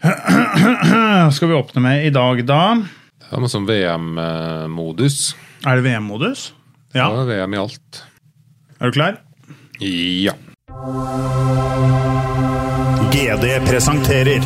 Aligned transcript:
skal 1.32 1.48
vi 1.48 1.54
åpne 1.54 1.80
med 1.80 2.06
i 2.06 2.10
dag, 2.10 2.44
da? 2.48 2.62
Det 3.20 3.36
er 3.36 3.42
noe 3.42 3.52
som 3.52 3.66
VM-modus. 3.68 5.34
Er 5.68 5.76
det 5.76 5.84
VM-modus? 5.84 6.50
Ja. 6.96 7.10
Ja, 7.12 7.26
VM 7.28 7.54
i 7.54 7.60
alt. 7.60 8.00
Er 8.80 8.90
du 8.90 8.96
klar? 8.96 9.20
Ja. 9.80 10.32
GD 13.12 13.46
presenterer 13.68 14.40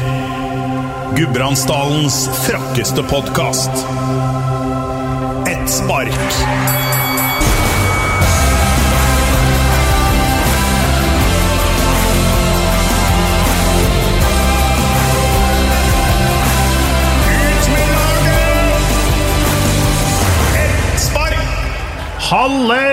Gudbrandsdalens 1.15 2.25
frakkeste 2.49 3.07
podkast. 3.07 3.87
Ett 5.49 5.71
spark. 5.71 7.04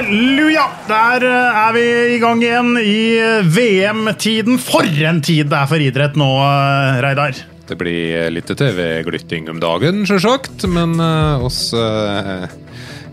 Halleluja! 0.01 0.63
Der 0.87 1.23
eh, 1.27 1.57
er 1.61 1.73
vi 1.75 1.81
i 2.15 2.19
gang 2.21 2.39
igjen 2.41 2.71
i 2.81 3.19
eh, 3.21 3.45
VM-tiden. 3.45 4.57
For 4.57 4.87
en 5.05 5.19
tid 5.21 5.51
det 5.51 5.59
er 5.59 5.69
for 5.69 5.83
idrett 5.83 6.17
nå, 6.17 6.29
eh, 6.41 7.01
Reidar. 7.05 7.37
Det 7.69 7.77
blir 7.77 8.31
litt 8.33 8.49
TV-glytting 8.49 9.51
om 9.53 9.61
dagen, 9.61 10.01
sjølsagt, 10.09 10.65
men 10.73 10.97
uh, 10.99 11.45
oss 11.45 11.69
uh, 11.77 12.49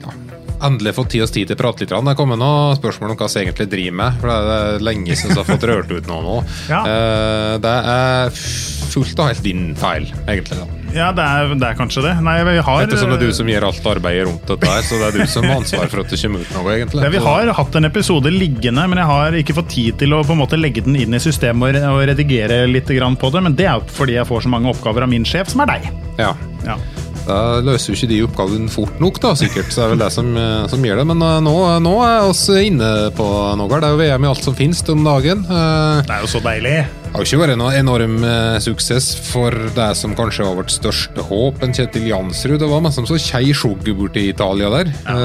ja, 0.00 0.14
endelig 0.66 0.96
fått 0.96 1.12
tid 1.12 1.26
oss 1.26 1.34
tid 1.36 1.52
til 1.52 1.58
å 1.58 1.60
prate 1.60 1.84
litt. 1.84 1.92
Det 1.92 2.14
er 2.14 2.18
kommet 2.18 2.40
noen 2.40 2.80
spørsmål 2.80 3.12
om 3.12 3.20
hva 3.20 3.28
vi 3.28 3.44
egentlig 3.44 3.68
driver 3.76 4.00
med. 4.00 4.18
For 4.24 4.32
det 4.32 4.56
er 4.56 4.88
lenge 4.88 5.20
siden 5.20 5.36
vi 5.36 5.42
har 5.44 5.50
fått 5.52 5.68
rørt 5.68 5.92
ut 5.92 6.10
noe 6.10 6.24
nå. 6.24 6.40
Ja. 6.72 6.82
Eh, 6.88 7.54
det 7.62 7.78
er 7.92 8.42
fullt 8.96 9.20
og 9.20 9.30
helt 9.34 9.44
din 9.44 9.70
feil, 9.78 10.08
egentlig. 10.24 10.64
da. 10.64 10.77
Ja, 10.98 11.08
det 11.14 11.24
er, 11.24 11.52
det 11.54 11.68
er 11.68 11.76
kanskje 11.78 12.02
det. 12.04 12.14
Nei, 12.26 12.36
vi 12.48 12.56
har 12.66 12.82
Ettersom 12.84 13.12
det 13.12 13.18
er 13.20 13.26
du 13.28 13.36
som 13.36 13.50
gjør 13.52 13.68
alt 13.68 13.88
arbeidet 13.92 14.26
rundt 14.28 14.50
dette 14.50 14.70
her, 14.72 14.84
så 14.86 14.98
det 15.00 15.08
er 15.08 15.18
du 15.20 15.32
som 15.32 15.46
har 15.48 15.60
ansvar 15.60 15.90
for 15.92 16.02
at 16.02 16.12
det 16.12 16.20
kommer 16.24 16.44
ut 16.44 16.54
noe, 16.56 16.74
egentlig. 16.74 17.04
Ja, 17.06 17.12
vi 17.14 17.22
har 17.28 17.52
hatt 17.60 17.78
en 17.80 17.88
episode 17.88 18.32
liggende, 18.34 18.86
men 18.90 19.00
jeg 19.02 19.10
har 19.12 19.38
ikke 19.42 19.56
fått 19.60 19.72
tid 19.76 19.98
til 20.02 20.16
å 20.16 20.22
på 20.26 20.34
en 20.34 20.42
måte 20.42 20.58
legge 20.60 20.84
den 20.86 20.98
inn 20.98 21.14
i 21.16 21.22
systemet 21.22 21.78
og, 21.80 21.90
og 21.94 22.06
redigere 22.10 22.64
litt 22.70 22.88
på 22.88 23.30
det. 23.34 23.44
Men 23.44 23.54
det 23.58 23.68
er 23.70 23.84
fordi 23.98 24.18
jeg 24.18 24.28
får 24.28 24.46
så 24.46 24.52
mange 24.52 24.72
oppgaver 24.72 25.06
av 25.06 25.12
min 25.12 25.26
sjef, 25.28 25.52
som 25.52 25.62
er 25.64 25.76
deg. 25.76 25.90
Ja. 26.18 26.34
Ja. 26.66 26.76
Da 27.28 27.60
løser 27.60 27.92
jo 27.92 27.98
ikke 27.98 28.08
de 28.08 28.18
oppgavene 28.24 28.70
fort 28.72 29.00
nok, 29.02 29.18
da, 29.20 29.34
sikkert. 29.36 29.68
Så 29.68 29.82
det 29.82 29.84
er 29.84 29.92
vel 29.92 30.00
det 30.04 30.12
som, 30.14 30.30
eh, 30.40 30.64
som 30.72 30.84
gjør 30.84 31.02
det. 31.02 31.06
Men 31.10 31.24
eh, 31.26 31.40
nå, 31.44 31.54
nå 31.84 31.94
er 32.06 32.30
vi 32.32 32.62
inne 32.70 32.92
på 33.16 33.26
noe. 33.60 33.68
Det 33.68 33.84
er 33.84 33.92
jo 33.92 34.00
VM 34.00 34.24
i 34.24 34.30
alt 34.32 34.46
som 34.46 34.56
finnes 34.56 34.80
om 34.88 35.04
dagen. 35.04 35.44
Eh, 35.44 36.06
Det 36.08 36.16
er 36.16 36.24
jo 36.24 36.32
så 36.32 36.40
deilig. 36.44 36.78
Har 37.08 37.24
jo 37.24 37.26
ikke 37.26 37.40
vært 37.40 37.58
noe 37.58 37.72
enorm 37.78 38.18
eh, 38.26 38.58
suksess 38.62 39.10
for 39.30 39.54
det 39.74 39.88
som 39.98 40.14
kanskje 40.18 40.44
var 40.46 40.58
vårt 40.60 40.72
største 40.74 41.24
håp, 41.24 41.62
en 41.64 41.74
Kjetil 41.74 42.06
Jansrud. 42.10 42.58
Det 42.60 42.68
var 42.68 42.84
mest 42.84 43.00
som 43.00 43.08
så 43.08 43.18
kjei 43.18 43.54
sjogge 43.56 43.94
borti 43.96 44.28
Italia 44.28 44.70
der. 44.76 44.92
Ja. 45.06 45.16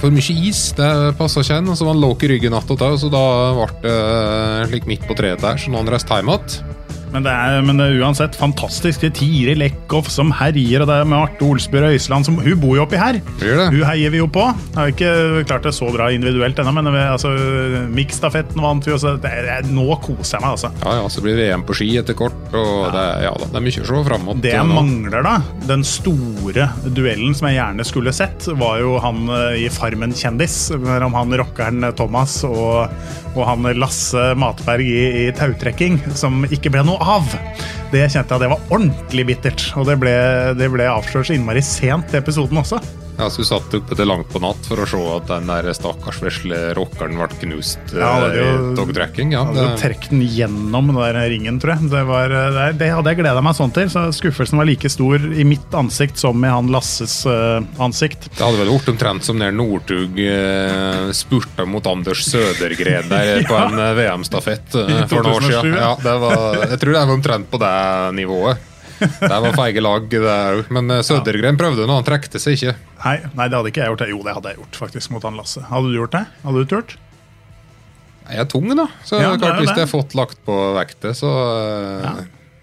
for 0.00 0.14
mye 0.14 0.34
is, 0.48 0.70
det 0.78 0.90
passa 1.18 1.44
ikke 1.44 1.60
en. 1.60 1.72
Så 1.76 1.86
var 1.86 1.94
han 1.94 2.02
låk 2.02 2.24
i 2.24 2.32
ryggen 2.34 2.54
att 2.54 2.70
og 2.70 2.98
så 2.98 3.08
da 3.12 3.24
ble 3.56 3.70
det 3.84 3.94
eh, 3.94 4.68
slik 4.70 4.86
midt 4.90 5.06
på 5.08 5.16
treet 5.18 5.42
der, 5.42 5.60
så 5.60 5.70
nå 5.70 5.82
han 5.82 5.90
reiste 5.90 6.16
hjem 6.16 6.32
igjen. 6.32 6.79
Men 7.10 7.26
det 7.26 7.32
er, 7.32 7.60
men 7.66 7.80
det 7.80 7.88
er 7.90 8.02
uansett 8.04 8.36
fantastisk. 8.38 9.02
Det 9.02 9.10
er 9.10 9.16
Tiri 9.18 9.54
Lekhoff 9.58 10.10
som 10.12 10.30
herjer, 10.34 10.84
og 10.84 10.90
det 10.90 10.98
er 11.00 11.08
med 11.10 11.18
Arte 11.18 11.46
Olsbjørg 11.46 11.96
Øysland 11.96 12.28
som 12.28 12.38
Hun 12.40 12.60
bor 12.62 12.76
jo 12.78 12.84
oppi 12.84 13.00
her! 13.00 13.18
Hun 13.40 13.82
heier 13.86 14.12
vi 14.12 14.20
jo 14.20 14.28
på. 14.30 14.44
Jeg 14.70 14.78
har 14.78 14.92
ikke 14.92 15.44
klart 15.48 15.66
det 15.66 15.74
så 15.76 15.90
bra 15.92 16.10
individuelt 16.14 16.58
ennå, 16.60 16.74
men 16.76 16.90
altså, 17.00 17.32
miksstafetten 17.94 18.62
vant 18.62 18.86
vi, 18.86 18.96
så 19.00 19.16
det, 19.20 19.32
nå 19.70 19.86
koser 20.04 20.38
jeg 20.38 20.44
meg, 20.44 20.54
altså. 20.56 20.70
Ja, 20.84 20.96
ja, 21.00 21.08
så 21.10 21.24
blir 21.24 21.38
det 21.38 21.48
VM 21.48 21.64
på 21.66 21.76
ski 21.78 21.90
etter 22.00 22.16
kort, 22.18 22.38
og 22.54 22.90
det, 22.94 23.06
ja, 23.26 23.32
da, 23.34 23.50
det 23.50 23.60
er 23.60 23.66
mye 23.66 23.84
å 23.84 23.88
se 23.90 24.02
fram 24.10 24.26
mot. 24.28 24.42
Det 24.44 24.54
jeg 24.54 24.68
mangler, 24.70 25.26
da, 25.26 25.36
den 25.70 25.84
store 25.86 26.68
duellen 26.86 27.34
som 27.36 27.50
jeg 27.50 27.58
gjerne 27.58 27.86
skulle 27.88 28.14
sett, 28.16 28.48
var 28.60 28.80
jo 28.82 28.96
han 29.02 29.26
eh, 29.34 29.64
i 29.64 29.68
Farmen 29.72 30.14
kjendis, 30.16 30.58
mellom 30.80 31.16
han 31.18 31.34
rockeren 31.42 31.90
Thomas 31.98 32.40
og, 32.48 32.86
og 33.36 33.44
han 33.46 33.68
Lasse 33.78 34.30
Matberg 34.38 34.86
i, 34.86 35.26
i 35.26 35.26
tautrekking, 35.36 36.00
som 36.18 36.42
ikke 36.50 36.72
ble 36.74 36.82
noe 36.86 36.98
av. 37.18 37.28
Det 37.90 38.06
kjente 38.06 38.36
jeg 38.36 38.44
det 38.44 38.50
var 38.52 38.64
ordentlig 38.70 39.26
bittert, 39.32 39.66
og 39.78 39.86
det 39.88 39.98
ble, 40.02 40.14
det 40.58 40.70
ble 40.72 40.88
avslørt 40.90 41.30
så 41.30 41.36
innmari 41.36 41.62
sent 41.64 42.14
i 42.14 42.20
episoden 42.20 42.62
også. 42.62 42.80
Jeg 43.20 43.34
skulle 43.34 43.48
satt 43.50 43.74
oppe 43.76 43.96
til 43.98 44.08
langt 44.08 44.30
på 44.32 44.40
natt 44.42 44.66
for 44.68 44.80
å 44.80 44.86
se 44.88 45.00
at 45.12 45.26
den 45.28 45.50
der 45.50 45.68
stakkars 45.76 46.20
vesle 46.24 46.58
rockeren 46.76 47.18
ble 47.20 47.28
knust 47.42 47.92
Ja, 47.92 48.12
er 48.24 48.36
eh, 48.36 48.38
jo- 48.40 48.70
i 48.70 48.76
dogtracking. 48.78 49.34
Ja, 49.34 49.42
Altså, 49.50 49.66
det, 49.66 49.80
Trekk 49.80 50.08
den 50.10 50.22
gjennom 50.22 50.90
den 50.90 50.96
der 50.96 51.18
ringen, 51.32 51.58
tror 51.60 51.74
jeg. 51.74 51.90
Det, 51.90 52.02
var, 52.08 52.30
eh, 52.30 52.72
det, 52.78 52.90
hadde 52.94 53.12
jeg 53.12 53.20
gleda 53.20 53.42
meg 53.44 53.56
sånn 53.58 53.74
til. 53.74 53.90
så 53.92 54.06
Skuffelsen 54.14 54.60
var 54.60 54.68
like 54.68 54.88
stor 54.92 55.18
i 55.20 55.44
mitt 55.44 55.76
ansikt 55.76 56.20
som 56.20 56.44
i 56.44 56.50
han 56.50 56.70
Lasses 56.70 57.26
uh, 57.26 57.60
ansikt. 57.82 58.28
det 58.30 58.40
hadde 58.44 58.60
vel 58.60 58.72
vært 58.72 58.90
omtrent 58.92 59.26
som 59.26 59.38
når 59.40 59.54
Northug 59.56 60.20
uh, 60.20 61.10
spurta 61.16 61.66
mot 61.66 61.86
Anders 61.90 62.24
Sødergren 62.28 63.10
der 63.10 63.44
på 63.50 63.58
en 63.58 63.76
VM-stafett 63.98 64.76
uh, 64.78 65.04
for 65.10 65.26
noen 65.26 65.36
år 65.36 65.48
siden. 65.48 65.78
Ja, 65.80 65.94
det 66.00 66.16
var, 66.24 66.64
jeg 66.70 66.82
tror 66.82 66.96
det 66.96 67.04
var 67.04 67.16
omtrent 67.18 67.50
på 67.50 67.60
det 67.60 67.76
nivået. 68.20 68.69
Det 69.20 69.40
var 69.44 69.54
feige 69.58 69.82
lag, 69.84 70.08
det 70.12 70.20
òg. 70.24 70.72
Men 70.74 70.90
eh, 70.94 71.04
Sødergren 71.06 71.60
prøvde 71.60 71.86
nå, 71.88 72.00
han 72.00 72.06
trekte 72.06 72.40
seg 72.42 72.58
ikke. 72.58 72.74
Nei, 73.04 73.16
nei, 73.34 73.46
det 73.46 73.58
hadde 73.58 73.72
ikke 73.72 73.84
jeg 73.84 73.94
gjort. 73.94 74.08
Jo, 74.12 74.24
det 74.26 74.34
hadde 74.38 74.52
jeg 74.52 74.60
gjort 74.62 74.82
faktisk 74.84 75.14
mot 75.14 75.24
han 75.26 75.38
Lasse. 75.40 75.62
Hadde 75.70 75.92
du 75.92 75.96
gjort 75.96 76.16
det? 76.16 76.26
Hadde 76.44 76.64
du 76.64 76.74
turt? 76.74 76.98
Jeg 78.30 78.44
er 78.44 78.50
tung, 78.50 78.68
da. 78.78 78.86
Så 79.06 79.18
Ja, 79.18 79.32
det 79.32 79.42
klart 79.42 79.58
jo 79.58 79.64
hvis 79.64 79.72
det. 79.72 79.80
jeg 79.80 79.88
har 79.88 79.90
fått 79.90 80.14
lagt 80.18 80.38
på 80.46 80.58
vektet, 80.76 81.18
så 81.18 81.30
ja. 82.04 82.12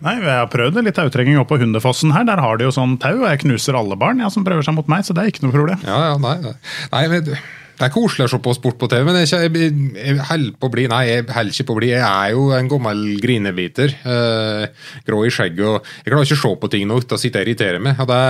Nei, 0.06 0.14
jeg 0.22 0.30
har 0.30 0.50
prøvd 0.54 0.78
litt 0.86 0.94
tautrenging 0.94 1.40
oppe 1.42 1.56
på 1.56 1.64
Hundefossen 1.64 2.14
her. 2.14 2.26
Der 2.28 2.38
har 2.38 2.60
de 2.60 2.68
jo 2.68 2.74
sånn 2.74 3.00
tau, 3.02 3.16
og 3.18 3.30
jeg 3.32 3.42
knuser 3.42 3.78
alle 3.80 3.98
barn 3.98 4.22
ja, 4.22 4.30
som 4.30 4.46
prøver 4.46 4.66
seg 4.66 4.78
mot 4.78 4.90
meg, 4.92 5.08
så 5.08 5.16
det 5.18 5.24
er 5.24 5.32
ikke 5.32 5.48
noe 5.48 5.56
problem. 5.56 5.82
Ja, 5.88 5.98
ja, 6.12 6.20
nei, 6.22 6.36
nei. 6.44 6.54
nei 6.94 7.02
men, 7.10 7.32
det 7.78 7.86
er 7.86 7.94
koselig 7.94 8.26
å 8.26 8.32
se 8.32 8.38
på 8.42 8.54
sport 8.58 8.78
på 8.82 8.88
TV, 8.90 9.04
men 9.06 9.20
jeg, 9.22 9.30
jeg, 9.54 9.74
jeg 9.94 10.18
holder 10.32 10.56
på 10.58 10.66
å 10.70 10.74
bli 10.74 10.86
Nei, 10.90 11.02
jeg 11.12 11.26
holder 11.30 11.54
ikke 11.54 11.66
på 11.68 11.76
å 11.76 11.78
bli 11.78 11.92
Jeg 11.92 12.02
er 12.08 12.32
jo 12.34 12.48
en 12.58 12.70
gammel 12.72 13.04
grinebiter. 13.22 13.94
Øh, 14.10 14.64
grå 15.06 15.20
i 15.28 15.34
skjegget. 15.34 15.62
og 15.68 15.86
Jeg 16.02 16.10
klarer 16.10 16.26
ikke 16.26 16.38
å 16.40 16.42
se 16.42 16.54
på 16.64 16.72
ting 16.74 16.88
nok. 16.90 17.06
Da 17.12 17.20
sitter 17.22 17.44
jeg 17.44 17.46
og 17.46 17.52
irriterer 17.52 17.84
meg. 17.84 18.02
Og 18.02 18.10
det 18.10 18.22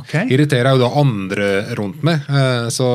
okay. 0.00 0.26
irriterer 0.34 0.74
jo 0.74 0.82
da 0.82 0.90
andre 1.02 1.48
rundt 1.78 2.02
meg. 2.06 2.26
Eh, 2.26 2.66
så 2.74 2.90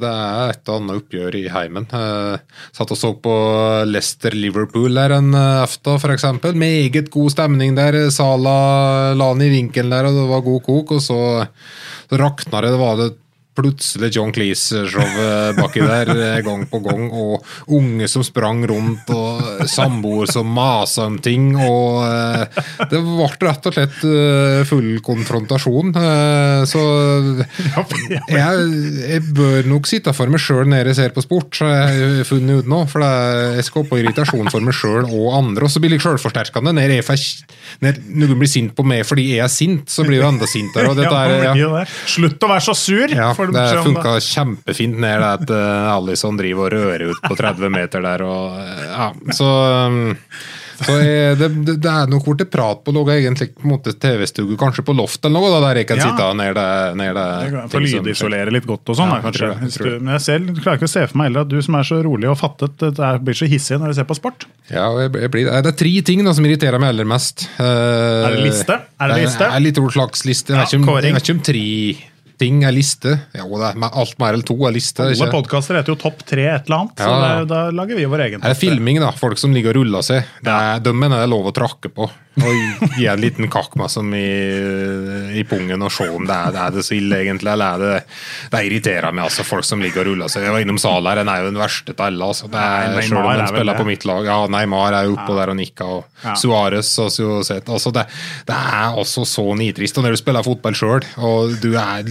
det 0.00 0.10
er 0.10 0.54
et 0.56 0.74
og 0.74 0.80
annet 0.80 1.02
oppgjør 1.04 1.38
i 1.38 1.46
heimen. 1.54 1.88
Eh, 2.00 2.60
satt 2.74 2.94
og 2.96 2.98
så 2.98 3.14
på 3.22 3.38
Leicester-Liverpool 3.92 4.98
der 4.98 5.18
en 5.20 5.32
aften, 5.38 6.02
f.eks. 6.02 6.28
Meget 6.50 7.12
god 7.14 7.36
stemning 7.36 7.78
der. 7.78 8.08
Sala 8.14 8.58
la 9.14 9.30
han 9.30 9.44
i 9.44 9.52
vinkelen 9.54 9.94
der, 9.94 10.10
og 10.10 10.18
det 10.18 10.30
var 10.34 10.48
god 10.50 10.64
kok. 10.66 10.96
Og 10.98 11.04
så, 11.04 11.20
så 12.10 12.18
rakna 12.18 12.64
det. 12.64 12.74
Det 12.74 12.82
var 12.82 12.98
det 13.04 13.12
plutselig 13.54 14.10
John 14.16 14.32
Cleese-showet 14.34 15.58
baki 15.58 15.82
der 15.84 16.10
eh, 16.14 16.40
gang 16.44 16.64
på 16.70 16.80
gang, 16.84 17.06
og 17.12 17.44
unge 17.74 18.08
som 18.10 18.24
sprang 18.26 18.64
rundt, 18.68 19.10
og 19.14 19.64
samboer 19.70 20.30
som 20.30 20.50
masa 20.54 21.06
om 21.08 21.18
ting, 21.22 21.52
og 21.56 22.02
eh, 22.06 22.62
det 22.90 23.00
ble 23.04 23.28
rett 23.44 23.68
og 23.70 23.76
slett 23.76 24.02
eh, 24.08 24.62
full 24.68 24.98
konfrontasjon. 25.04 25.94
Så 26.68 26.82
jeg, 28.32 28.64
jeg 29.04 29.22
bør 29.36 29.70
nok 29.70 29.88
sitte 29.88 30.14
for 30.16 30.32
meg 30.32 30.42
sjøl 30.42 30.66
når 30.70 30.90
jeg 30.90 30.98
ser 30.98 31.14
på 31.14 31.24
sport, 31.24 31.52
så 31.54 31.70
jeg 31.70 32.10
har 32.18 32.28
funnet 32.28 32.64
ut 32.64 32.70
nå, 32.70 32.82
for 32.90 33.04
jeg 33.04 33.66
skal 33.66 33.86
på 33.88 34.00
irritasjon 34.02 34.50
for 34.52 34.64
meg 34.64 34.76
sjøl 34.76 35.04
og 35.06 35.30
andre, 35.38 35.68
og 35.68 35.72
så 35.72 35.82
blir 35.82 35.94
det 35.94 36.02
sjølforsterkende. 36.04 36.74
Når, 36.74 36.96
jeg 36.98 37.44
når 37.84 38.02
noen 38.24 38.40
blir 38.42 38.50
sint 38.50 38.74
på 38.76 38.86
meg 38.86 39.04
fordi 39.06 39.28
jeg 39.34 39.44
er 39.44 39.52
sint, 39.52 39.90
så 39.90 40.04
blir 40.06 40.20
jeg 40.20 40.28
enda 40.28 40.48
sintere. 40.50 40.90
Og 40.90 40.98
dette 40.98 41.14
er, 41.22 41.36
ja. 41.50 41.54
jo. 41.58 41.72
Slutt 42.10 42.44
å 42.44 42.50
være 42.50 42.66
så 42.66 42.76
sur! 42.78 43.14
Ja, 43.14 43.30
får 43.44 43.52
du 43.52 43.58
det 43.58 43.62
beskjed 43.62 43.80
om 43.80 43.88
funka 43.92 44.16
kjempefint 44.28 44.98
ned 45.04 45.24
det 45.24 45.30
at 45.30 45.54
uh, 45.54 45.94
Alison 45.94 46.36
driver 46.40 46.66
og 46.66 46.74
rører 46.74 47.06
ut 47.12 47.24
på 47.24 47.38
30 47.38 47.72
meter 47.74 48.04
der. 48.04 48.26
Og, 48.26 48.58
uh, 48.58 48.84
ja, 48.90 49.08
så 49.36 49.48
um, 49.88 50.14
Så 50.74 50.96
jeg, 50.98 51.36
det, 51.38 51.48
det, 51.78 51.90
er 51.90 52.08
nok 52.10 52.24
blitt 52.32 52.50
prat 52.50 52.80
på 52.84 52.92
noe 52.94 53.14
egentlig 53.14 53.52
på 53.54 53.62
en 53.66 53.74
måte 53.76 53.92
TV-stue, 53.94 54.56
kanskje 54.58 54.82
på 54.86 54.94
loft 54.96 55.22
eller 55.22 55.38
noe, 55.38 55.52
da, 55.54 55.60
der 55.68 55.80
jeg 55.82 55.88
kan 55.90 56.00
Ja. 56.00 56.08
sitte 56.10 56.30
ned 56.40 56.56
det, 56.58 56.70
ned 56.98 57.14
det 57.14 57.62
For 57.70 57.84
lydisolere 57.84 58.50
litt 58.54 58.66
godt 58.66 58.90
og 58.90 58.98
sånn, 58.98 59.12
Ja, 59.14 59.20
kanskje. 59.22 59.52
jeg 59.54 59.70
jeg 59.70 60.00
Men 60.02 60.16
jeg 60.16 60.24
selv 60.26 60.50
klarer 60.58 60.80
ikke 60.80 60.90
å 60.90 60.94
se 60.96 61.06
for 61.06 61.20
meg 61.20 61.30
heller 61.30 61.46
at 61.46 61.52
du 61.52 61.60
som 61.62 61.78
er 61.78 61.86
så 61.86 62.00
rolig 62.04 62.30
og 62.30 62.38
fattet, 62.40 62.74
det 62.82 62.98
er- 62.98 63.22
blir 63.22 63.38
så 63.38 63.46
hissig 63.46 63.78
når 63.78 63.94
du 63.94 63.94
ser 63.94 64.08
på 64.10 64.16
sport. 64.18 64.46
Ja, 64.70 64.88
blir, 65.08 65.30
det 65.30 65.66
er 65.66 65.78
tre 65.78 66.02
ting 66.02 66.24
da, 66.24 66.32
som 66.34 66.44
irriterer 66.44 66.80
meg 66.80 66.90
aller 66.90 67.04
mest. 67.06 67.46
Uh, 67.58 68.26
Er 68.26 68.34
det 68.34 68.42
liste? 68.42 68.80
Er 68.98 69.08
det 69.14 69.22
liste? 69.22 69.38
Det 69.38 69.52
er 69.54 69.60
litt 69.60 69.76
slags 69.94 70.24
liste. 70.26 70.50
Ja, 70.54 70.64
jeg 70.66 71.14
vet 71.14 71.22
ikke 71.22 71.38
om 71.38 71.44
tre 71.44 72.13
ting 72.40 72.64
er 72.66 72.74
liste. 72.74 73.14
Jo, 73.36 73.46
det 73.60 73.70
er 73.74 73.84
alt 74.02 74.18
mer 74.22 74.34
eller 74.36 74.46
to 74.48 74.56
er 74.66 74.74
liste. 74.74 75.06
Alle 75.06 75.30
podkaster 75.32 75.78
heter 75.78 75.94
jo 75.94 76.00
Topp 76.04 76.24
tre 76.26 76.48
et 76.50 76.66
eller 76.68 76.82
annet, 76.84 76.98
så 77.04 77.14
det, 77.22 77.48
da 77.52 77.62
lager 77.74 77.96
vi 78.00 78.04
vår 78.10 78.26
egen. 78.28 78.42
Det 78.44 78.52
er 78.54 78.58
filming, 78.58 79.00
da. 79.02 79.12
Folk 79.16 79.38
som 79.40 79.54
ligger 79.54 79.74
og 79.76 79.82
ruller 79.82 80.04
seg. 80.06 80.26
Det 80.44 80.52
er, 80.54 80.82
De 80.84 80.92
mener 80.94 81.20
det 81.22 81.28
er 81.28 81.32
lov 81.34 81.50
å 81.52 81.54
trakke 81.56 81.92
på. 81.94 82.10
Og 82.34 82.54
gi 82.98 83.04
en 83.06 83.20
liten 83.22 83.46
kakk 83.46 83.76
med 83.78 83.92
som 83.92 84.08
i, 84.18 84.24
i 85.38 85.44
pungen 85.46 85.84
og 85.86 85.92
se 85.94 86.08
om 86.10 86.24
det 86.26 86.34
er, 86.34 86.56
er 86.64 86.72
det 86.74 86.82
så 86.82 86.96
ille, 86.96 87.20
egentlig. 87.22 87.52
Eller 87.52 87.76
er 87.76 87.84
det 87.84 88.00
Det 88.50 88.62
irriterer 88.66 89.14
meg, 89.14 89.28
altså. 89.28 89.44
Folk 89.46 89.66
som 89.68 89.82
ligger 89.84 90.02
og 90.02 90.10
ruller 90.12 90.32
seg. 90.32 90.46
Jeg 90.48 90.54
var 90.56 90.64
innom 90.64 90.80
salen 90.82 91.06
her, 91.12 91.20
den 91.22 91.30
er 91.30 91.44
jo 91.44 91.52
den 91.52 91.60
verste 91.62 91.94
av 91.94 92.06
alle. 92.08 92.30
Altså. 92.32 92.50
Det 92.50 92.58
er, 92.58 92.88
Nei, 92.96 93.04
selv 93.06 93.20
om 93.22 93.28
den 93.30 93.44
er 93.44 93.52
spiller 93.54 93.72
det. 93.72 93.80
på 93.84 93.88
mitt 93.92 94.08
lag. 94.10 94.26
Ja, 94.26 94.38
Neymar 94.50 94.96
er 94.98 95.06
jo 95.08 95.14
oppå 95.18 95.36
der 95.38 95.54
og 95.54 95.58
nikker. 95.60 95.94
Og 96.00 96.10
Ja. 96.24 96.32
Suárez 96.40 96.88
og 97.02 97.10
Suárez. 97.12 97.50
Altså, 97.68 97.90
det, 97.94 98.06
det 98.48 98.56
er 98.56 98.94
altså 98.98 99.26
så 99.28 99.44
nitrist. 99.58 99.98
Og 100.00 100.06
når 100.06 100.16
du 100.16 100.20
spiller 100.22 100.46
fotball 100.46 100.74
sjøl, 100.78 101.04
og 101.20 101.54
du 101.62 101.70
er, 101.78 102.02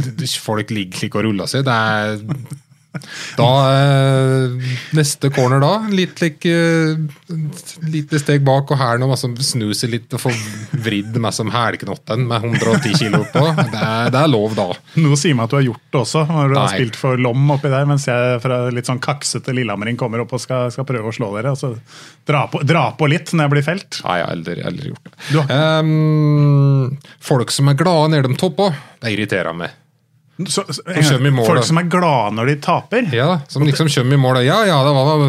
folk 0.44 0.74
ligger 0.74 1.04
slik 1.04 1.18
og 1.20 1.28
ruller 1.28 1.50
seg, 1.50 1.66
det 1.68 1.74
er 1.74 2.62
da 3.38 3.48
eh, 3.74 4.50
Neste 4.94 5.30
corner 5.34 5.62
da. 5.64 5.72
Litt 5.90 6.22
like, 6.22 6.50
eh, 6.50 7.38
lite 7.90 8.20
steg 8.22 8.44
bak, 8.46 8.70
og 8.70 8.78
her 8.78 9.02
nå 9.02 9.08
må 9.10 9.18
man 9.18 9.38
snu 9.42 9.72
litt 9.90 10.14
og 10.14 10.22
får 10.22 10.38
vridd 10.86 11.18
meg 11.22 11.34
som 11.34 11.50
hælknotten 11.54 12.28
med 12.30 12.46
110 12.52 12.94
kilo 13.02 13.24
på. 13.34 13.44
Det 13.58 13.82
er, 13.82 14.12
det 14.14 14.22
er 14.22 14.30
lov, 14.30 14.54
da. 14.58 14.68
Noe 15.02 15.18
sier 15.20 15.34
meg 15.38 15.48
at 15.48 15.56
du 15.56 15.58
har 15.58 15.66
gjort 15.72 15.84
det 15.90 16.02
også, 16.04 16.26
når 16.30 16.54
du 16.54 16.60
har 16.60 16.74
spilt 16.76 17.00
for 17.00 17.20
Lom 17.24 17.50
oppi 17.56 17.72
der, 17.74 17.88
mens 17.90 18.06
jeg 18.10 18.40
fra 18.44 18.62
litt 18.74 18.90
sånn 18.90 19.02
kaksete 19.04 19.56
Lillehammering 19.56 19.98
kommer 20.00 20.22
opp 20.24 20.38
og 20.38 20.44
skal, 20.44 20.70
skal 20.74 20.88
prøve 20.88 21.10
å 21.10 21.16
slå 21.16 21.34
dere. 21.38 21.56
Altså, 21.56 21.74
dra, 22.30 22.46
på, 22.52 22.62
dra 22.68 22.88
på 22.98 23.10
litt 23.10 23.34
når 23.34 23.48
jeg 23.48 23.56
blir 23.56 23.68
felt. 23.74 24.02
Nei, 24.06 24.20
jeg 24.20 24.28
har 24.28 24.38
aldri, 24.38 24.60
aldri 24.70 24.94
gjort 24.94 25.10
det. 25.10 25.46
Ehm, 25.58 27.00
folk 27.34 27.54
som 27.54 27.74
er 27.74 27.80
glade 27.80 28.14
når 28.14 28.30
de 28.30 28.38
topper, 28.38 28.78
det 29.02 29.18
irriterer 29.18 29.58
meg. 29.58 29.80
Så, 30.34 30.64
så, 30.74 30.82
i 31.22 31.30
mål, 31.30 31.46
folk 31.46 31.66
som 31.68 31.78
er 31.78 31.90
glade 31.94 32.34
når 32.34 32.50
de 32.50 32.56
taper. 32.66 33.10
Ja, 33.14 33.36
Som 33.48 33.68
liksom 33.68 33.90
kommer 33.94 34.18
i 34.18 34.18
mål 34.18 34.40
Ja, 34.42 34.64
ja, 34.66 34.80
det 34.82 34.94
var 34.98 35.22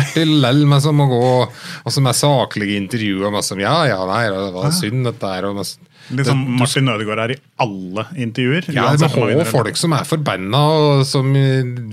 artig 0.00 0.24
lell, 0.24 0.62
men 0.66 0.80
som 0.80 0.96
må 0.96 1.04
gå 1.10 1.20
Og 1.44 1.92
som 1.92 2.08
er 2.08 2.16
saklige 2.16 2.78
intervjuer. 2.80 3.28
Men 3.34 3.44
som, 3.44 3.60
ja, 3.60 3.74
ja, 3.90 4.00
nei, 4.08 4.22
det 4.32 4.52
var 4.56 4.72
synd, 4.72 5.04
dette 5.10 5.34
her. 5.34 5.50
Og, 5.50 5.60
Liksom 6.12 6.40
Litt 6.42 6.58
Martin 6.58 6.90
Ødegaard 6.90 7.20
er 7.22 7.32
i 7.36 7.38
alle 7.62 8.06
intervjuer. 8.24 8.66
Ja, 8.74 8.88
det 8.96 9.06
er 9.06 9.12
vinner 9.14 9.48
folk 9.48 9.78
som 9.78 9.94
er 9.96 10.08
forbanna, 10.08 10.62
og 10.74 11.04
som 11.08 11.28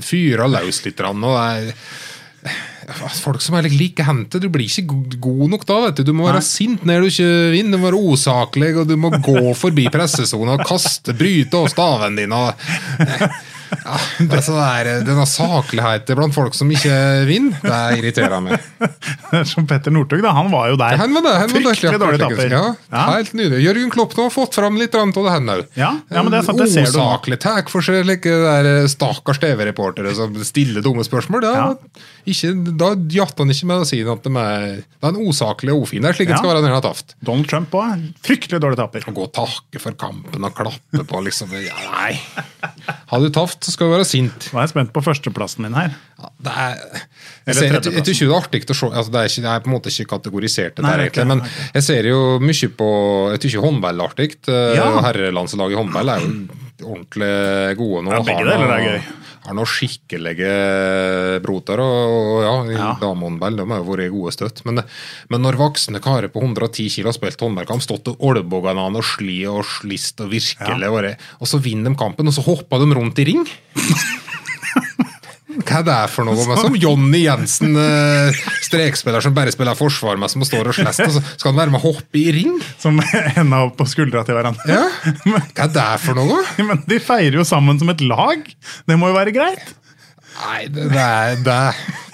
fyrer 0.04 0.50
løs 0.50 0.82
litt. 0.88 1.04
Og 1.06 1.28
Og 1.30 1.38
er, 1.38 1.70
folk 3.22 3.44
som 3.44 3.58
er 3.58 3.68
litt 3.68 3.78
like 3.80 4.06
hendte. 4.08 4.42
Du 4.42 4.50
blir 4.52 4.68
ikke 4.68 5.18
god 5.22 5.46
nok 5.54 5.66
da. 5.70 5.80
vet 5.88 6.02
Du 6.02 6.10
Du 6.10 6.16
må 6.18 6.28
være 6.30 6.42
sint 6.46 6.86
når 6.88 7.06
du 7.06 7.12
ikke 7.12 7.30
vinner, 7.54 7.78
du 7.78 7.82
må 7.82 7.90
være 7.92 8.02
osaklig, 8.14 8.74
og 8.82 8.90
du 8.90 8.96
må 8.98 9.12
gå 9.24 9.54
forbi 9.58 9.88
pressesona 9.94 10.58
og 10.58 10.66
kaste, 10.70 11.16
bryte 11.18 11.60
av 11.60 11.70
staven 11.72 12.18
din. 12.20 12.36
Ja, 13.70 13.96
det 14.20 14.38
er 14.40 14.42
sånn 14.46 14.58
der, 14.60 14.88
Denne 15.06 15.26
sakligheten 15.30 16.18
blant 16.18 16.34
folk 16.36 16.56
som 16.58 16.70
ikke 16.74 16.94
vinner, 17.30 17.60
det 17.64 18.00
irriterer 18.00 18.42
meg. 18.42 18.58
Som 19.50 19.68
Petter 19.70 19.94
Northug, 19.94 20.24
da. 20.26 20.32
Han 20.34 20.50
var 20.52 20.72
jo 20.72 20.78
der. 20.80 20.96
Han 20.98 21.14
var 21.14 21.24
det, 21.26 21.34
han 21.44 21.52
var 21.54 21.62
Fryktelig 21.70 22.00
dårlig 22.02 22.20
tapper. 22.22 22.54
Ja, 22.56 23.04
Helt 23.14 23.34
nydelig. 23.38 23.60
Jørgen 23.64 23.92
Klopp 23.94 24.16
nå 24.18 24.26
har 24.26 24.34
fått 24.34 24.58
fram 24.58 24.78
litt 24.80 24.96
av 24.98 25.12
det, 25.14 25.24
her. 25.36 25.62
Ja, 25.78 25.92
ja, 26.10 26.24
men 26.24 26.32
det 26.34 26.40
er 26.42 26.48
sant, 26.48 26.58
det 26.62 26.70
ser 26.74 26.88
du. 26.90 26.98
Osaklig 26.98 27.38
tak 27.44 27.70
for 27.72 27.86
seg 27.86 28.08
like 28.10 28.26
der 28.30 28.70
eh, 28.72 28.88
stakkars 28.90 29.40
TV-reportere 29.44 30.14
som 30.18 30.34
stiller 30.46 30.82
dumme 30.86 31.06
spørsmål. 31.06 31.46
Da, 31.46 31.54
Ja. 31.60 32.02
ikke, 32.30 32.52
da 32.80 32.92
jatter 33.14 33.46
han 33.46 33.54
ikke 33.54 33.70
med 33.70 33.84
å 33.86 33.88
si 33.90 34.02
at 34.02 34.26
de 34.26 34.34
er, 34.42 34.66
det 34.82 35.06
er 35.06 35.14
en 35.14 35.22
osaklig 35.30 35.74
og 35.76 35.86
ofin. 35.86 36.02
Det 36.06 36.12
er 36.14 36.18
slik 36.20 36.32
det 36.32 36.38
Ja. 36.38 36.42
skal 36.42 36.52
være 36.56 36.64
når 36.66 36.74
han 36.74 36.80
har 36.82 36.88
taft. 36.90 37.16
Donald 37.22 37.50
Trump 37.52 37.78
òg. 37.80 38.08
Fryktelig 38.26 38.62
dårlig 38.66 38.82
tapper. 38.82 39.06
Å 39.10 39.16
gå 39.16 39.28
og 39.30 39.34
takke 39.38 39.82
for 39.86 39.96
kampen 40.00 40.44
og 40.50 40.56
klappe 40.58 41.06
på, 41.14 41.24
liksom. 41.30 41.54
Ja, 41.62 41.78
nei. 41.94 42.18
Har 43.10 43.22
du 43.24 43.30
taft, 43.60 43.68
så 43.68 43.74
skal 43.76 43.90
du 43.90 43.94
være 43.98 44.06
sint. 44.08 44.48
Nå 44.54 44.60
er 44.60 44.66
jeg 44.66 44.72
spent 44.74 44.94
på 44.96 45.04
førsteplassen 45.04 45.68
din 45.68 45.76
her. 45.76 45.92
Ja, 46.20 46.30
Det 46.40 46.54
er, 46.56 46.76
jeg, 47.46 47.56
ser, 47.56 47.64
jeg, 47.64 47.74
jeg, 47.74 47.82
tror 47.82 47.92
det 47.92 48.30
er 48.30 48.38
artig 48.40 48.62
å 48.70 48.78
se 48.78 48.90
altså 48.90 49.12
det, 49.12 49.20
er 49.22 49.30
ikke, 49.32 49.42
det 49.46 49.52
er 49.54 49.60
på 49.66 49.70
en 49.70 49.76
måte 49.76 49.92
ikke 49.94 50.10
kategorisert, 50.16 50.76
det 50.78 50.84
Nei, 50.86 50.92
der, 50.92 51.04
er 51.04 51.12
ikke- 51.12 51.26
men 51.28 51.44
jeg 51.74 51.84
ser 51.84 52.04
jo 52.10 52.20
mye 52.40 52.70
på 52.80 52.90
Jeg 53.34 53.40
tror 53.40 53.50
ikke 53.52 53.66
håndball 53.68 54.00
er 54.00 54.10
artig. 54.10 54.30
Eh, 54.48 54.76
Ja. 54.80 54.90
Herrelandslaget 55.10 55.72
i 55.76 55.80
håndball 55.80 56.10
er 56.10 56.20
jo 56.20 56.32
ordentlig 56.86 57.78
gode 57.78 58.04
nå. 58.06 58.12
Ja, 58.16 58.22
begge 58.24 58.46
deler 58.48 58.76
er 58.76 58.86
gøy. 58.88 59.02
Har 59.50 59.58
noen 59.58 59.66
skikkelige 59.66 60.50
broter, 61.42 61.82
og, 61.82 62.12
og 62.14 62.70
ja, 62.70 62.80
Ja. 62.80 62.90
damehåndball 63.02 63.58
de 63.58 63.66
har 63.66 63.80
jo 63.82 63.88
vært 63.90 64.12
gode 64.14 64.34
støtt. 64.36 64.62
Men, 64.70 64.84
men 65.34 65.42
når 65.42 65.58
voksne 65.58 65.98
karer 66.06 66.30
på 66.30 66.44
110 66.44 66.86
kilo 66.94 67.10
har 67.10 67.18
spilt 67.18 67.42
håndballkamp, 67.42 67.82
stått 67.82 68.12
og 68.14 68.22
olboga 68.30 68.76
hverandre 68.78 69.02
og 69.02 69.10
sli 69.10 69.40
og 69.50 69.64
slist 69.66 70.22
og 70.22 70.30
virkelig 70.36 70.92
vært- 70.94 71.26
Og 71.42 71.50
så 71.50 71.58
vinner 71.66 71.90
de 71.90 71.98
kampen, 71.98 72.30
og 72.30 72.34
så 72.38 72.46
hopper 72.46 72.78
de 72.86 72.94
rundt 72.94 73.18
i 73.20 73.26
ring! 73.32 73.48
Hva 75.60 75.82
er 75.82 75.88
det 75.88 75.98
for 76.14 76.28
noe? 76.28 76.46
Men 76.48 76.62
som 76.62 76.78
Jonny 76.80 77.24
Jensen, 77.26 77.76
eh, 77.80 78.40
strekspiller 78.66 79.24
som 79.24 79.36
bare 79.36 79.54
spiller 79.54 79.78
forsvar 79.78 80.20
med 80.22 80.32
som 80.32 80.46
står 80.48 80.72
og 80.72 80.78
slåss, 80.78 81.02
og 81.06 81.18
så 81.18 81.24
skal 81.34 81.52
han 81.52 81.60
være 81.62 81.74
med 81.74 81.82
å 81.82 81.92
hoppe 81.92 82.22
i 82.22 82.30
ring? 82.36 82.56
Som 82.82 83.02
enda 83.40 83.64
opp 83.68 83.76
på 83.80 83.88
skuldra 83.90 84.24
til 84.28 84.38
hverandre. 84.40 84.68
Ja. 84.70 84.88
Hva 85.28 85.68
er 85.68 85.74
det 85.76 85.90
for 86.06 86.20
noe? 86.20 86.40
Men 86.64 86.84
de 86.90 87.02
feirer 87.04 87.42
jo 87.42 87.48
sammen 87.48 87.82
som 87.82 87.92
et 87.92 88.04
lag. 88.06 88.48
Det 88.88 89.00
må 89.00 89.12
jo 89.12 89.20
være 89.20 89.36
greit? 89.36 89.76
Nei, 90.40 90.62
det, 90.72 90.86
det 90.94 91.04
er 91.04 91.42
det, 91.44 91.62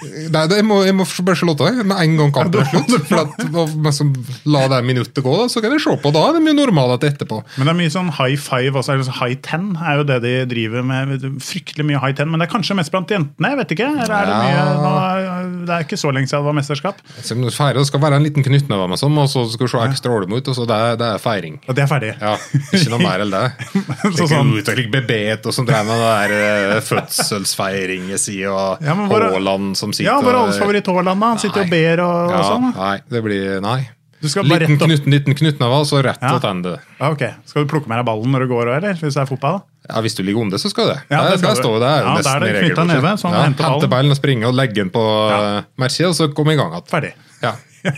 er- 0.06 0.48
det, 0.50 0.56
jeg, 0.60 0.66
må, 0.66 0.78
jeg 0.86 0.94
må 0.96 1.06
bare 1.26 1.38
slå 1.38 1.54
av 1.56 1.80
med 1.86 1.96
en 2.02 2.16
gang 2.20 2.32
kampen 2.36 2.62
er 2.62 2.70
slutt. 2.70 3.06
For 3.08 3.22
at, 3.22 3.44
men 3.76 4.12
la 4.52 4.62
det 4.72 4.80
minuttet 4.86 5.22
gå, 5.24 5.34
da, 5.40 5.46
så 5.52 5.62
kan 5.64 5.74
jeg 5.76 5.82
se 5.84 5.96
på. 6.02 6.12
Da 6.14 6.22
er 6.28 6.36
det 6.38 6.42
mye 6.46 6.56
normalt 6.58 7.04
etterpå. 7.06 7.40
Men 7.56 7.68
det 7.68 7.74
er 7.74 7.78
mye 7.82 7.92
sånn 7.94 8.10
high 8.18 8.36
five 8.40 8.76
altså, 8.78 8.94
Eller 8.96 9.18
high 9.20 9.36
ten 9.44 9.72
er 9.80 10.00
jo 10.00 10.06
det 10.08 10.18
de 10.24 10.34
driver 10.50 10.84
med. 10.86 11.26
Fryktelig 11.44 11.86
mye 11.88 12.00
high 12.02 12.16
ten. 12.18 12.30
Men 12.32 12.42
det 12.42 12.48
er 12.48 12.52
kanskje 12.54 12.76
mest 12.78 12.92
blant 12.94 13.10
jentene? 13.12 13.52
jeg 13.52 13.60
vet 13.62 13.74
ikke. 13.76 13.88
Eller 14.04 14.16
er 14.16 14.30
det, 14.30 14.36
mye, 14.42 14.64
nå, 14.82 15.64
det 15.66 15.74
er 15.76 15.86
ikke 15.86 15.98
så 16.00 16.12
lenge 16.14 16.30
siden 16.30 16.42
det 16.44 16.50
var 16.50 16.58
mesterskap. 16.60 17.00
Så 17.22 17.36
når 17.38 17.50
du 17.52 17.56
feirer, 17.56 17.80
det 17.80 17.88
skal 17.90 18.02
være 18.04 18.20
en 18.20 18.26
liten 18.26 18.44
knyttneve 18.46 18.98
sånn, 19.00 19.16
og 19.18 19.28
så 19.32 19.44
skal 19.50 19.66
du 19.68 19.72
se 19.72 19.84
ekstra 19.86 20.12
ålreit 20.14 20.36
ut, 20.40 20.50
og 20.52 20.56
så 20.58 20.66
det, 20.68 20.80
det 21.00 21.08
er 21.16 21.22
feiring. 21.22 21.58
Og 21.66 21.76
det 21.76 21.84
er 21.84 21.90
ferdig. 21.90 22.12
Ja, 22.20 22.34
ikke 22.72 22.92
noe 22.92 23.02
mer 23.02 23.24
enn 23.24 23.32
det. 23.34 23.44
Så 24.16 24.26
sånn- 24.30 24.52
ut 24.56 24.68
og 24.70 24.76
ligge 24.78 24.92
bebet, 24.94 25.46
og 25.48 25.54
som 25.54 25.66
drev 25.68 25.86
med 25.88 26.00
det 26.00 26.36
der 26.36 26.84
fødselsfeiring 26.86 27.36
fødselsfeiringen 27.36 28.18
si, 28.20 28.38
og 28.48 28.80
vår- 29.10 29.26
Haaland 29.32 29.76
som 29.78 29.92
sitter 29.96 30.10
Ja, 30.12 30.20
bare 30.22 30.44
alles 30.44 30.58
favoritt 30.60 30.86
Haaland. 30.92 31.20
da. 31.24 31.32
Han 31.34 31.42
sitter 31.42 31.64
og 31.66 31.70
ber 31.72 32.00
og, 32.04 32.16
og 32.30 32.34
Ja, 32.36 32.42
sånn. 32.52 32.72
nei, 32.76 32.96
det 33.10 33.22
blir 33.26 33.60
Nei. 33.64 33.78
Skal 34.26 34.46
Liten 34.48 34.78
knut, 34.80 35.04
liten 35.06 35.36
knyttneve, 35.36 35.76
og 35.76 35.84
så 35.86 36.00
rett 36.02 36.18
Ja. 36.24 36.38
tilbake. 36.40 36.78
Ja, 36.98 37.10
ok. 37.12 37.22
Skal 37.46 37.66
du 37.66 37.68
plukke 37.70 37.86
med 37.86 37.98
deg 38.00 38.06
ballen 38.08 38.32
når 38.32 38.46
du 38.46 38.48
går 38.54 38.70
òg, 38.72 38.76
eller? 38.80 38.94
Hvis 38.96 39.14
det 39.14 39.22
er 39.22 39.28
fotball? 39.28 39.60
Ja, 39.86 40.00
Hvis 40.02 40.16
du 40.16 40.22
ligger 40.24 40.40
under, 40.42 40.58
så 40.58 40.70
skal 40.72 40.88
det. 40.88 40.96
Ja, 41.10 41.20
det 41.22 41.30
det, 41.36 41.38
skal 41.44 41.54
det 41.54 41.62
står 41.62 41.76
det 41.84 41.90
Ja, 41.92 42.16
det 42.16 42.26
er 42.26 42.40
det 42.40 42.54
regelboken. 42.56 42.86
neve, 42.96 43.12
sånn, 43.20 43.32
ja, 43.36 43.42
hente 43.44 43.62
ballen. 43.62 43.90
Ballen 43.92 44.10
og 44.10 44.16
springe 44.16 44.48
og 44.48 44.54
legge 44.56 44.74
den 44.80 44.90
på 44.90 45.04
Ja. 45.30 45.62
ja. 45.78 46.08
Og 46.08 46.14
så 46.16 46.32
komme 46.34 46.54
i 46.54 46.56
gang 46.56 46.72
igjen. 46.72 46.88
Ferdig. 46.90 47.12
Ja. 47.44 47.52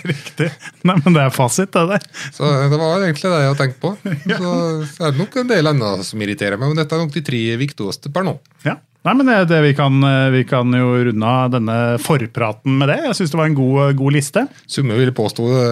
Riktig. 0.05 0.51
Nei, 0.85 0.97
men 1.03 1.15
det 1.15 1.23
er 1.23 1.31
fasit, 1.33 1.71
det 1.73 1.89
der. 1.89 2.03
Så 2.35 2.45
det 2.69 2.77
var 2.79 2.99
egentlig 3.01 3.23
det 3.31 3.39
jeg 3.41 3.49
hadde 3.49 3.63
tenkt 3.63 3.81
på. 3.81 3.97
Så 4.99 5.07
er 5.07 5.13
det 5.15 5.19
nok 5.23 5.37
en 5.41 5.47
del 5.49 5.65
ennå 5.71 5.93
som 6.05 6.21
irriterer 6.21 6.59
meg, 6.59 6.69
men 6.69 6.77
dette 6.77 6.93
er 6.93 6.99
nok 7.07 7.13
de 7.15 7.23
tre 7.25 7.41
viktigste 7.57 8.13
per 8.13 8.27
nå. 8.27 8.35
Ja. 8.67 8.75
Nei, 9.07 9.15
men 9.15 9.29
det, 9.29 9.37
det 9.49 9.59
vi, 9.63 9.73
kan, 9.79 9.95
eh, 10.05 10.29
vi 10.35 10.43
kan 10.49 10.75
jo 10.75 10.91
runde 11.07 11.27
av 11.31 11.53
denne 11.55 11.77
forpraten 12.03 12.75
med 12.81 12.91
det. 12.91 12.99
Jeg 13.07 13.19
syns 13.21 13.33
det 13.33 13.39
var 13.39 13.51
en 13.51 13.57
god, 13.57 13.93
god 14.01 14.17
liste. 14.17 14.43
Summe 14.67 14.99
ville 14.99 15.15
påstå 15.15 15.47
det 15.49 15.69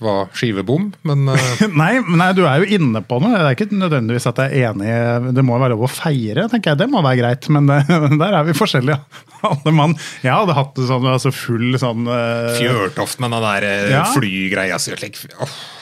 var 0.00 0.30
skivebom, 0.38 0.86
men 1.04 1.32
eh, 1.34 1.64
Nei, 1.82 1.90
nei, 2.06 2.30
du 2.38 2.44
er 2.46 2.62
jo 2.62 2.78
inne 2.78 3.02
på 3.04 3.18
noe. 3.20 3.34
Det 3.34 3.48
er 3.48 3.58
ikke 3.58 3.74
nødvendigvis 3.74 4.28
at 4.30 4.40
jeg 4.44 4.62
er 4.62 4.70
enig 4.70 5.34
Det 5.36 5.44
må 5.44 5.58
være 5.60 5.74
lov 5.74 5.88
å 5.88 5.92
feire, 5.92 6.46
tenker 6.52 6.72
jeg. 6.72 6.82
Det 6.84 6.88
må 6.92 7.02
være 7.04 7.20
greit. 7.20 7.50
Men 7.52 7.68
der 8.22 8.38
er 8.38 8.46
vi 8.48 8.56
forskjellige. 8.56 9.00
Alle 9.48 9.72
mann. 9.72 9.94
Jeg 10.24 10.32
hadde 10.34 10.54
hatt 10.56 10.74
det 10.76 10.86
sånn, 10.88 11.06
altså 11.08 11.32
full 11.34 11.74
sånn 11.80 12.06
uh, 12.10 12.50
Fjørtoft 12.58 13.20
med 13.22 13.32
den 13.34 13.44
der 13.46 13.66
uh, 13.66 13.90
Ja. 13.90 14.04
flygreia 14.14 14.78
si. 14.82 14.92
slik. 14.98 15.18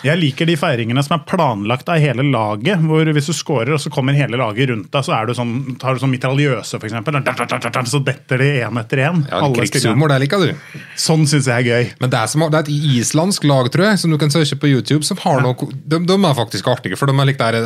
Jeg 0.06 0.18
liker 0.20 0.46
de 0.46 0.54
feiringene 0.60 1.02
som 1.02 1.16
er 1.18 1.24
planlagt 1.26 1.88
av 1.90 1.98
hele 1.98 2.22
laget. 2.28 2.78
hvor 2.86 3.08
Hvis 3.16 3.26
du 3.30 3.34
scorer, 3.34 3.72
og 3.74 3.80
så 3.82 3.90
kommer 3.90 4.14
hele 4.14 4.38
laget 4.38 4.70
rundt 4.70 4.92
deg, 4.94 5.04
så 5.06 5.14
er 5.16 5.26
du 5.26 5.34
sånn, 5.34 5.54
tar 5.80 5.96
du 5.98 6.02
sånn 6.04 6.12
mitraljøse, 6.14 6.78
f.eks. 6.78 7.90
Så 7.90 8.00
detter 8.06 8.38
de 8.42 8.48
én 8.62 8.78
etter 8.80 9.02
én. 9.08 9.24
Ja, 9.30 9.40
Krigshumor, 9.54 10.12
det 10.12 10.20
liker 10.26 10.44
du. 10.44 10.52
Sånn 10.98 11.26
syns 11.30 11.48
jeg 11.50 11.66
er 11.66 11.66
gøy. 11.66 11.90
Men 12.02 12.12
det 12.12 12.20
er, 12.20 12.30
som, 12.30 12.44
det 12.46 12.60
er 12.60 12.66
et 12.68 12.88
islandsk 13.00 13.46
lag, 13.48 13.70
tror 13.74 13.88
jeg, 13.90 13.98
som 14.04 14.12
du 14.14 14.18
kan 14.20 14.30
søke 14.32 14.58
på 14.62 14.70
YouTube, 14.70 15.02
som 15.06 15.18
har 15.24 15.42
noe 15.44 15.68
de, 15.74 15.98
de 16.06 16.16
er 16.18 16.36
faktisk 16.38 16.68
artige, 16.70 16.98
for 17.00 17.10
de 17.10 17.16
er 17.18 17.28
litt 17.32 17.40
der 17.42 17.58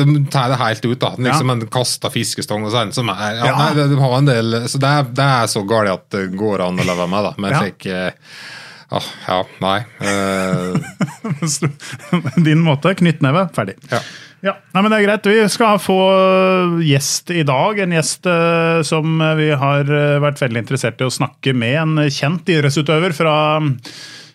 De 0.00 0.06
tar 0.32 0.50
det 0.52 0.58
helt 0.60 0.84
ut, 0.88 0.98
da. 1.00 1.12
Liksom 1.16 1.46
Ja. 1.50 1.54
en 1.54 1.66
kasta 1.72 2.10
fiskestong 2.12 2.64
og 2.66 2.72
sånn. 2.74 2.92
Som 2.96 3.08
er, 3.12 3.38
ja, 3.38 3.46
Ja. 3.50 3.56
Nei, 3.70 3.86
de 3.90 3.96
har 4.00 4.16
en 4.18 4.26
del 4.28 4.52
Så 4.70 4.79
det 4.80 4.94
er, 4.96 5.12
det 5.20 5.28
er 5.40 5.52
så 5.52 5.62
galt 5.68 5.92
at 5.92 6.08
det 6.16 6.24
går 6.38 6.64
an 6.66 6.80
å 6.80 6.88
leve 6.88 7.06
med, 7.10 7.28
da. 7.28 7.34
Men 7.38 7.54
Ja. 7.56 7.62
fikk 7.68 7.90
Åh, 8.90 8.98
oh, 8.98 9.10
ja, 9.28 9.44
nei. 9.62 9.84
Uh... 10.02 10.74
Din 12.42 12.58
måte. 12.66 12.90
Knyttneve. 12.98 13.44
Ferdig. 13.54 13.76
Ja. 13.92 14.00
Ja, 14.40 14.54
nei, 14.72 14.82
men 14.82 14.88
Det 14.90 14.98
er 14.98 15.04
greit. 15.04 15.26
Vi 15.28 15.48
skal 15.52 15.80
få 15.82 15.98
gjest 16.82 17.30
i 17.34 17.42
dag. 17.46 17.78
En 17.84 17.92
gjest 17.92 18.26
uh, 18.26 18.80
som 18.86 19.20
vi 19.36 19.50
har 19.52 19.84
eh, 19.84 20.16
vært 20.22 20.40
veldig 20.40 20.62
interessert 20.64 21.02
i 21.02 21.08
å 21.08 21.12
snakke 21.12 21.52
med. 21.52 21.76
En 21.82 22.08
kjent 22.08 22.48
idrettsutøver 22.48 23.12
fra, 23.16 23.34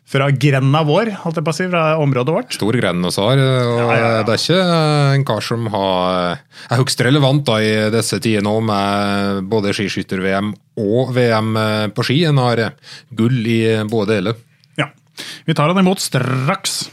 fra 0.05 0.27
grenda 0.29 0.83
vår, 0.85 1.09
holdt 1.23 1.39
jeg 1.39 1.45
på 1.47 1.53
å 1.53 1.57
si, 1.57 1.67
fra 1.71 1.83
området 1.97 2.33
vårt. 2.35 2.53
stor 2.53 2.77
grend 2.77 3.07
oss 3.09 3.17
har. 3.17 3.39
Og 3.41 3.79
Ja, 3.79 3.85
ja, 3.89 4.09
ja. 4.19 4.23
det 4.27 4.35
er 4.35 4.41
ikke 4.43 4.59
eh, 4.61 5.13
en 5.15 5.25
kar 5.25 5.45
som 5.45 5.69
har, 5.73 6.41
er 6.69 6.81
høyst 6.81 7.01
relevant 7.07 7.45
da, 7.47 7.59
i 7.61 7.71
disse 7.93 8.19
tider 8.21 8.45
nå, 8.45 8.57
med 8.69 9.45
både 9.49 9.73
skiskytter-VM 9.73 10.53
og 10.81 11.13
VM 11.15 11.55
på 11.95 12.05
ski. 12.05 12.19
En 12.29 12.43
har 12.43 12.67
gull 13.17 13.41
i 13.49 13.61
både 13.89 14.19
deler. 14.19 14.37
Ja. 14.77 14.91
Vi 15.47 15.57
tar 15.57 15.71
han 15.73 15.81
imot 15.81 16.03
straks. 16.03 16.83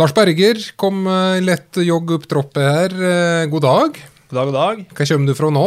Lars 0.00 0.14
Berger 0.16 0.56
kom 0.80 1.04
eh, 1.06 1.38
lett 1.44 1.76
jogg 1.84 2.14
opp 2.16 2.28
troppet 2.30 2.64
her. 2.64 2.94
Eh, 2.96 3.46
God 3.52 3.64
dag. 3.66 3.98
God 4.30 4.38
dag, 4.38 4.46
god 4.48 4.56
dag. 4.56 4.84
Hva 4.96 5.06
kommer 5.10 5.28
du 5.28 5.36
fra 5.36 5.50
nå? 5.52 5.64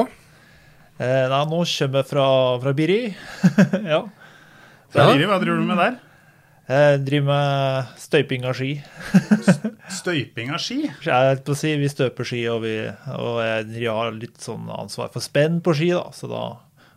Eh, 0.97 1.25
nei, 1.29 1.41
nå 1.51 1.59
kommer 1.61 1.99
jeg 2.01 2.07
fra, 2.09 2.27
fra 2.63 2.73
Biri. 2.73 3.01
ja. 3.93 4.01
Ja. 4.95 5.09
Liri, 5.11 5.25
hva 5.27 5.39
driver 5.41 5.59
du 5.59 5.67
med 5.67 5.79
der? 5.81 5.95
Jeg 6.65 7.01
driver 7.05 7.25
med 7.29 7.89
støyping 8.01 8.45
av 8.49 8.55
ski. 8.57 8.69
Støyping 9.93 10.53
av 10.55 10.61
ski? 10.63 10.79
Jeg 11.05 11.41
på 11.45 11.53
å 11.53 11.57
si, 11.59 11.73
Vi 11.77 11.89
støper 11.91 12.25
ski, 12.27 12.39
og, 12.49 12.63
vi, 12.65 12.73
og 13.13 13.41
jeg 13.43 13.91
har 13.91 14.15
litt 14.15 14.39
sånn 14.41 14.65
ansvar 14.73 15.11
for 15.13 15.21
spenn 15.21 15.59
på 15.65 15.75
ski, 15.77 15.91
da. 15.93 16.07
Så 16.15 16.29
da 16.31 16.45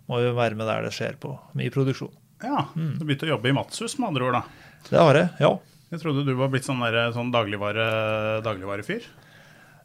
må 0.08 0.22
vi 0.22 0.30
være 0.32 0.56
med 0.56 0.70
der 0.70 0.86
det 0.86 0.94
skjer 0.96 1.18
på 1.20 1.34
mye 1.58 1.72
produksjon. 1.74 2.14
Ja, 2.40 2.68
Du 2.72 3.02
begynte 3.04 3.26
å 3.26 3.34
jobbe 3.34 3.50
i 3.50 3.56
Matshus, 3.56 3.98
med 3.98 4.12
andre 4.12 4.28
ord. 4.30 4.38
da. 4.38 4.72
Det 4.88 5.02
har 5.02 5.18
jeg, 5.20 5.28
ja. 5.42 5.50
Jeg 5.92 6.00
trodde 6.04 6.24
du 6.24 6.32
var 6.38 6.50
blitt 6.52 6.64
sånn, 6.68 6.80
der, 6.84 7.10
sånn 7.16 7.32
dagligvare, 7.34 7.88
dagligvarefyr. 8.46 9.04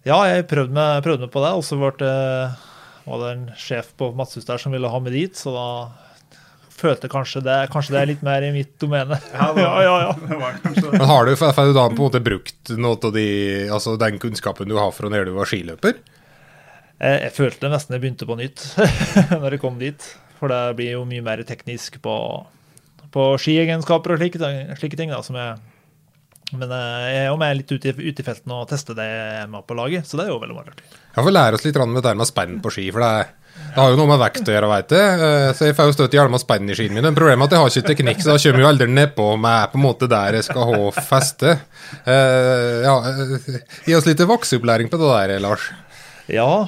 Ja, 0.07 0.19
jeg 0.27 0.45
prøvde 0.51 0.75
meg, 0.75 1.01
prøvde 1.03 1.25
meg 1.25 1.33
på 1.33 1.43
det, 1.43 1.51
og 1.57 1.63
så 1.65 1.77
var 1.81 1.95
det 1.99 3.33
en 3.33 3.45
sjef 3.59 3.91
på 3.99 4.11
Matshus 4.15 4.47
der 4.47 4.59
som 4.61 4.75
ville 4.75 4.91
ha 4.91 4.99
meg 5.03 5.15
dit, 5.15 5.35
så 5.39 5.51
da 5.55 5.67
følte 6.83 7.09
kanskje 7.11 7.41
det, 7.45 7.57
kanskje 7.73 7.95
det 7.95 8.01
er 8.01 8.09
litt 8.11 8.25
mer 8.25 8.45
i 8.45 8.51
mitt 8.55 8.73
domene. 8.81 9.19
Ja, 9.33 9.51
ja, 9.57 9.93
ja. 10.05 10.11
Det. 10.19 10.89
Men 10.91 11.07
har 11.09 11.25
du, 11.29 11.35
har 11.39 11.69
du 11.69 11.73
da 11.75 11.87
på 11.87 11.95
en 11.95 12.03
måte 12.03 12.23
brukt 12.23 12.73
noe 12.77 12.99
av 12.99 13.15
de, 13.15 13.27
altså 13.73 13.95
den 13.99 14.19
kunnskapen 14.21 14.69
du 14.69 14.77
har 14.79 14.91
fra 14.95 15.11
når 15.11 15.31
du 15.31 15.37
var 15.37 15.49
skiløper? 15.49 15.97
Jeg, 17.03 17.19
jeg 17.25 17.33
følte 17.35 17.71
nesten 17.71 17.97
jeg 17.97 18.03
begynte 18.03 18.27
på 18.29 18.37
nytt 18.39 18.65
når 19.41 19.57
jeg 19.57 19.63
kom 19.63 19.79
dit. 19.81 20.09
For 20.39 20.51
det 20.51 20.75
blir 20.75 20.97
jo 20.97 21.05
mye 21.07 21.23
mer 21.23 21.43
teknisk 21.47 22.01
på, 22.03 22.15
på 23.13 23.27
skiegenskaper 23.39 24.15
og 24.15 24.19
slike, 24.19 24.49
slike 24.79 24.99
ting. 24.99 25.13
da, 25.13 25.21
som 25.23 25.37
jeg 25.39 25.61
Men 26.53 26.67
eh, 26.67 27.05
jeg 27.07 27.21
er 27.21 27.29
jo 27.31 27.37
med 27.39 27.61
litt 27.61 27.71
ute 27.71 27.93
i, 27.93 28.09
ut 28.11 28.19
i 28.19 28.25
felten 28.27 28.51
og 28.53 28.67
tester 28.69 28.97
det 28.97 29.07
jeg 29.07 29.37
er 29.39 29.47
med 29.49 29.63
på 29.65 29.77
laget, 29.77 30.05
så 30.05 30.19
det 30.19 30.27
er 30.27 30.33
jo 30.33 30.41
veldig 30.43 30.59
artig. 30.59 30.83
Ja, 31.13 31.21
for 31.21 31.31
lære 31.33 31.57
oss 31.57 31.63
litt 31.65 31.77
grann 31.77 31.93
med 31.93 32.03
det 32.03 32.11
der 32.11 32.19
med 32.19 32.29
spenn 32.29 32.59
på 32.61 32.73
ski, 32.75 32.89
for 32.93 33.01
det, 33.01 33.09
er, 33.23 33.31
det 33.73 33.81
har 33.81 33.89
jo 33.89 33.97
noe 33.97 34.09
med 34.11 34.19
vekt 34.21 34.45
å 34.45 34.53
gjøre, 34.53 34.67
veit 34.69 34.93
jeg. 34.93 35.21
Eh, 35.25 35.47
Så 35.57 35.65
jeg 35.65 35.75
får 35.77 35.89
jo 35.89 35.95
støtt 35.95 36.13
hjelma 36.13 36.37
spenn 36.41 36.69
i 36.69 36.75
skiene 36.77 36.93
mine. 36.99 37.13
Problemet 37.15 37.41
er 37.41 37.47
at 37.47 37.55
jeg 37.55 37.63
har 37.63 37.71
ikke 37.73 37.89
teknikk, 37.89 38.19
så 38.21 38.33
da 38.33 38.41
kommer 38.43 38.61
jo 38.61 38.69
aldri 38.69 38.87
nedpå 38.91 39.25
er 39.33 39.71
på 39.71 39.79
en 39.79 39.85
måte 39.87 40.09
der 40.11 40.37
jeg 40.37 40.45
skal 40.45 40.67
ha 40.69 40.91
feste. 40.97 41.55
Eh, 42.05 42.83
ja, 42.85 42.95
eh, 43.09 43.57
gi 43.87 43.95
oss 43.97 44.05
litt 44.09 44.21
vokseopplæring 44.29 44.91
på 44.93 44.99
det 45.01 45.09
der, 45.09 45.33
Lars. 45.41 45.65
Ja. 46.29 46.67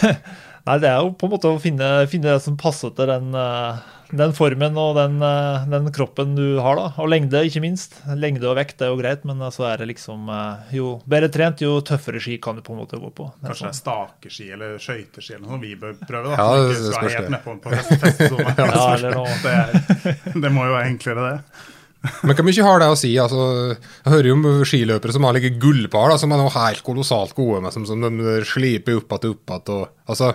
Nei, 0.66 0.78
det 0.80 0.88
er 0.88 1.02
jo 1.02 1.10
på 1.18 1.26
en 1.26 1.34
måte 1.34 1.50
å 1.50 1.58
finne, 1.60 1.90
finne 2.08 2.36
det 2.36 2.44
som 2.46 2.54
passer 2.56 2.94
til 2.96 3.10
den, 3.10 3.34
eh, 3.34 3.82
den 4.18 4.32
formen 4.36 4.78
og 4.80 4.94
den, 4.98 5.18
eh, 5.24 5.66
den 5.70 5.90
kroppen 5.94 6.34
du 6.36 6.58
har, 6.62 6.78
da. 6.78 6.86
Og 7.02 7.10
lengde, 7.12 7.42
ikke 7.46 7.62
minst. 7.64 7.96
Lengde 8.18 8.48
og 8.50 8.56
vekt 8.58 8.82
er 8.84 8.92
jo 8.92 8.98
greit, 9.00 9.26
men 9.28 9.42
så 9.54 9.66
er 9.72 9.82
det 9.82 9.90
liksom 9.92 10.28
eh, 10.32 10.72
Jo 10.78 10.94
bedre 11.10 11.30
trent, 11.34 11.62
jo 11.64 11.76
tøffere 11.84 12.22
ski 12.22 12.38
kan 12.42 12.56
du 12.58 12.64
på 12.64 12.74
en 12.74 12.82
måte 12.84 13.00
gå 13.00 13.10
på. 13.14 13.28
Det 13.40 13.50
Kanskje 13.50 13.68
det 13.68 13.70
er 13.70 13.74
sånn. 13.74 13.82
stakeski 13.82 14.48
eller 14.56 14.80
skøyteski 14.82 15.36
eller 15.36 15.46
noe 15.50 15.60
vi 15.62 15.74
bør 15.80 15.94
prøve. 16.00 16.32
da. 16.32 16.40
Ja, 16.40 16.64
det 16.70 16.80
skal 16.80 17.14
helt 17.14 17.28
det. 17.28 17.36
nedpå 17.36 17.58
på 17.62 17.74
neste. 17.74 18.02
Ja, 18.74 18.82
eller 18.94 19.14
noe. 19.18 19.38
det, 19.44 19.54
er, 19.54 20.18
det 20.40 20.50
må 20.52 20.66
jo 20.66 20.74
være 20.74 20.90
enklere, 20.90 21.30
det. 21.30 21.70
Men 22.24 22.36
hvor 22.36 22.44
mye 22.44 22.64
har 22.66 22.82
det 22.82 22.88
å 22.92 22.96
si? 23.00 23.10
Altså, 23.20 23.44
jeg 24.04 24.12
hører 24.12 24.26
jo 24.28 24.34
om 24.36 24.42
skiløpere 24.68 25.14
som 25.14 25.24
har 25.24 25.36
like 25.36 25.54
gullpar, 25.60 26.10
da, 26.12 26.18
som 26.20 26.34
er 26.34 26.40
noe 26.42 26.52
helt 26.52 26.82
kolossalt 26.84 27.32
gode 27.36 27.62
med, 27.64 27.72
som, 27.72 27.86
som 27.88 28.02
de 28.04 28.34
sliper 28.44 28.98
opp 28.98 29.14
igjen 29.16 29.32
og 29.32 29.54
opp 29.54 29.54
igjen. 29.72 29.94
Altså, 30.12 30.34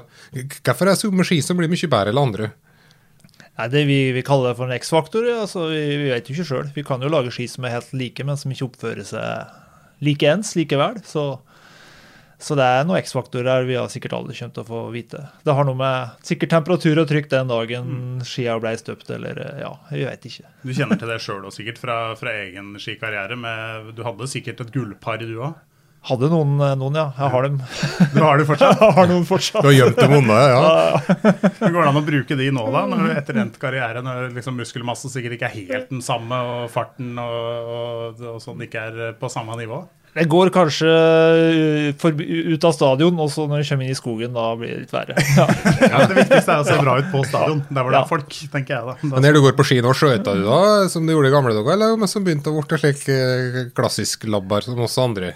hvorfor 0.65 0.87
er 0.87 0.95
det 0.95 1.01
somme 1.03 1.27
ski 1.27 1.37
som 1.45 1.59
blir 1.59 1.69
mye 1.69 1.91
bedre 1.91 2.13
enn 2.13 2.21
andre? 2.23 2.49
Nei, 3.59 3.67
Det 3.67 3.83
vi, 3.89 3.99
vi 4.15 4.23
kaller 4.23 4.53
det 4.53 4.59
for 4.61 4.69
en 4.69 4.77
X-faktor, 4.79 5.25
altså, 5.35 5.65
vi, 5.67 5.83
vi 5.99 6.09
vet 6.13 6.29
jo 6.29 6.37
ikke 6.37 6.47
sjøl. 6.47 6.71
Vi 6.75 6.85
kan 6.87 7.03
jo 7.03 7.11
lage 7.11 7.33
ski 7.35 7.49
som 7.51 7.67
er 7.67 7.75
helt 7.75 7.91
like, 7.97 8.23
men 8.23 8.39
som 8.39 8.53
ikke 8.55 8.69
oppfører 8.69 9.03
seg 9.07 9.57
like 10.05 10.27
ens 10.31 10.53
likevel. 10.55 11.01
Så, 11.03 11.25
så 12.39 12.55
det 12.55 12.63
er 12.63 12.87
noen 12.87 13.01
X-faktorer 13.01 13.67
vi 13.67 13.75
har 13.75 13.91
sikkert 13.91 14.15
aldri 14.15 14.37
kommet 14.37 14.55
til 14.55 14.63
å 14.63 14.69
få 14.69 14.83
vite. 14.95 15.25
Det 15.43 15.55
har 15.57 15.67
noe 15.67 15.75
med 15.75 16.23
sikkert 16.29 16.53
temperatur 16.55 17.03
og 17.03 17.09
trykk 17.11 17.27
den 17.35 17.51
dagen 17.51 17.89
skia 18.23 18.55
ble 18.63 18.71
støpt, 18.79 19.11
eller 19.17 19.43
ja, 19.59 19.73
vi 19.91 20.05
vet 20.07 20.29
ikke. 20.31 20.47
Du 20.63 20.71
kjenner 20.71 21.01
til 21.01 21.11
det 21.11 21.19
sjøl 21.25 21.43
òg, 21.43 21.51
sikkert 21.57 21.83
fra, 21.83 21.97
fra 22.19 22.37
egen 22.45 22.77
skikarriere. 22.79 23.35
Med, 23.43 23.91
du 23.97 24.05
hadde 24.07 24.31
sikkert 24.31 24.63
et 24.63 24.71
gullpar, 24.71 25.19
du 25.19 25.35
òg. 25.35 25.59
Hadde 26.07 26.29
noen, 26.31 26.53
eh, 26.63 26.75
noen 26.79 26.95
ja. 26.95 27.07
Jeg 27.17 27.31
har 27.33 27.43
dem. 27.47 27.57
Du 28.15 28.21
har 28.23 28.39
dem 28.39 28.47
fortsatt? 28.47 28.79
Jeg 28.85 28.95
har 28.95 29.09
noen 29.11 29.27
fortsatt. 29.27 29.61
Du 29.65 29.67
har 29.67 29.75
gjemt 29.75 29.99
dem 29.99 30.15
unna, 30.21 30.39
ja. 30.47 30.63
Går 31.59 31.79
det 31.81 31.85
an 31.91 31.99
å 31.99 32.05
bruke 32.07 32.39
de 32.39 32.49
nå, 32.55 32.65
da? 32.71 32.85
Når 32.89 33.13
etter 33.19 33.41
endt 33.43 33.59
karriere, 33.61 34.03
når 34.05 34.29
liksom 34.37 34.55
muskelmassen 34.59 35.11
sikkert 35.11 35.35
ikke 35.37 35.49
er 35.51 35.57
helt 35.57 35.91
den 35.91 36.03
samme, 36.05 36.39
og 36.39 36.67
farten 36.73 37.15
og, 37.19 37.71
og, 37.75 38.27
og 38.35 38.43
sånn 38.43 38.63
ikke 38.65 38.85
er 38.89 39.15
på 39.19 39.31
samme 39.33 39.59
nivå? 39.59 39.83
Jeg 40.17 40.25
går 40.25 40.49
kanskje 40.49 40.89
uh, 40.89 42.07
ut 42.49 42.65
av 42.65 42.73
stadion, 42.73 43.19
og 43.21 43.27
så 43.29 43.43
når 43.45 43.61
jeg 43.61 43.67
kommer 43.69 43.85
inn 43.85 43.93
i 43.93 43.97
skogen, 43.97 44.31
da 44.33 44.47
blir 44.57 44.71
det 44.73 44.79
litt 44.87 44.95
verre. 44.95 45.13
Ja. 45.37 45.45
Ja, 45.85 45.99
Det 46.09 46.17
viktigste 46.17 46.55
er 46.55 46.63
å 46.63 46.65
se 46.65 46.77
bra 46.81 46.95
ut 46.97 47.11
på 47.11 47.21
stadion. 47.29 47.61
Der 47.69 47.85
hvor 47.85 47.93
det 47.93 47.99
Ja. 47.99 48.01
er 48.07 48.09
folk, 48.09 48.33
tenker 48.55 48.73
jeg 48.73 48.87
da. 48.89 48.95
Men 49.05 49.23
når 49.27 49.37
du 49.37 49.41
går 49.45 49.53
på 49.59 49.67
ski 49.69 49.77
nå, 49.85 49.93
skøyter 49.95 50.39
du 50.41 50.47
da, 50.47 50.57
som 50.89 51.05
du 51.05 51.13
gjorde 51.13 51.29
i 51.29 51.35
gamle 51.35 51.53
dager, 51.59 51.75
eller 51.77 52.09
som 52.09 52.25
begynte 52.25 52.49
å 52.49 52.57
bli 52.57 52.81
slik 52.81 53.05
eh, 53.13 53.59
klassisk 53.77 54.25
labbar 54.31 54.65
som 54.65 54.81
oss 54.81 54.97
andre? 55.03 55.35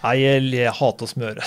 Nei, 0.00 0.14
jeg, 0.16 0.44
jeg 0.56 0.72
hater 0.78 1.06
å 1.06 1.10
smøre. 1.10 1.44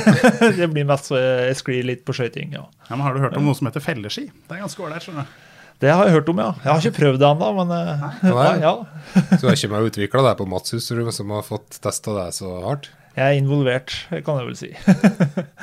det 0.58 0.68
blir 0.72 0.88
mest 0.88 1.10
så 1.10 1.18
jeg, 1.20 1.50
jeg 1.50 1.60
sklir 1.60 1.88
litt 1.90 2.04
på 2.08 2.16
skøyting, 2.16 2.54
ja. 2.56 2.64
ja, 2.88 2.94
men 2.94 3.04
Har 3.04 3.16
du 3.16 3.22
hørt 3.26 3.36
om 3.36 3.48
noe 3.48 3.58
som 3.58 3.68
heter 3.68 3.84
felleski? 3.84 4.30
Det 4.30 4.56
er 4.56 4.62
ganske 4.64 4.84
ålreit. 4.86 5.04
skjønner 5.04 5.28
du. 5.28 5.48
Det 5.80 5.88
har 5.88 6.04
jeg 6.04 6.12
hørt 6.18 6.28
om, 6.28 6.40
ja. 6.40 6.50
Jeg 6.60 6.68
har 6.68 6.82
ikke 6.82 6.98
prøvd 6.98 7.20
det 7.22 7.28
ennå, 7.28 7.50
men 7.56 7.70
eh, 7.72 8.06
Nei. 8.28 8.48
ja, 8.66 8.72
Så 9.36 9.42
du 9.42 9.50
er 9.50 9.58
ikke 9.58 9.72
meg 9.74 9.90
utvikla 9.90 10.24
det 10.28 10.38
på 10.40 10.48
Matshus, 10.48 10.88
som 10.88 11.36
har 11.36 11.44
fått 11.46 11.80
testa 11.84 12.16
det 12.16 12.32
så 12.40 12.56
hardt? 12.66 12.90
jeg 13.10 13.26
er 13.26 13.40
involvert, 13.40 13.94
kan 14.24 14.38
jeg 14.38 14.46
vel 14.46 14.56
si. 14.56 14.68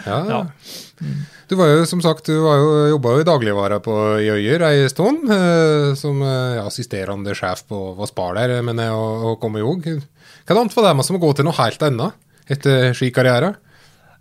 Ja. 0.05 0.17
Ja. 0.27 0.39
Du 1.47 1.55
var 1.57 1.71
jo 1.71 1.85
som 1.89 2.01
sagt, 2.03 2.27
du 2.27 2.43
var 2.43 2.59
jo, 2.59 2.67
jobba 2.91 3.13
jo 3.15 3.23
i 3.23 3.27
dagligvare 3.27 3.79
på 3.81 3.95
i 4.19 4.27
Øyer 4.33 4.65
ei 4.67 4.83
stund, 4.91 5.31
eh, 5.31 5.93
som 5.97 6.19
eh, 6.21 6.57
ja, 6.59 6.65
assisterende 6.67 7.33
sjef 7.37 7.63
på, 7.71 7.79
på 7.97 8.09
Spar 8.11 8.35
der, 8.37 8.59
men 8.67 8.83
jeg 8.83 8.93
og, 8.93 9.25
og 9.31 9.39
kom 9.41 9.57
i 9.57 9.63
jog. 9.63 9.87
Hva 9.87 10.59
annet 10.59 10.75
var 10.75 10.89
det 10.89 10.95
med 10.99 11.07
som 11.07 11.17
å 11.17 11.23
gå 11.23 11.31
til 11.37 11.47
noe 11.47 11.57
helt 11.57 11.87
annet 11.87 12.19
etter 12.51 12.93
skikarriere? 12.97 13.53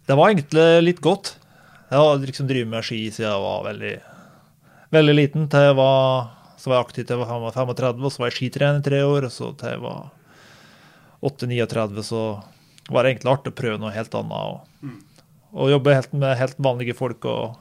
Det 0.07 0.15
var 0.19 0.31
egentlig 0.31 0.67
litt 0.85 1.03
godt. 1.03 1.35
Jeg 1.91 1.99
har 2.03 2.19
liksom 2.23 2.49
drevet 2.51 2.71
med 2.71 2.87
ski 2.87 3.01
siden 3.15 3.29
jeg 3.29 3.43
var 3.43 3.65
veldig, 3.67 3.95
veldig 4.95 5.15
liten. 5.15 5.49
Til 5.51 5.69
jeg 5.69 5.79
var, 5.79 6.31
så 6.59 6.71
var 6.71 6.79
jeg 6.79 6.87
aktiv 6.89 7.07
til 7.07 7.23
jeg 7.23 7.43
var 7.47 7.59
35, 7.59 8.07
og 8.07 8.15
så 8.15 8.23
var 8.23 8.31
jeg 8.31 8.39
skitrener 8.39 8.83
i 8.83 8.87
tre 8.87 9.03
år. 9.07 9.29
Og 9.29 9.35
så 9.35 9.51
til 9.59 9.75
jeg 9.75 9.83
var 9.85 10.09
8-39, 11.27 12.03
så 12.07 12.23
var 12.91 13.03
det 13.03 13.15
egentlig 13.15 13.33
artig 13.33 13.53
å 13.55 13.59
prøve 13.59 13.83
noe 13.83 13.95
helt 13.95 14.17
annet. 14.19 14.57
Og, 14.87 14.97
og 15.57 15.75
jobbe 15.75 15.95
helt 15.97 16.17
med 16.17 16.35
helt 16.39 16.59
vanlige 16.63 16.97
folk 16.99 17.27
og, 17.31 17.57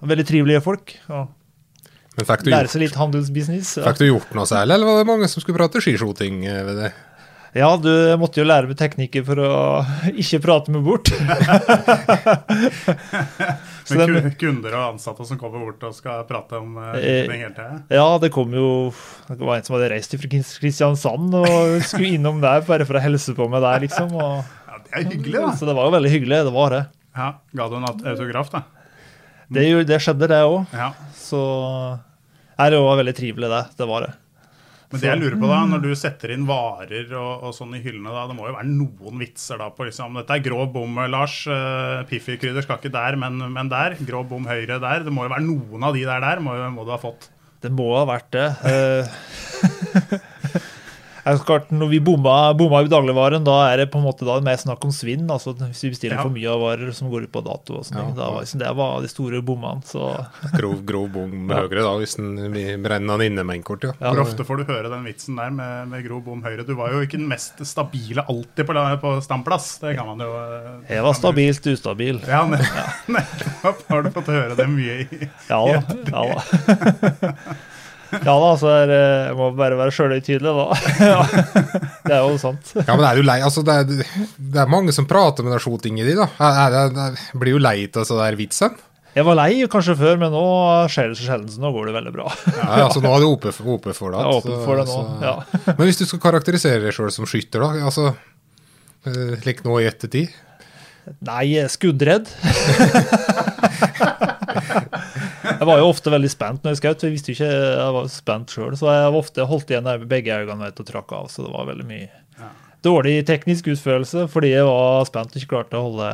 og 0.00 0.12
veldig 0.12 0.26
trivelige 0.26 0.62
folk. 0.64 0.94
Og 1.10 1.34
Men 2.16 2.28
fikk 2.30 2.46
du, 2.46 2.52
gjort, 2.54 2.78
litt 2.80 2.96
fikk 3.90 4.00
du 4.00 4.06
gjort 4.08 4.38
noe 4.38 4.48
særlig, 4.48 4.78
eller 4.78 4.90
var 4.90 5.02
det 5.02 5.10
mange 5.10 5.30
som 5.30 5.44
skulle 5.44 5.58
prate 5.58 5.82
skiskjoting 5.84 6.46
eh, 6.48 6.62
ved 6.66 6.80
det? 6.82 6.92
Ja, 7.54 7.68
du 7.78 7.90
måtte 8.20 8.40
jo 8.40 8.46
lære 8.46 8.66
meg 8.68 8.76
teknikker 8.80 9.22
for 9.26 9.40
å 9.40 9.50
ikke 10.18 10.40
prate 10.44 10.72
meg 10.74 10.82
bort. 10.86 11.08
Men 13.96 14.32
kunder 14.40 14.74
og 14.74 14.82
ansatte 14.96 15.24
som 15.28 15.38
kommer 15.38 15.62
bort 15.62 15.84
og 15.86 15.94
skal 15.94 16.24
prate 16.26 16.58
om 16.58 16.74
uh, 16.80 16.96
ting 16.98 17.38
hele 17.38 17.52
tida? 17.54 17.78
Ja, 17.94 18.06
det 18.22 18.32
kom 18.34 18.50
jo 18.56 18.68
Det 19.28 19.38
var 19.38 19.60
en 19.60 19.66
som 19.66 19.76
hadde 19.76 19.92
reist 19.94 20.16
fra 20.18 20.30
Kristiansand 20.32 21.36
og 21.38 21.76
skulle 21.86 22.16
innom 22.18 22.42
der 22.42 22.64
bare 22.66 22.86
for 22.88 22.98
å 22.98 23.04
helse 23.04 23.36
på 23.36 23.46
meg 23.52 23.62
der, 23.64 23.84
liksom. 23.86 24.10
Og, 24.18 24.42
Ja, 24.66 24.80
det 24.82 24.90
er 24.90 25.06
hyggelig, 25.12 25.38
da. 25.38 25.52
så 25.54 25.68
det 25.68 25.76
var 25.78 25.88
jo 25.88 25.94
veldig 25.96 26.12
hyggelig. 26.16 26.42
Det 26.48 26.54
var 26.56 26.74
det. 26.74 26.82
Ja, 27.16 27.30
Ga 27.56 27.70
du 27.70 27.78
en 27.78 27.88
autograf, 27.88 28.50
da? 28.52 28.66
Det, 29.46 29.62
det 29.86 30.02
skjedde, 30.02 30.26
det 30.28 30.42
òg. 30.42 30.66
Ja. 30.74 30.90
Så 31.14 31.40
Nei, 32.56 32.70
det 32.72 32.78
var 32.80 32.96
veldig 32.98 33.12
trivelig, 33.16 33.48
det. 33.52 33.64
Det 33.76 33.86
var 33.88 34.06
det. 34.06 34.14
Men 34.90 35.02
det 35.02 35.08
jeg 35.08 35.18
lurer 35.18 35.38
på 35.40 35.48
da, 35.50 35.60
når 35.66 35.80
du 35.82 35.88
setter 35.98 36.32
inn 36.34 36.44
varer 36.46 37.10
og, 37.18 37.46
og 37.48 37.54
sånn 37.56 37.74
i 37.74 37.82
hyllene, 37.82 38.12
da, 38.14 38.26
det 38.30 38.36
må 38.38 38.46
jo 38.46 38.54
være 38.54 38.70
noen 38.70 39.22
vitser 39.22 39.58
da 39.58 39.70
på 39.74 39.88
liksom 39.88 40.18
Dette 40.20 40.36
er 40.36 40.44
grov 40.44 40.68
bom, 40.74 41.00
Lars. 41.10 41.40
Uh, 41.50 42.04
Piffi-krydder 42.06 42.62
skal 42.66 42.78
ikke 42.78 42.94
der, 42.94 43.18
men, 43.20 43.40
men 43.52 43.72
der. 43.72 43.98
Grov 44.06 44.28
bom 44.30 44.46
høyre 44.46 44.78
der. 44.82 45.06
Det 45.06 45.14
må 45.14 45.26
jo 45.26 45.34
være 45.34 45.46
noen 45.48 45.88
av 45.88 45.96
de 45.96 46.06
der 46.06 46.22
der, 46.22 46.44
må, 46.44 46.54
må 46.74 46.86
du 46.86 46.94
ha 46.94 47.00
fått. 47.02 47.30
Det 47.62 47.72
må 47.72 47.88
ha 47.96 48.04
vært 48.06 48.30
det. 48.36 48.46
Eh, 48.68 50.16
jeg 51.26 51.38
skal, 51.42 51.64
når 51.74 51.88
vi 51.90 51.98
bomma, 52.06 52.34
bomma 52.54 52.80
i 52.84 52.90
dagligvaren, 52.90 53.42
da 53.46 53.56
er 53.72 53.80
det 53.82 53.88
på 53.90 53.98
en 53.98 54.04
måte 54.06 54.22
da 54.28 54.36
mer 54.46 54.56
snakk 54.60 54.84
om 54.86 54.92
svinn. 54.94 55.26
altså 55.30 55.52
Hvis 55.58 55.82
vi 55.82 55.90
bestiller 55.90 56.16
Ja. 56.16 56.22
for 56.22 56.30
mye 56.30 56.46
av 56.52 56.60
varer 56.62 56.92
som 56.94 57.10
går 57.10 57.24
ut 57.26 57.32
på 57.34 57.42
dato. 57.42 57.78
og 57.80 57.84
sånne 57.88 58.04
ting, 58.04 58.14
da 58.16 58.28
var 58.30 58.44
liksom, 58.44 58.60
Det 58.62 58.70
var 58.78 59.00
de 59.02 59.08
store 59.10 59.42
bommene. 59.42 59.82
så... 59.84 60.12
Grov, 60.56 60.84
grov 60.86 61.08
bom 61.12 61.48
høyre, 61.58 61.82
da, 61.82 61.92
hvis 61.98 62.14
den 62.16 62.52
vi 62.54 62.64
brenner 62.78 63.18
den 63.18 63.32
inne 63.32 63.44
med 63.44 63.56
en 63.58 63.62
kort, 63.66 63.82
ja. 63.84 63.92
Ja. 64.00 64.12
Hvor 64.14 64.22
ofte 64.22 64.46
får 64.46 64.62
du 64.62 64.64
høre 64.72 64.88
den 64.94 65.04
vitsen 65.04 65.36
der 65.36 65.50
med, 65.50 65.88
med 65.90 66.06
grov 66.06 66.22
bom 66.24 66.42
høyre? 66.46 66.64
Du 66.64 66.74
var 66.78 66.92
jo 66.94 67.02
ikke 67.02 67.18
den 67.18 67.28
mest 67.28 67.58
stabile 67.66 68.22
alltid 68.28 68.66
på, 68.66 68.78
på 69.02 69.14
standplass. 69.26 69.78
Det 69.82 69.96
kan 69.98 70.06
man 70.06 70.22
jo 70.22 70.30
eh, 70.30 70.94
Jeg 70.94 71.02
var 71.02 71.12
stabilt 71.18 71.66
ustabil. 71.74 72.20
Ja, 72.28 72.44
ne- 72.46 72.62
nettopp. 73.18 73.82
Har 73.90 74.02
du 74.06 74.10
fått 74.14 74.30
høre 74.30 74.54
det 74.58 74.68
mye 74.70 75.00
i 75.10 75.28
Ja 75.50 75.60
da. 75.66 75.82
Ja 76.12 76.22
da. 76.30 77.34
Ja 78.12 78.34
da, 78.38 78.50
så 78.60 78.68
er, 78.70 78.90
jeg 79.28 79.36
må 79.38 79.48
bare 79.58 79.76
være 79.78 79.92
sjølhøytidelig, 79.94 80.52
da. 80.56 80.66
Det 82.06 82.14
er 82.14 82.20
jo 82.22 82.36
sant. 82.40 82.72
Ja, 82.78 82.94
men 82.94 83.04
er 83.08 83.18
du 83.18 83.24
lei? 83.26 83.38
Altså, 83.44 83.64
det, 83.66 83.74
er, 83.82 84.04
det 84.38 84.60
er 84.62 84.70
mange 84.70 84.94
som 84.94 85.08
prater 85.10 85.46
med 85.46 85.56
den 85.56 85.62
shootinga 85.64 86.06
di, 86.06 86.14
da. 86.18 86.28
Er, 86.38 86.76
er, 86.80 87.00
er, 87.08 87.24
blir 87.40 87.56
jo 87.56 87.62
lei 87.62 87.78
av 87.88 88.06
så 88.06 88.18
der 88.20 88.38
vitsen. 88.38 88.76
Jeg 89.16 89.24
var 89.24 89.38
lei 89.38 89.64
kanskje 89.72 89.94
før, 89.96 90.18
men 90.20 90.34
nå 90.34 90.44
skjer 90.92 91.08
det 91.12 91.16
så 91.18 91.24
sjelden, 91.30 91.48
så 91.54 91.62
nå 91.62 91.70
går 91.72 91.88
det 91.88 91.94
veldig 91.96 92.10
bra. 92.12 92.26
Ja, 92.52 92.82
altså, 92.84 93.00
nå 93.00 93.14
er 93.16 93.22
du 93.24 93.28
oppe, 93.30 93.52
oppe 93.64 93.94
for 93.96 94.12
det. 94.12 94.20
Jeg 94.20 94.40
åpen 94.42 94.58
for 94.66 94.76
det 94.76 94.84
nå, 94.90 94.96
så- 94.96 95.24
ja. 95.24 95.70
Men 95.72 95.84
hvis 95.88 96.02
du 96.02 96.04
skal 96.10 96.20
karakterisere 96.26 96.82
deg 96.84 96.92
sjøl 96.92 97.08
som 97.14 97.24
skytter, 97.30 97.64
da? 97.64 97.86
Altså, 97.88 98.10
eh, 99.08 99.32
Slik 99.40 99.64
nå 99.64 99.80
i 99.80 99.88
ettertid? 99.88 100.36
Nei, 101.24 101.46
skuddredd. 101.72 102.28
Jeg 105.58 105.66
var 105.68 105.78
jo 105.80 105.88
ofte 105.90 106.12
veldig 106.12 106.30
spent 106.32 106.62
når 106.64 106.74
jeg 106.74 106.80
skjøt, 106.82 107.00
for 107.00 107.06
jeg 107.08 107.14
visste 107.16 107.32
jo 107.32 107.36
ikke 107.38 107.50
jeg 107.56 107.92
var 107.96 108.08
spent 108.12 108.54
sjøl. 108.56 108.76
Så 108.78 108.88
jeg 108.92 109.10
var 109.12 109.20
ofte 109.20 109.46
holdt 109.50 109.70
igjen 109.74 109.84
med 109.88 110.06
begge 110.10 110.36
øynene 110.42 110.70
og 110.72 110.86
trakk 110.88 111.12
av, 111.16 111.28
så 111.32 111.44
det 111.46 111.52
var 111.54 111.68
veldig 111.72 111.86
mye 111.88 112.08
dårlig 112.86 113.16
teknisk 113.26 113.66
utførelse 113.72 114.26
fordi 114.30 114.52
jeg 114.52 114.66
var 114.68 115.06
spent 115.08 115.32
og 115.32 115.40
ikke 115.40 115.48
klarte 115.56 115.78
å 115.80 115.86
holde, 115.88 116.10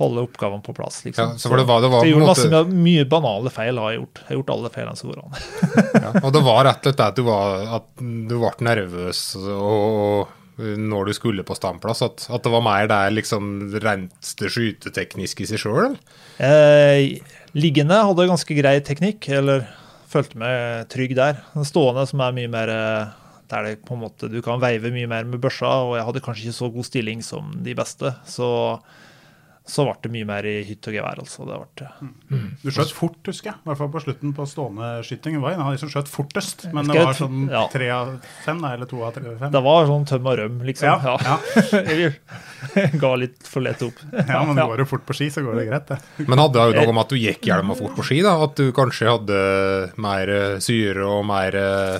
holde 0.00 0.22
oppgavene 0.26 0.64
på 0.66 0.72
plass. 0.74 1.00
Liksom. 1.04 1.34
Ja, 1.34 1.38
så 1.38 1.50
var 1.52 1.56
det- 1.60 1.66
var- 1.68 1.80
det 1.84 1.90
var 1.92 2.04
jeg 2.04 2.14
gjorde 2.14 2.26
masse 2.26 2.48
måte- 2.50 2.72
mye 2.72 3.04
banale 3.04 3.50
feil. 3.50 3.78
har 3.78 3.92
Jeg 3.92 4.00
gjort 4.00 4.18
Jeg 4.18 4.26
har 4.28 4.36
gjort 4.36 4.50
alle 4.56 4.70
feilene 4.70 4.96
som 4.96 5.10
går 5.10 5.22
an. 5.24 5.32
Ja, 6.02 6.10
og 6.24 6.32
det 6.32 6.42
var 6.42 6.64
rett 6.64 6.86
og 6.86 6.92
slett 6.92 6.96
det 6.96 7.06
at 7.06 7.16
du, 7.16 7.22
var, 7.22 7.76
at 7.76 7.86
du 8.02 8.34
ble 8.38 8.52
nervøs 8.60 9.36
og, 9.36 9.54
og 9.58 10.28
når 10.58 11.06
du 11.06 11.12
skulle 11.14 11.44
på 11.46 11.54
standplass, 11.54 12.02
at, 12.02 12.26
at 12.34 12.42
det 12.42 12.50
var 12.50 12.60
mer 12.66 12.88
der 12.90 13.10
liksom 13.14 13.70
rent 13.78 14.34
det 14.40 14.50
skytetekniske 14.50 15.44
i 15.44 15.46
seg 15.46 15.60
sjøl? 15.62 15.94
Eh, 16.42 17.18
liggende 17.56 18.00
hadde 18.04 18.28
ganske 18.28 18.56
grei 18.58 18.76
teknikk, 18.84 19.28
eller 19.32 19.64
følte 20.08 20.40
meg 20.40 20.88
trygg 20.92 21.14
der. 21.18 21.40
Stående 21.68 22.04
som 22.08 22.22
er 22.24 22.36
mye 22.36 22.50
mer 22.52 22.72
eh, 22.72 23.16
der 23.48 23.64
det 23.64 23.74
på 23.88 23.96
en 23.96 24.02
måte 24.04 24.28
du 24.28 24.40
kan 24.44 24.60
veive 24.60 24.92
mye 24.92 25.08
mer 25.08 25.28
med 25.28 25.40
børsa, 25.40 25.70
og 25.86 25.96
jeg 25.96 26.06
hadde 26.08 26.24
kanskje 26.24 26.48
ikke 26.48 26.58
så 26.58 26.70
god 26.72 26.88
stilling 26.88 27.24
som 27.24 27.54
de 27.64 27.74
beste. 27.76 28.12
Så, 28.28 28.48
så 29.68 29.84
ble 29.84 29.94
det 30.04 30.10
mye 30.14 30.26
mer 30.28 30.46
i 30.48 30.54
hytt 30.64 30.86
og 30.88 30.94
gevær, 30.96 31.18
altså. 31.20 31.44
Det 31.44 31.58
ble, 31.76 32.40
Du 32.62 32.70
skjøt 32.72 32.92
fort, 32.96 33.18
husker 33.28 33.50
jeg. 33.50 33.58
I 33.60 33.68
hvert 33.68 33.80
fall 33.82 33.90
på 33.92 34.00
slutten 34.00 34.32
på 34.36 34.46
stående 34.48 34.88
skyting. 35.04 35.36
Du 35.36 35.42
var 35.44 35.52
en 35.56 35.64
av 35.66 35.74
de 35.74 35.80
som 35.82 35.90
skjøt 35.92 36.08
fortest. 36.08 36.64
Men 36.72 36.88
det 36.88 36.96
var 37.04 37.16
sånn 37.18 37.46
ja. 37.52 37.66
tre 37.72 37.90
av 37.92 38.14
fem, 38.46 38.62
eller 38.64 38.88
to 38.88 39.02
av 39.04 39.12
tre, 39.18 39.34
fem. 39.38 39.52
det 39.52 39.62
var 39.68 39.88
sånn 39.90 40.06
tøm 40.08 40.30
og 40.32 40.38
røm, 40.40 40.58
liksom. 40.68 40.88
Ja, 40.88 41.16
Ja. 41.20 41.36
jeg 41.84 42.92
ga 43.02 43.12
litt 43.20 43.44
for 43.46 43.64
lett 43.64 43.82
opp. 43.86 44.00
Ja, 44.16 44.40
men 44.48 44.56
går 44.58 44.80
du 44.82 44.86
fort 44.88 45.04
på 45.08 45.16
ski, 45.16 45.28
så 45.30 45.44
går 45.44 45.60
det 45.60 45.66
greit, 45.68 45.90
det. 45.92 46.00
Men 46.26 46.40
hadde 46.42 46.58
det 46.58 46.66
jo 46.72 46.80
noe 46.82 46.92
om 46.94 47.02
at 47.04 47.12
du 47.12 47.18
gikk 47.20 47.48
hjelma 47.50 47.76
fort 47.80 47.96
på 47.98 48.06
ski? 48.08 48.22
da, 48.24 48.36
At 48.48 48.56
du 48.58 48.70
kanskje 48.76 49.10
hadde 49.12 49.42
mer 50.00 50.32
eh, 50.32 50.56
syre 50.64 51.04
og 51.06 51.26
mer 51.28 51.58
eh, 51.60 51.98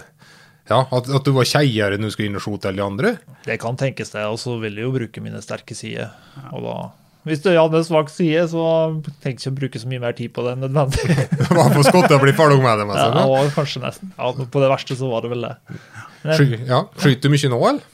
Ja, 0.68 0.82
at, 0.84 1.08
at 1.08 1.24
du 1.24 1.32
var 1.36 1.48
keiere 1.48 1.96
når 2.00 2.10
du 2.10 2.14
skulle 2.16 2.28
inn 2.32 2.40
og 2.40 2.44
skjote 2.44 2.68
alle 2.72 2.80
de 2.82 2.86
andre? 2.88 3.12
Det 3.46 3.56
kan 3.62 3.76
tenkes 3.80 4.12
det, 4.16 4.24
og 4.28 4.36
så 4.40 4.56
vil 4.60 4.76
jeg 4.76 4.84
jo 4.88 4.94
bruke 4.96 5.22
mine 5.24 5.40
sterke 5.44 5.76
sider. 5.78 6.10
Og 6.52 6.64
da, 6.66 6.74
hvis 7.28 7.42
du 7.44 7.48
hadde 7.52 7.78
en 7.80 7.86
svak 7.86 8.08
side, 8.12 8.46
så 8.52 8.62
jeg 9.24 9.36
ikke 9.36 9.52
å 9.52 9.56
bruke 9.60 9.80
så 9.82 9.90
mye 9.90 10.02
mer 10.02 10.16
tid 10.18 10.32
på 10.36 10.44
det 10.46 10.54
enn 10.56 10.64
nødvendig. 10.66 11.16
Var 11.58 11.70
får 11.76 11.86
skottet 11.90 12.16
og 12.16 12.24
bli 12.24 12.34
ferdig 12.36 12.58
med 12.64 12.80
det? 12.80 12.86
med 12.88 12.96
Ja, 12.98 13.12
det 13.46 13.54
kanskje 13.56 13.82
nesten. 13.84 14.10
Ja, 14.18 14.32
på 14.56 14.62
det 14.64 14.70
verste 14.72 14.96
så 14.98 15.10
var 15.12 15.24
det 15.24 15.30
vel 15.34 15.46
det. 15.46 15.52
Men, 16.24 16.34
Sky, 16.40 16.58
ja, 16.68 16.80
Skyter 16.98 17.28
du 17.28 17.34
mye 17.36 17.52
nå, 17.52 17.60
eller? 17.70 17.86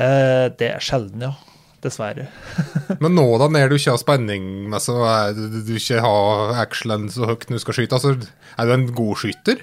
eh, 0.00 0.48
det 0.60 0.72
er 0.74 0.84
sjelden, 0.84 1.28
ja. 1.28 1.32
Dessverre. 1.80 2.26
Men 3.02 3.14
nå, 3.16 3.22
da, 3.40 3.46
når 3.48 3.70
du 3.72 3.78
ikke 3.78 3.94
har 3.94 4.00
spenning 4.02 4.48
med 4.68 4.82
så 4.84 4.98
er 5.08 5.30
du, 5.38 5.46
du 5.64 5.70
ikke 5.78 6.02
har 6.04 6.50
actionen 6.60 7.06
så 7.12 7.30
høyt 7.30 7.46
når 7.48 7.56
du 7.56 7.62
skal 7.62 7.78
skyte, 7.78 7.96
altså, 7.96 8.32
er 8.60 8.68
du 8.68 8.74
en 8.74 8.84
god 8.98 9.14
skyter? 9.22 9.62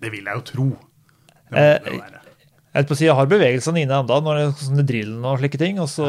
Det 0.00 0.12
vil 0.14 0.24
jeg 0.30 0.38
jo 0.38 0.46
tro. 0.48 0.68
Det 0.72 1.52
må 1.52 1.60
Eh, 1.60 1.76
det 1.84 1.98
være. 1.98 2.16
Jeg, 2.70 2.86
å 2.86 2.96
jeg 3.02 3.16
har 3.18 3.26
bevegelsene 3.28 3.82
inne 3.82 3.96
enda 4.00 4.16
når 4.22 4.36
det 4.38 4.42
er 4.46 4.52
sånne 4.62 4.86
drillen 4.86 5.24
og 5.26 5.40
slike 5.42 5.58
ting. 5.60 5.80
Og 5.82 5.88
så, 5.90 6.06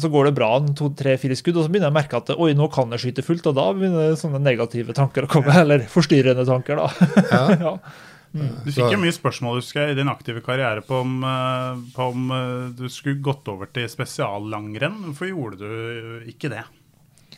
så 0.00 0.10
går 0.12 0.28
det 0.28 0.34
bra 0.36 0.50
to, 0.78 0.90
tre, 0.96 1.16
fire 1.20 1.36
skudd, 1.38 1.58
og 1.58 1.66
så 1.66 1.72
begynner 1.72 1.88
jeg 1.88 1.94
å 1.94 1.98
merke 1.98 2.20
at 2.20 2.34
oi, 2.36 2.52
nå 2.56 2.68
kan 2.74 2.92
jeg 2.94 3.04
skyte 3.06 3.24
fullt. 3.26 3.48
Og 3.50 3.56
da 3.58 3.66
begynner 3.76 4.18
sånne 4.20 4.40
negative 4.42 4.96
tanker 4.96 5.26
å 5.26 5.32
komme. 5.32 5.54
Eller 5.64 5.86
forstyrrende 5.90 6.46
tanker, 6.48 6.82
da. 6.82 7.26
ja. 7.64 7.74
Du 8.28 8.68
fikk 8.68 8.92
jo 8.92 8.98
mye 9.00 9.14
spørsmål 9.14 9.62
husker 9.62 9.86
jeg, 9.86 9.94
i 9.94 9.96
din 10.02 10.10
aktive 10.12 10.42
karriere 10.44 10.82
på 10.84 10.98
om, 11.00 11.14
eh, 11.24 11.78
på 11.94 12.08
om 12.12 12.26
eh, 12.34 12.66
du 12.76 12.84
skulle 12.92 13.22
gått 13.24 13.48
over 13.48 13.70
til 13.72 13.88
spesiallangrenn. 13.88 14.98
Hvorfor 15.06 15.30
gjorde 15.30 15.62
du 15.62 16.28
ikke 16.28 16.50
det? 16.52 16.66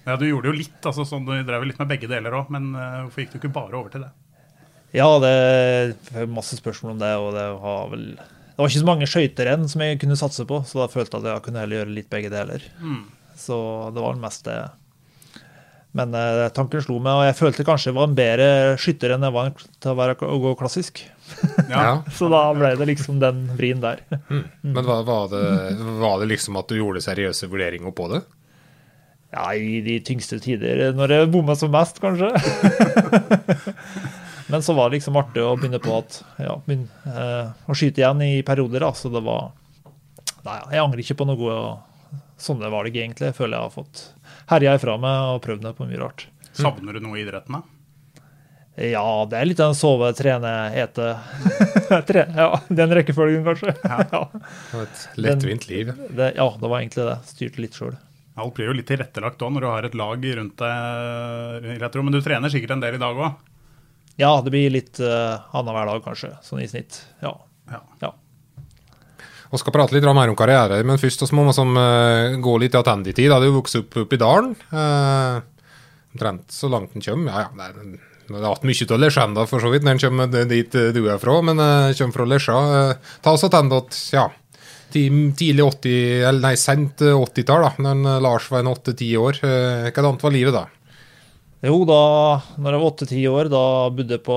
Ja, 0.03 0.17
Du 0.17 0.25
gjorde 0.27 0.51
jo 0.51 0.57
litt, 0.57 0.81
altså 0.83 1.05
sånn, 1.07 1.29
du 1.29 1.37
drev 1.47 1.69
litt 1.69 1.79
med 1.79 1.93
begge 1.93 2.11
deler 2.11 2.35
òg, 2.41 2.51
men 2.51 2.73
eh, 2.75 2.99
hvorfor 3.05 3.23
gikk 3.23 3.37
du 3.37 3.39
ikke 3.39 3.55
bare 3.55 3.79
over 3.79 3.95
til 3.95 4.07
det? 4.07 4.11
Ja, 4.97 5.07
det 5.23 5.31
er 6.19 6.27
masse 6.27 6.59
spørsmål 6.59 6.97
om 6.97 7.03
det, 7.05 7.13
og 7.23 7.31
det 7.37 7.47
har 7.63 7.91
vel 7.93 8.07
Det 8.61 8.67
var 8.67 8.73
ikke 8.75 8.81
så 8.83 8.89
mange 8.91 9.07
skøyterenn 9.09 9.63
som 9.73 9.81
jeg 9.81 9.97
kunne 10.03 10.19
satse 10.21 10.45
på, 10.45 10.59
så 10.69 10.83
da 10.83 10.87
følte 10.93 11.17
jeg 11.17 11.25
at 11.25 11.31
jeg 11.31 11.43
kunne 11.47 11.63
heller 11.63 11.79
gjøre 11.79 11.95
litt 11.97 12.11
begge 12.13 12.29
deler. 12.29 12.67
Så 13.41 13.57
det 13.97 14.03
var 14.05 14.19
det 14.19 14.21
meste. 14.21 14.57
Men 15.97 16.13
eh, 16.13 16.43
tanken 16.53 16.85
slo 16.85 16.99
meg, 17.01 17.23
og 17.23 17.25
jeg 17.25 17.39
følte 17.39 17.65
kanskje 17.65 17.89
jeg 17.89 17.97
var 17.97 18.11
en 18.11 18.19
bedre 18.19 18.51
skytter 18.79 19.15
enn 19.15 19.25
jeg 19.25 19.35
var 19.39 19.49
til 19.57 19.95
å, 19.95 19.95
være, 19.97 20.19
å 20.29 20.37
gå 20.45 20.53
klassisk. 20.61 21.01
Ja. 21.71 22.03
Så 22.19 22.29
da 22.29 22.43
ble 22.53 22.75
det 22.83 22.91
liksom 22.93 23.17
den 23.23 23.47
vrien 23.57 23.81
der. 23.81 24.05
Men 24.29 24.85
var, 24.85 25.07
var, 25.09 25.33
det, 25.33 25.41
var 26.03 26.21
det 26.21 26.29
liksom 26.35 26.61
at 26.61 26.69
du 26.69 26.77
gjorde 26.77 27.01
seriøse 27.09 27.49
vurderinger 27.49 27.97
på 27.97 28.11
det? 28.13 28.21
Ja, 29.31 29.49
i 29.55 29.79
de 29.87 29.97
tyngste 30.03 30.37
tider, 30.43 30.89
når 30.99 31.17
jeg 31.17 31.33
bomma 31.33 31.55
som 31.57 31.71
mest, 31.73 32.01
kanskje. 32.03 32.29
Men 34.51 34.63
så 34.67 34.75
var 34.75 34.91
det 34.91 34.99
liksom 34.99 35.19
artig 35.21 35.43
å 35.45 35.55
begynne 35.59 35.81
på 35.83 35.95
at 35.99 36.21
ja, 36.43 36.57
begynne, 36.67 36.91
eh, 37.07 37.51
å 37.71 37.77
skyte 37.77 38.03
igjen 38.03 38.23
i 38.27 38.33
perioder. 38.47 38.83
Da. 38.87 38.93
Så 38.99 39.13
det 39.13 39.23
var 39.27 39.53
Nei, 40.41 40.57
jeg 40.73 40.81
angrer 40.81 41.03
ikke 41.05 41.19
på 41.21 41.27
noe. 41.29 41.57
Sånne 42.41 42.71
var 42.73 42.85
det 42.85 42.95
ikke 42.95 43.05
egentlig. 43.05 43.29
Jeg 43.31 43.37
føler 43.37 43.59
jeg 43.59 43.69
har 43.69 43.75
fått 43.75 44.07
herja 44.51 44.73
ifra 44.79 44.97
meg 45.01 45.35
og 45.35 45.43
prøvd 45.45 45.67
meg 45.67 45.77
på 45.77 45.89
mye 45.91 46.01
rart. 46.01 46.25
Savner 46.57 46.97
du 46.97 47.05
noe 47.05 47.19
i 47.19 47.25
idretten, 47.27 47.61
da? 47.61 47.77
Ja, 48.81 49.27
det 49.29 49.37
er 49.37 49.49
litt 49.51 49.59
den 49.61 49.75
sove, 49.77 50.09
trene, 50.17 50.71
ete 50.79 51.11
Tre, 52.09 52.23
Ja, 52.33 52.63
den 52.71 52.95
rekkefølgen, 52.97 53.43
kanskje. 53.45 53.75
Ja. 53.85 54.23
Det 54.71 54.79
var 54.79 54.87
et 54.87 55.19
lettvint 55.21 55.67
liv. 55.69 55.91
Det, 56.09 56.31
ja, 56.39 56.47
det 56.57 56.71
var 56.71 56.79
egentlig 56.79 57.05
det. 57.11 57.19
Styrte 57.29 57.65
litt 57.67 57.77
sjøl. 57.77 57.99
Alt 58.41 58.55
blir 58.57 58.71
jo 58.71 58.77
litt 58.79 58.89
tilrettelagt 58.89 59.43
òg 59.45 59.53
når 59.53 59.67
du 59.67 59.69
har 59.69 59.89
et 59.89 59.97
lag 59.99 60.27
rundt 60.39 60.63
deg. 60.63 61.93
Men 62.01 62.15
du 62.15 62.21
trener 62.25 62.53
sikkert 62.53 62.77
en 62.79 62.85
del 62.87 62.97
i 62.97 63.03
dag 63.03 63.19
òg? 63.21 63.50
Ja, 64.21 64.35
det 64.45 64.53
blir 64.53 64.73
litt 64.73 65.01
uh, 65.01 65.41
annenhver 65.57 65.89
dag, 65.89 66.03
kanskje. 66.05 66.35
Sånn 66.45 66.61
i 66.61 66.69
snitt. 66.69 66.99
Ja. 67.25 67.33
Ja. 67.73 67.81
ja. 68.03 68.11
Vi 69.51 69.61
skal 69.63 69.75
prate 69.75 69.97
litt 69.97 70.05
mer 70.07 70.31
om 70.31 70.37
karriere, 70.39 70.83
men 70.87 71.01
først 71.01 71.25
så 71.25 71.35
må 71.35 71.47
vi 71.49 71.55
som, 71.57 71.73
eh, 71.81 72.37
gå 72.39 72.53
litt 72.63 72.77
tilbake 72.77 73.11
i 73.11 73.17
tid. 73.17 73.31
Da 73.33 73.41
du 73.43 73.49
vokste 73.55 73.83
opp 73.83 73.97
oppe 74.05 74.19
i 74.19 74.21
dalen. 74.21 74.53
Uh, 74.71 75.41
omtrent 76.13 76.53
så 76.55 76.71
langt 76.71 76.95
en 76.95 77.07
kommer. 77.07 77.33
Ja, 77.33 77.49
ja, 77.49 77.51
det 77.57 77.71
er, 77.71 78.11
det 78.31 78.45
har 78.45 78.53
hatt 78.55 78.67
mye 78.69 78.87
av 78.87 79.01
legenda 79.03 79.47
for 79.51 79.63
så 79.63 79.73
vidt 79.73 79.87
når 79.87 79.97
en 79.97 80.03
kommer 80.05 80.45
dit 80.53 80.77
du 80.95 81.01
er 81.11 81.19
fra, 81.19 81.41
men 81.43 81.59
uh, 81.59 81.91
kommer 81.99 82.19
fra 82.19 82.29
Lesja. 82.31 82.61
Uh, 82.61 83.17
ta 83.25 83.35
oss 83.35 83.47
tilbake 83.47 83.97
til 83.97 84.21
ja, 84.21 84.29
tidlig 84.93 85.65
80, 85.67 85.97
eller 86.29 86.45
nei, 86.45 86.55
sent 86.61 87.03
80-tall, 87.03 87.67
da 87.67 87.89
når 87.89 88.23
Lars 88.23 88.47
var 88.53 88.63
en 88.63 88.71
8-10 88.77 89.17
år. 89.19 89.41
Uh, 89.43 89.89
Hvordan 89.91 90.21
var 90.23 90.37
livet 90.37 90.55
da? 90.61 90.69
Jo, 91.61 91.83
da 91.85 92.01
når 92.57 92.73
jeg 92.73 92.81
var 92.81 92.87
åtte-ti 92.89 93.23
år, 93.29 93.51
da 93.53 93.65
bodde 93.93 94.17
jeg 94.17 94.25
på 94.25 94.37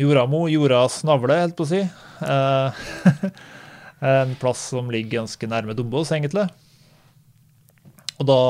Joramo, 0.00 0.42
jordas 0.52 0.98
navle, 1.08 1.38
helt 1.40 1.56
på 1.56 1.64
å 1.64 1.70
si. 1.70 1.80
Eh, 1.80 2.82
en 4.10 4.34
plass 4.40 4.66
som 4.74 4.90
ligger 4.92 5.22
ganske 5.22 5.48
nærme 5.48 5.76
Dombås, 5.76 6.12
egentlig. 6.16 6.44
Og 8.20 8.28
da 8.28 8.40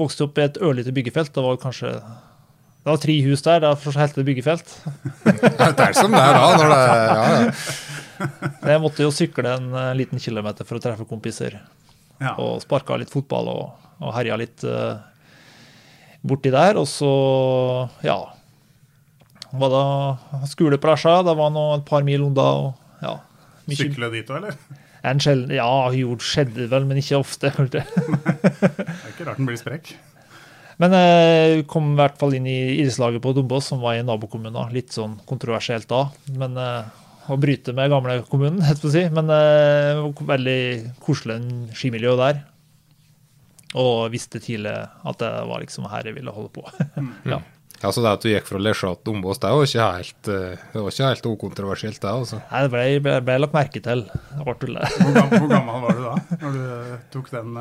vokste 0.00 0.24
jeg 0.24 0.30
opp 0.30 0.40
i 0.40 0.46
et 0.46 0.62
ørlite 0.64 0.94
byggefelt. 0.96 1.34
Det 1.34 1.44
var 1.44 1.60
kanskje 1.60 1.92
det 1.98 2.94
var 2.94 3.00
tre 3.02 3.14
hus 3.26 3.42
der, 3.44 3.60
derfor 3.60 3.96
helt 4.00 4.14
det 4.16 4.24
byggefelt. 4.24 4.70
Det 5.28 5.84
er 5.84 5.92
som 5.92 6.14
det 6.14 6.22
er 6.22 6.38
da. 6.38 6.44
når 6.56 6.70
det 6.72 6.78
ja, 6.78 7.26
ja. 7.28 7.50
Jeg 8.72 8.80
måtte 8.80 9.04
jo 9.04 9.10
sykle 9.12 9.50
en 9.58 9.66
eh, 9.76 9.90
liten 9.98 10.22
kilometer 10.22 10.64
for 10.64 10.78
å 10.78 10.82
treffe 10.82 11.04
kompiser. 11.10 11.58
Ja. 12.16 12.32
Og 12.40 12.62
sparka 12.64 12.96
litt 12.96 13.12
fotball 13.12 13.50
og, 13.52 13.90
og 14.00 14.14
herja 14.16 14.38
litt 14.40 14.64
eh, 14.64 14.96
borti 16.26 16.50
der. 16.54 16.78
Og 16.80 16.88
så, 16.90 17.12
ja 18.06 18.18
var 19.52 19.70
da 19.72 20.44
skole 20.50 20.76
på 20.76 20.90
Lesja. 20.90 21.22
Det 21.24 21.32
var 21.38 21.48
nå 21.54 21.62
et 21.78 21.86
par 21.88 22.02
mil 22.04 22.26
unna. 22.26 22.44
og 22.68 22.74
ja, 23.02 23.14
mye- 23.68 23.78
Sykle 23.80 24.10
dit 24.12 24.28
òg, 24.28 24.42
eller? 24.42 24.58
En 25.08 25.20
sjelden, 25.22 25.54
ja, 25.54 25.68
jo, 25.94 26.16
skjedde 26.20 26.66
vel, 26.68 26.84
men 26.84 26.98
ikke 27.00 27.16
ofte. 27.20 27.52
Det 27.72 27.80
er 27.80 29.12
ikke 29.14 29.24
rart 29.28 29.38
den 29.38 29.46
blir 29.48 29.56
sprekk. 29.60 29.94
Men 30.78 30.92
jeg 30.94 31.64
kom 31.70 31.92
i 31.94 31.96
hvert 31.98 32.18
fall 32.20 32.36
inn 32.36 32.46
i 32.46 32.58
idrettslaget 32.82 33.22
på 33.24 33.32
Dombås, 33.34 33.66
som 33.72 33.80
var 33.82 33.96
i 33.96 34.02
nabokommunen. 34.06 34.58
Litt 34.74 34.92
sånn 34.94 35.16
kontroversielt 35.26 35.88
da. 35.90 36.04
Men 36.38 36.54
eh, 36.60 36.84
å 37.32 37.38
bryte 37.40 37.72
med 37.74 37.90
gamle 37.90 38.20
kommunen, 38.30 38.60
helt 38.66 38.82
det 38.84 38.90
å 38.90 38.92
si. 38.94 39.02
Men 39.14 39.32
eh, 39.32 40.04
veldig 40.28 40.58
koselig 41.02 41.40
skimiljø 41.78 42.14
der. 42.20 42.44
Og 43.76 44.08
visste 44.14 44.40
tidlig 44.40 44.72
at 44.72 45.20
det 45.20 45.30
var 45.50 45.60
liksom 45.60 45.88
her 45.92 46.08
jeg 46.08 46.16
ville 46.16 46.32
holde 46.32 46.52
på. 46.54 46.64
ja. 47.32 47.40
Ja, 47.78 47.92
Så 47.94 48.02
det 48.02 48.10
at 48.10 48.24
du 48.24 48.30
gikk 48.32 48.48
fra 48.48 48.58
Lesjat 48.58 49.04
til 49.04 49.14
Ombås, 49.14 49.38
det 49.38 49.52
var 49.54 49.68
ikke 49.68 49.84
helt, 49.94 50.30
eh, 50.34 50.62
det 50.72 50.80
var 50.82 50.90
ikke 50.90 51.10
helt 51.12 51.28
ukontroversielt, 51.30 52.00
det. 52.02 52.10
altså. 52.10 52.40
Nei, 52.50 52.62
det 52.64 52.72
ble, 52.72 52.86
ble, 53.04 53.12
ble 53.28 53.36
lagt 53.38 53.54
merke 53.54 53.82
til. 53.84 54.02
Hvor 54.40 54.58
gammel, 54.58 54.88
hvor 55.38 55.52
gammel 55.52 55.84
var 55.84 55.94
du 55.94 56.02
da 56.02 56.38
når 56.42 56.56
du 56.56 56.64
eh, 56.64 56.96
tok 57.14 57.30
den? 57.36 57.52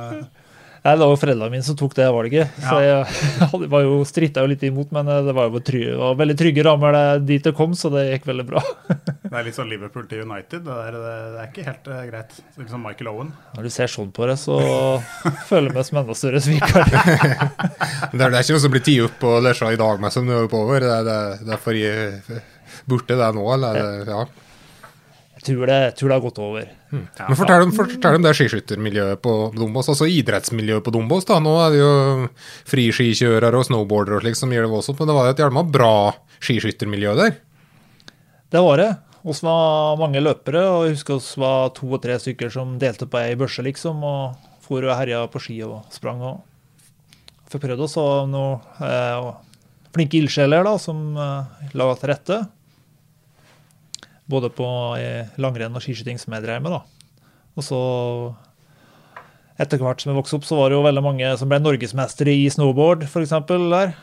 Nei, 0.84 0.94
det 0.94 1.02
var 1.04 1.10
jo 1.12 1.20
foreldrene 1.20 1.52
mine 1.52 1.66
som 1.66 1.76
tok 1.80 1.96
det, 1.98 2.06
valget. 2.14 2.52
Ja. 2.62 2.70
Så 2.70 2.78
jeg, 2.86 3.70
var 3.74 3.82
jo, 3.84 3.96
stritta 4.08 4.44
jo 4.46 4.50
litt 4.52 4.64
imot, 4.68 4.92
men 4.96 5.08
eh, 5.12 5.22
det 5.28 5.34
var 5.36 5.50
jo 5.52 5.62
try, 5.68 5.82
det 5.90 5.98
var 6.00 6.16
veldig 6.20 6.36
trygge 6.40 6.64
rammer 6.68 6.96
det, 6.96 7.04
dit 7.32 7.44
det 7.50 7.54
kom, 7.58 7.74
så 7.76 7.92
det 7.94 8.06
gikk 8.12 8.28
veldig 8.30 8.46
bra. 8.48 8.62
Det 8.88 9.34
er 9.34 9.48
litt 9.50 9.58
sånn 9.58 9.68
Liverpool 9.72 10.06
til 10.08 10.22
United. 10.24 10.64
Det 10.68 10.78
er, 10.88 10.98
det 11.02 11.42
er 11.42 11.50
ikke 11.50 11.66
helt 11.68 11.90
uh, 11.92 12.02
greit. 12.08 12.38
Det 12.38 12.46
er 12.62 12.64
Liksom 12.68 12.86
Michael 12.88 13.10
Owen. 13.12 13.34
Når 13.58 13.68
du 13.68 13.72
ser 13.74 13.92
sånn 13.92 14.12
på 14.16 14.28
det, 14.30 14.38
så 14.40 14.58
føler 15.50 15.70
jeg 15.72 15.78
meg 15.80 15.88
som 15.90 16.00
enda 16.04 16.16
større 16.18 16.44
sviker. 16.44 16.88
Det 18.08 18.24
er, 18.24 18.32
det 18.32 18.38
er 18.38 18.44
ikke 18.46 18.56
noe 18.56 18.64
som 18.64 18.72
blir 18.74 18.84
tatt 18.86 19.04
opp 19.08 19.24
og 19.28 19.42
Lesja 19.44 19.70
i 19.74 19.78
dag 19.80 20.00
med 20.02 20.14
som 20.14 20.28
du 20.28 20.32
er 20.34 20.46
oppover. 20.48 20.84
Det 20.86 20.92
er, 20.94 21.04
det 21.08 21.16
er, 21.18 21.40
det 21.48 21.54
er 21.58 21.62
for 21.62 21.78
i- 21.78 22.42
borte 22.88 23.18
det 23.20 23.28
nå, 23.36 23.44
eller? 23.58 23.80
ja. 23.82 23.88
det- 24.08 24.14
Ja. 24.16 24.26
Tror 25.48 25.70
det, 25.70 25.80
tror 25.96 26.12
det 26.12 26.16
har 26.18 26.24
gått 26.26 26.40
over. 26.44 26.70
Men 26.92 27.38
fortell 27.40 27.64
om, 27.64 27.74
fortell 27.76 28.18
om 28.18 28.26
det 28.26 28.34
skiskyttermiljøet 28.36 29.22
på 29.24 29.34
Dombås, 29.56 29.88
altså 29.94 30.08
idrettsmiljøet 30.12 30.84
på 30.84 30.92
Dombås. 30.92 31.28
da. 31.30 31.38
Nå 31.44 31.54
er 31.64 31.74
det 31.74 31.80
jo 31.80 31.92
friskikjørere 32.68 33.62
og 33.62 33.68
snowboardere 33.70 34.20
og 34.20 34.26
slik 34.26 34.40
som 34.40 34.52
gjør 34.52 34.68
det 34.68 34.80
også, 34.82 34.96
men 35.00 35.12
det 35.12 35.18
var 35.18 35.30
jo 35.30 35.36
et 35.36 35.44
jævla 35.46 35.64
bra 35.78 35.94
skiskyttermiljø 36.44 37.16
der. 37.22 37.38
Det 38.52 38.64
var 38.64 38.84
det. 38.84 38.92
Vi 39.28 39.34
var 39.44 39.98
mange 40.00 40.22
løpere, 40.24 40.62
og 40.72 40.86
jeg 40.88 40.96
husker 40.96 41.18
oss 41.18 41.34
var 41.40 41.74
to 41.76 41.90
og 41.92 42.04
tre 42.04 42.16
stykker 42.22 42.52
som 42.54 42.78
delte 42.80 43.08
på 43.12 43.20
ei 43.20 43.36
børse, 43.40 43.64
liksom, 43.66 44.04
og 44.08 44.54
for 44.64 44.84
og 44.84 44.96
herja 44.96 45.26
på 45.32 45.42
ski 45.44 45.58
og 45.68 45.82
sprang. 45.92 46.22
og 46.24 46.44
Fikk 47.52 47.64
prøvd 47.64 47.84
oss, 47.84 47.98
og 48.00 48.30
noen 48.32 48.84
eh, 48.84 49.28
flinke 49.96 50.20
ildsjeler 50.20 50.68
da, 50.68 50.76
som 50.80 51.16
eh, 51.16 51.68
la 51.76 51.90
til 52.00 52.12
rette. 52.12 52.40
Både 54.28 54.50
på 54.52 54.68
eh, 55.00 55.30
langrenn 55.40 55.76
og 55.78 55.84
skiskyting 55.84 56.20
som 56.20 56.36
jeg 56.36 56.44
drev 56.44 56.64
med. 56.66 56.76
da. 56.76 56.84
Og 57.58 57.66
så 57.66 57.80
etter 59.58 59.80
hvert 59.82 60.04
som 60.04 60.12
jeg 60.12 60.18
vokste 60.20 60.38
opp, 60.38 60.44
så 60.46 60.58
var 60.60 60.70
det 60.70 60.76
jo 60.78 60.84
veldig 60.86 61.02
mange 61.02 61.30
som 61.40 61.50
ble 61.50 61.58
norgesmestere 61.58 62.30
i 62.30 62.44
snowboard, 62.54 63.08
f.eks. 63.08 63.32
der. 63.50 63.96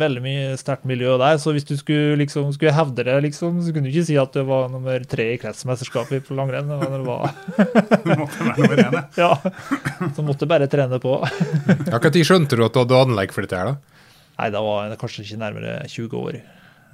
Veldig 0.00 0.22
mye 0.24 0.54
sterkt 0.56 0.86
miljø 0.88 1.18
der. 1.20 1.36
Så 1.42 1.52
hvis 1.52 1.66
du 1.68 1.74
skulle, 1.76 2.14
liksom, 2.22 2.48
skulle 2.56 2.72
hevde 2.72 3.04
det, 3.04 3.16
liksom, 3.26 3.58
så 3.64 3.74
kunne 3.74 3.90
du 3.90 3.92
ikke 3.92 4.06
si 4.08 4.16
at 4.20 4.32
du 4.32 4.40
var 4.48 4.70
nummer 4.72 5.04
tre 5.04 5.28
i 5.34 5.36
kretsmesterskapet 5.42 6.24
på 6.24 6.38
langrenn. 6.38 6.72
Men 6.72 6.96
det 6.96 7.02
var, 7.04 7.28
Du 8.06 8.14
måtte 8.22 8.48
være 8.48 8.56
nummer 8.56 8.82
én. 8.86 8.98
ja. 9.20 9.30
ja, 10.00 10.10
Så 10.16 10.24
måtte 10.24 10.48
bare 10.48 10.70
trene 10.72 11.00
på. 11.02 11.18
Ja, 11.92 12.00
Når 12.00 12.24
skjønte 12.24 12.56
du 12.56 12.64
at 12.64 12.72
du 12.72 12.80
hadde 12.80 13.04
anlegg 13.04 13.36
for 13.36 13.44
dette 13.44 13.60
her, 13.60 13.74
da? 13.74 14.02
Nei, 14.40 14.48
da 14.52 14.64
var 14.64 14.88
jeg 14.88 15.00
kanskje 15.00 15.26
ikke 15.26 15.42
nærmere 15.44 15.76
20 15.92 16.22
år. 16.24 16.40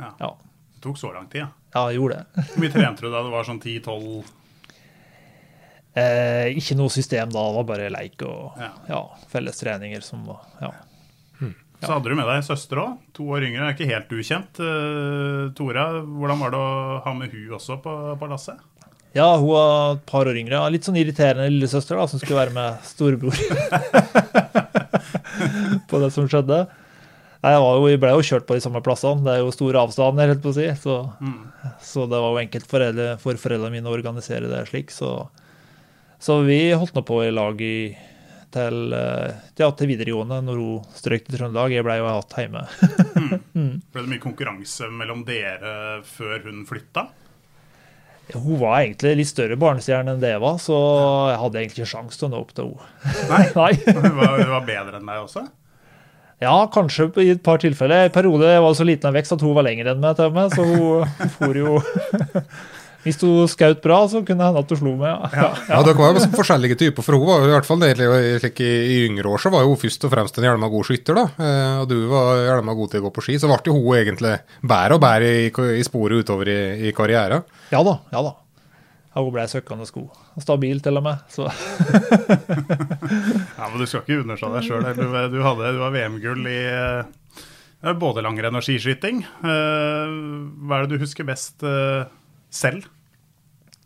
Ja. 0.02 0.10
Ja, 0.18 0.34
Det 0.74 0.82
tok 0.88 0.98
så 0.98 1.14
lang 1.14 1.30
tid, 1.30 1.44
ja. 1.44 1.52
Ja 1.74 1.82
jeg 1.90 1.98
gjorde 2.00 2.20
det. 2.20 2.46
Hvor 2.52 2.62
mye 2.64 2.72
trente 2.76 3.04
du 3.04 3.10
da? 3.10 3.24
Det 3.26 3.34
var 3.34 3.48
sånn 3.48 3.60
10-12 3.62 4.38
Eh, 5.92 6.48
ikke 6.56 6.72
noe 6.78 6.88
system 6.88 7.28
da, 7.28 7.40
det 7.44 7.56
var 7.58 7.66
bare 7.68 7.90
leik 7.92 8.22
og 8.24 8.54
Ja. 8.56 8.70
ja, 8.88 9.00
fellestreninger 9.28 10.00
som 10.00 10.22
var 10.24 10.40
ja. 10.62 10.70
Så 11.82 11.90
hadde 11.90 12.08
du 12.08 12.14
med 12.14 12.28
deg 12.30 12.44
søster 12.46 12.78
òg. 12.78 12.92
To 13.18 13.24
år 13.34 13.42
yngre, 13.42 13.66
er 13.66 13.74
ikke 13.74 13.88
helt 13.90 14.12
ukjent. 14.14 14.54
Uh, 14.62 15.50
Tora, 15.58 15.88
hvordan 16.00 16.38
var 16.38 16.52
det 16.54 16.60
å 16.62 17.00
ha 17.02 17.12
med 17.18 17.34
hun 17.34 17.56
også 17.58 17.80
på, 17.82 17.90
på 18.20 18.28
lasset? 18.30 18.60
ja, 19.12 19.26
hun 19.36 19.48
var 19.50 19.96
et 19.98 20.04
par 20.08 20.30
år 20.30 20.38
yngre. 20.38 20.62
Litt 20.72 20.86
sånn 20.86 20.96
irriterende 20.96 21.50
lillesøster 21.50 21.98
da, 21.98 22.06
som 22.08 22.22
skulle 22.22 22.38
være 22.38 22.54
med 22.54 22.78
storebror 22.86 23.34
på 25.90 26.00
det 26.00 26.10
som 26.14 26.28
skjedde. 26.30 26.62
Nei, 27.42 27.56
jeg, 27.56 27.62
var 27.64 27.74
jo, 27.74 27.86
jeg 27.90 27.98
ble 27.98 28.10
jo 28.14 28.22
kjørt 28.22 28.44
på 28.46 28.54
de 28.54 28.62
samme 28.62 28.80
plassene. 28.86 29.24
Det 29.26 29.32
er 29.32 29.40
jo 29.42 29.54
store 29.54 29.80
avstander, 29.82 30.30
helt 30.30 30.42
på 30.44 30.52
å 30.52 30.54
si. 30.54 30.68
Så, 30.78 30.98
så 31.82 32.04
det 32.06 32.20
var 32.22 32.36
jo 32.36 32.42
enkelt 32.44 32.68
for, 32.68 32.76
foreldre, 32.76 33.06
for 33.18 33.40
foreldrene 33.42 33.74
mine 33.74 33.90
å 33.90 33.94
organisere 33.96 34.50
det 34.50 34.60
slik. 34.68 34.92
Så, 34.94 35.10
så 36.22 36.38
vi 36.46 36.60
holdt 36.70 36.94
nå 36.94 37.02
på 37.08 37.18
i 37.24 37.32
lag 37.34 37.58
i, 37.66 37.90
til, 38.54 38.94
eh, 38.94 39.40
ja, 39.58 39.68
til 39.74 39.90
videregående 39.90 40.38
når 40.46 40.60
hun 40.62 40.84
strøk 40.94 41.26
til 41.26 41.40
Trøndelag. 41.40 41.74
Jeg 41.74 41.86
ble 41.88 41.96
jo 41.98 42.06
hatt 42.12 42.36
hjemme. 42.38 42.62
Ble 43.90 44.04
det 44.04 44.12
mye 44.12 44.22
konkurranse 44.22 44.86
mellom 44.94 45.24
dere 45.26 45.98
før 46.06 46.46
hun 46.46 46.62
flytta? 46.68 47.08
Hun 48.32 48.60
var 48.60 48.84
egentlig 48.84 49.16
litt 49.18 49.30
større 49.32 49.58
barnestjerne 49.60 50.14
enn 50.14 50.22
det 50.22 50.30
jeg 50.36 50.42
var, 50.44 50.60
så 50.62 50.76
jeg 51.32 51.40
hadde 51.42 51.58
egentlig 51.58 51.82
ikke 51.82 51.90
sjanse 51.90 52.20
til 52.20 52.28
å 52.28 52.32
nå 52.32 52.44
opp 52.44 52.54
til 52.54 52.70
henne. 52.70 53.26
Nei. 53.32 53.42
Nei. 53.58 53.72
Hun 53.98 54.16
var, 54.20 54.38
hun 54.38 54.54
var 54.54 54.64
bedre 54.70 55.00
enn 55.02 55.10
deg 55.10 55.24
også? 55.26 55.44
Ja, 56.42 56.56
kanskje 56.74 57.08
i 57.22 57.30
et 57.36 57.42
par 57.46 57.60
tilfeller. 57.62 58.08
I 58.08 58.14
periode 58.14 58.52
var 58.64 58.74
så 58.74 58.86
liten 58.86 59.08
av 59.10 59.14
vekst 59.14 59.34
at 59.36 59.42
hun 59.44 59.54
var 59.54 59.66
lenger 59.68 59.92
enn 59.92 60.02
meg 60.02 60.18
til 60.18 60.32
meg, 60.34 60.54
så 60.54 60.66
hun 60.66 61.34
for 61.38 61.58
jo 61.58 61.76
Hvis 63.02 63.18
hun 63.18 63.48
skjøt 63.50 63.80
bra, 63.82 63.96
så 64.06 64.20
kunne 64.22 64.38
det 64.38 64.46
hende 64.46 64.60
at 64.62 64.70
hun 64.70 64.78
slo 64.78 64.92
meg. 65.00 65.24
Ja. 65.34 65.48
Ja, 65.66 65.80
Dere 65.82 65.98
var 65.98 66.12
jo 66.14 66.22
forskjellige 66.36 66.76
typer, 66.78 67.02
for 67.02 67.18
hun 67.18 67.26
var 67.26 67.42
jo 67.42 67.48
i 67.50 67.54
hvert 67.56 67.66
fall 67.66 67.80
det, 67.82 67.96
i, 67.98 68.36
i, 68.38 68.68
i 68.94 68.98
yngre 69.08 69.26
år 69.32 69.42
så 69.42 69.50
var 69.50 69.66
hun 69.66 69.74
først 69.80 70.06
og 70.06 70.12
fremst 70.12 70.38
en 70.38 70.46
hjelma 70.46 70.68
god 70.70 70.86
skytter, 70.86 71.18
da. 71.18 71.24
Eh, 71.34 71.80
og 71.82 71.88
du 71.90 71.96
var 72.12 72.44
hjelma 72.46 72.76
god 72.78 72.92
til 72.92 73.02
å 73.02 73.06
gå 73.08 73.12
på 73.16 73.24
ski. 73.26 73.40
Så 73.42 73.50
ble 73.50 73.74
hun 73.74 73.88
egentlig 73.98 74.36
bedre 74.62 75.00
og 75.00 75.02
bedre 75.02 75.32
i, 75.34 75.50
i 75.80 75.86
sporet 75.86 76.22
utover 76.22 76.52
i, 76.54 76.60
i 76.86 76.94
karrieren. 76.94 77.42
ja 77.74 77.82
da, 77.82 77.96
ja 78.14 78.22
da. 78.22 78.36
Ja, 79.12 79.18
hun 79.18 79.34
ble 79.34 79.48
søkkende 79.50 79.88
sko. 79.90 80.06
Stabil 80.40 80.78
til 80.80 80.96
og 80.96 81.02
med. 81.04 81.18
Så 81.28 81.44
Ja, 83.58 83.68
men 83.68 83.78
Du 83.80 83.86
skal 83.86 84.00
ikke 84.02 84.22
underslå 84.22 84.48
deg 84.54 84.64
sjøl. 84.66 84.86
Du, 84.96 85.02
du, 85.34 85.40
hadde- 85.44 85.72
du 85.76 85.80
var 85.82 85.92
VM-gull 85.92 86.46
i 86.48 86.58
uh, 86.72 87.92
både 88.00 88.24
langrenn 88.24 88.56
og 88.56 88.64
skiskyting. 88.64 89.20
Uh, 89.44 90.08
Hva 90.64 90.78
er 90.78 90.86
det 90.88 90.96
du 90.96 91.04
husker 91.04 91.26
best 91.28 91.62
uh, 91.66 92.04
selv? 92.52 92.88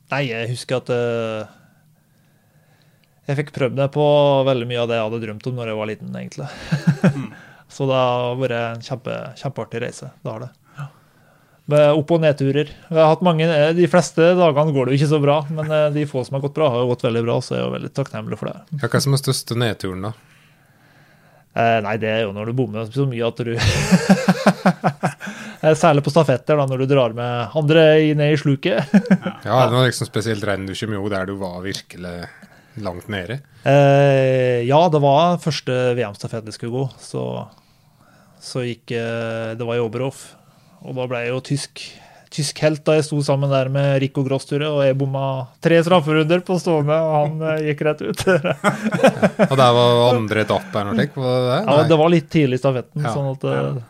nei, 0.06 0.28
jeg 0.28 0.46
husker 0.52 0.76
at 0.78 0.90
eh, 0.94 1.48
jeg 3.26 3.36
fikk 3.40 3.48
prøvd 3.56 3.74
meg 3.80 3.88
på 3.90 4.04
veldig 4.46 4.68
mye 4.70 4.78
av 4.84 4.86
det 4.86 5.00
jeg 5.00 5.06
hadde 5.08 5.18
drømt 5.24 5.48
om 5.50 5.56
når 5.58 5.66
jeg 5.72 5.78
var 5.80 5.88
liten, 5.90 6.12
egentlig. 6.14 6.46
Så 7.74 7.88
det 7.90 7.96
har 7.98 8.36
vært 8.38 8.54
en 8.60 8.84
kjempe, 8.86 9.16
kjempeartig 9.40 9.80
reise. 9.82 10.12
Det 10.22 10.30
har 10.30 10.44
det. 10.44 10.50
Med 11.66 11.96
opp- 11.98 12.12
og 12.14 12.20
nedturer. 12.22 12.68
Jeg 12.70 12.94
har 12.94 13.08
hatt 13.10 13.24
mange, 13.26 13.42
eh, 13.50 13.72
De 13.74 13.88
fleste 13.90 14.22
dagene 14.38 14.72
går 14.74 14.86
det 14.86 14.94
jo 14.94 15.00
ikke 15.00 15.10
så 15.16 15.18
bra, 15.22 15.40
men 15.50 15.66
eh, 15.66 15.88
de 15.96 16.04
få 16.06 16.22
som 16.26 16.36
har 16.38 16.44
gått 16.44 16.54
bra, 16.54 16.68
har 16.70 16.84
jo 16.84 16.92
gått 16.92 17.02
veldig 17.02 17.24
bra, 17.26 17.40
så 17.42 17.56
jeg 17.56 17.62
er 17.62 17.66
jo 17.66 17.74
veldig 17.74 17.92
takknemlig 17.96 18.38
for 18.38 18.52
det. 18.52 18.78
Ja, 18.82 18.90
hva 18.92 19.00
som 19.02 19.16
er 19.16 19.22
største 19.22 19.58
nedturen, 19.58 20.06
da? 20.06 20.12
Eh, 21.56 21.80
nei, 21.82 21.96
det 21.96 22.10
er 22.12 22.22
jo 22.26 22.32
når 22.36 22.50
du 22.50 22.56
bommer 22.58 22.86
så 22.92 23.06
mye 23.08 23.26
at 23.26 23.42
du 23.42 23.54
Eh, 25.64 25.72
Særlig 25.72 26.02
på 26.04 26.12
stafetter, 26.12 26.58
da, 26.60 26.66
når 26.68 26.82
du 26.84 26.86
drar 26.90 27.14
med 27.16 27.54
andre 27.56 27.84
ned 28.14 28.34
i 28.34 28.38
sluket. 28.38 28.92
Ja, 29.48 29.62
det 29.64 29.72
noe 29.72 29.86
liksom 29.88 30.06
spesielt 30.06 30.44
renn 30.44 30.66
du 30.68 30.74
kommer 30.76 30.98
ihåg 31.00 31.10
der 31.14 31.30
du 31.30 31.34
var 31.40 31.62
virkelig 31.64 32.16
langt 32.84 33.08
nede? 33.08 33.40
Eh, 33.64 34.62
ja, 34.68 34.82
det 34.92 35.00
var 35.02 35.40
første 35.42 35.78
VM-stafett 35.96 36.44
jeg 36.46 36.58
skulle 36.58 36.76
gå, 36.76 36.84
så, 37.00 37.24
så 38.38 38.66
gikk 38.68 38.92
Det 38.92 39.64
var 39.64 39.80
i 39.80 39.82
Oberhof. 39.82 40.28
Og 40.84 40.94
da 40.98 41.06
ble 41.10 41.22
jeg 41.24 41.32
jo 41.32 41.40
tysk, 41.46 41.82
tysk 42.36 42.60
helt 42.64 42.82
da 42.86 42.98
jeg 42.98 43.06
sto 43.08 43.18
sammen 43.24 43.50
der 43.50 43.70
med 43.72 43.96
Rico 44.02 44.22
Grossture, 44.26 44.68
og 44.68 44.84
jeg 44.84 44.98
bomma 45.00 45.24
tre 45.64 45.78
strafferunder 45.86 46.42
på 46.46 46.58
stående, 46.62 46.96
og 47.00 47.16
han 47.16 47.44
eh, 47.54 47.64
gikk 47.70 47.84
rett 47.88 48.04
ut. 48.04 48.24
Og 49.50 49.56
der 49.56 49.76
var 49.78 50.00
andre 50.12 50.44
etappe 50.44 50.80
eller 50.82 50.92
noe 50.92 50.98
slikt? 51.00 51.18
Ja, 51.22 51.82
det 51.88 51.98
var 52.02 52.12
litt 52.12 52.28
tidlig 52.32 52.60
i 52.60 52.62
stafetten, 52.62 53.04
Ja, 53.06 53.14
sånn 53.14 53.32
at 53.32 53.46
eh, 53.50 53.84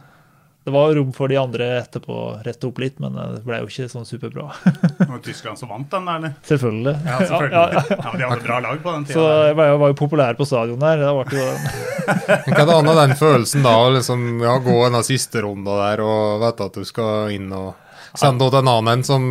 det 0.66 0.72
var 0.72 0.94
rom 0.94 1.12
for 1.14 1.30
de 1.30 1.36
andre 1.38 1.66
etterpå 1.78 2.10
å 2.10 2.30
rette 2.42 2.66
opp 2.66 2.80
litt, 2.82 2.96
men 2.98 3.14
eh, 3.14 3.36
det 3.36 3.44
ble 3.46 3.60
jo 3.62 3.68
ikke 3.70 3.84
sånn 3.86 4.08
superbra. 4.08 4.48
Det 4.98 5.06
var 5.06 5.20
Tyskland 5.22 5.60
som 5.60 5.70
vant 5.70 5.86
den, 5.92 6.08
eller? 6.10 6.32
Selvfølgelig. 6.48 6.94
Ja, 7.06 7.18
selvfølgelig. 7.20 7.52
Ja, 7.54 7.68
ja, 7.70 7.82
ja. 7.90 7.98
Ja, 8.02 8.14
De 8.18 8.26
hadde 8.32 8.46
bra 8.48 8.56
lag 8.64 8.82
på 8.82 8.94
den 8.96 9.06
Så 9.06 9.28
jeg 9.46 9.54
var 9.60 9.70
jo, 9.70 9.76
var 9.84 9.92
jo 9.92 9.98
populær 10.00 10.34
på 10.34 10.48
stadion 10.50 10.82
der. 10.82 11.04
Det 11.04 11.12
ble 11.30 11.38
jo 11.38 11.46
Hva 11.46 12.58
er 12.58 12.66
det 12.66 12.76
annet 12.80 13.00
den 13.04 13.16
følelsen 13.22 13.62
da, 13.62 13.76
å 13.78 13.94
liksom, 13.94 14.26
ja, 14.42 14.58
gå 14.66 14.76
en 14.88 14.98
av 14.98 15.06
siste 15.06 15.46
runda 15.46 15.78
der 15.84 16.02
og 16.02 16.42
vite 16.42 16.66
at 16.66 16.82
du 16.82 16.90
skal 16.90 17.30
inn 17.36 17.46
og 17.54 17.70
sende 18.18 18.50
til 18.50 18.58
en 18.64 18.74
annen 18.74 19.06
som 19.06 19.22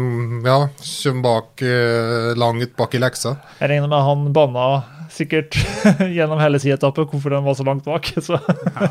ja, 0.48 0.62
kommer 0.80 1.24
bak, 1.28 1.68
eh, 1.68 2.32
langt 2.40 2.80
bak 2.80 2.96
i 2.96 3.04
leksa? 3.04 3.36
Jeg 3.60 3.74
regner 3.76 3.92
med 3.92 4.08
han 4.08 4.30
banna 4.40 4.70
sikkert 5.16 5.58
gjennom 6.18 6.42
hele 6.42 6.60
si 6.62 6.72
etappe 6.74 7.08
hvorfor 7.08 7.36
den 7.38 7.46
var 7.46 7.58
så 7.58 7.66
langt 7.68 7.88
bak. 7.88 8.12
Så, 8.26 8.38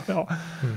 ja. 0.09 0.25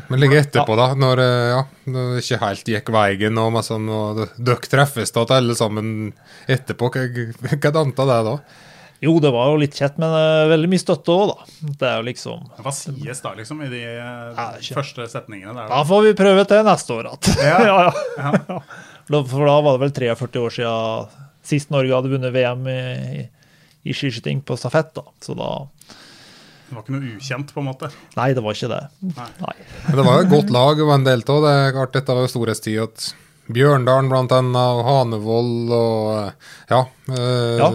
Men 0.07 0.21
ligge 0.21 0.39
etterpå, 0.41 0.77
da, 0.79 0.91
når 0.97 1.23
eh, 1.23 1.49
ja, 1.55 1.65
det 1.87 2.05
ikke 2.21 2.41
helt 2.43 2.71
gikk 2.73 2.93
veien, 2.95 3.41
og, 3.41 3.59
sånn, 3.65 3.89
og 3.91 4.23
dere 4.37 4.71
treffes 4.71 5.13
da 5.15 5.25
alle 5.37 5.57
sammen 5.57 6.13
etterpå, 6.47 6.91
hva, 6.93 7.05
hva 7.55 7.75
danta 7.81 8.07
det 8.11 8.23
da? 8.31 8.39
Jo, 8.99 9.19
det 9.21 9.29
var 9.29 9.51
jo 9.51 9.59
litt 9.61 9.75
kjett, 9.77 9.99
men 10.01 10.09
uh, 10.09 10.47
veldig 10.49 10.69
mye 10.71 10.81
støtte 10.81 11.13
òg, 11.13 11.29
da. 11.29 11.67
Det 11.69 11.85
er 11.85 11.99
jo 11.99 12.05
liksom 12.07 12.47
Hva 12.65 12.73
sies 12.73 13.21
da, 13.21 13.33
liksom, 13.37 13.61
i 13.61 13.69
de 13.69 13.81
uh, 14.01 14.55
første 14.73 15.05
setningene 15.11 15.53
der? 15.53 15.69
Da 15.69 15.83
får 15.85 16.07
vi 16.07 16.13
prøve 16.17 16.45
til 16.49 16.65
neste 16.65 16.97
år 16.97 17.11
igjen. 17.11 17.35
Ja. 17.47 17.59
ja, 17.61 17.75
ja. 18.17 18.31
ja. 18.49 19.21
For 19.29 19.45
da 19.45 19.59
var 19.61 19.77
det 19.77 19.85
vel 19.85 19.93
43 20.01 20.41
år 20.41 20.55
siden 20.57 21.25
sist 21.47 21.69
Norge 21.71 21.93
hadde 21.95 22.11
vunnet 22.11 22.33
VM 22.33 22.65
i, 22.67 22.79
i, 23.21 23.21
i 23.89 23.95
skiskyting 23.95 24.41
på 24.45 24.57
stafett. 24.59 24.93
da. 24.97 25.03
Så 25.23 25.35
da 25.37 25.51
Det 26.67 26.75
var 26.75 26.83
ikke 26.83 26.95
noe 26.97 27.13
ukjent, 27.15 27.53
på 27.55 27.61
en 27.63 27.69
måte? 27.69 27.89
Nei, 28.17 28.33
det 28.35 28.43
var 28.43 28.57
ikke 28.57 28.67
det. 28.73 28.81
Nei. 29.15 29.29
Nei. 29.39 29.55
Det 29.87 30.03
var 30.03 30.19
et 30.25 30.31
godt 30.33 30.51
lag 30.51 30.81
og 30.83 30.91
en 30.97 31.05
del 31.07 31.23
av 31.23 31.45
det. 31.45 31.53
er 31.55 31.71
klart 31.77 31.93
Dette 31.95 32.17
var 32.17 32.27
storhetstid. 32.27 32.81
at 32.83 33.13
Bjørndalen 33.47 34.09
blant 34.11 34.33
annet, 34.35 34.57
og 34.59 34.83
Hanevold 34.83 35.71
og 35.71 36.33
ja, 36.69 36.81
eh, 37.15 37.61
Ja. 37.61 37.69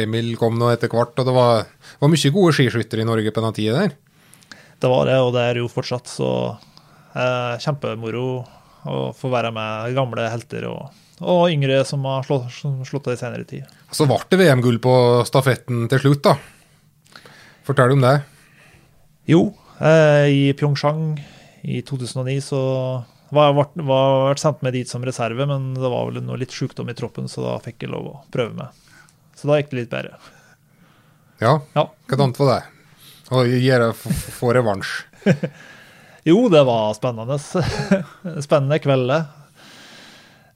Emil 0.00 0.36
kom 0.40 0.56
nå 0.58 0.70
etter 0.72 0.88
hvert. 0.88 1.12
og 1.18 1.26
Det 1.28 1.34
var, 1.36 1.66
var 2.00 2.08
mye 2.08 2.32
gode 2.32 2.54
skiskyttere 2.56 3.04
i 3.04 3.04
Norge 3.04 3.30
på 3.30 3.44
den 3.44 3.52
tida 3.52 3.82
der. 3.82 3.92
Det 4.80 4.88
var 4.90 5.04
det, 5.06 5.18
og 5.20 5.34
det 5.36 5.42
er 5.50 5.60
jo 5.60 5.68
fortsatt. 5.68 6.08
Så 6.08 6.30
eh, 7.14 7.58
kjempemoro 7.60 8.46
å 8.88 9.12
få 9.14 9.28
være 9.30 9.52
med 9.54 9.92
gamle 9.94 10.24
helter 10.32 10.64
og, 10.70 10.88
og 11.22 11.50
yngre 11.52 11.80
som 11.88 12.04
har 12.08 12.24
slått, 12.26 12.50
slått 12.88 13.06
det 13.08 13.14
i 13.16 13.20
senere 13.20 13.46
tid. 13.48 13.64
Så 13.94 14.06
ble 14.10 14.18
det 14.32 14.38
VM-gull 14.40 14.78
på 14.82 14.94
stafetten 15.28 15.86
til 15.92 16.02
slutt, 16.02 16.22
da. 16.26 16.36
Fortell 17.66 17.94
om 17.94 18.02
det. 18.02 18.16
Jo, 19.30 19.44
eh, 19.78 20.26
i 20.32 20.42
Pyeongchang 20.58 21.04
i 21.62 21.80
2009 21.86 22.40
så 22.42 22.60
var 23.32 23.48
jeg 23.52 23.86
vært 23.88 24.40
sendt 24.42 24.62
med 24.66 24.74
dit 24.76 24.88
som 24.90 25.04
reserve, 25.06 25.46
men 25.48 25.70
det 25.78 25.88
var 25.88 26.10
vel 26.10 26.20
noe 26.26 26.36
litt 26.40 26.52
sjukdom 26.52 26.90
i 26.90 26.96
troppen, 26.98 27.30
så 27.30 27.44
da 27.46 27.54
fikk 27.64 27.86
jeg 27.86 27.92
lov 27.94 28.08
å 28.10 28.16
prøve 28.34 28.52
med. 28.58 28.82
Så 29.38 29.48
da 29.48 29.60
gikk 29.60 29.70
det 29.70 29.78
litt 29.84 29.92
bedre. 29.94 30.18
Ja, 31.40 31.60
Ja. 31.74 31.86
hvordan 32.10 32.34
var 32.38 32.50
det? 32.52 32.62
Å 33.32 33.44
gjøre, 33.48 33.92
få 33.96 34.52
revansj. 34.58 34.90
Jo, 36.24 36.44
det 36.52 36.60
var 36.62 36.92
spennende. 36.94 37.34
spennende 38.46 38.76
kveld, 38.78 39.10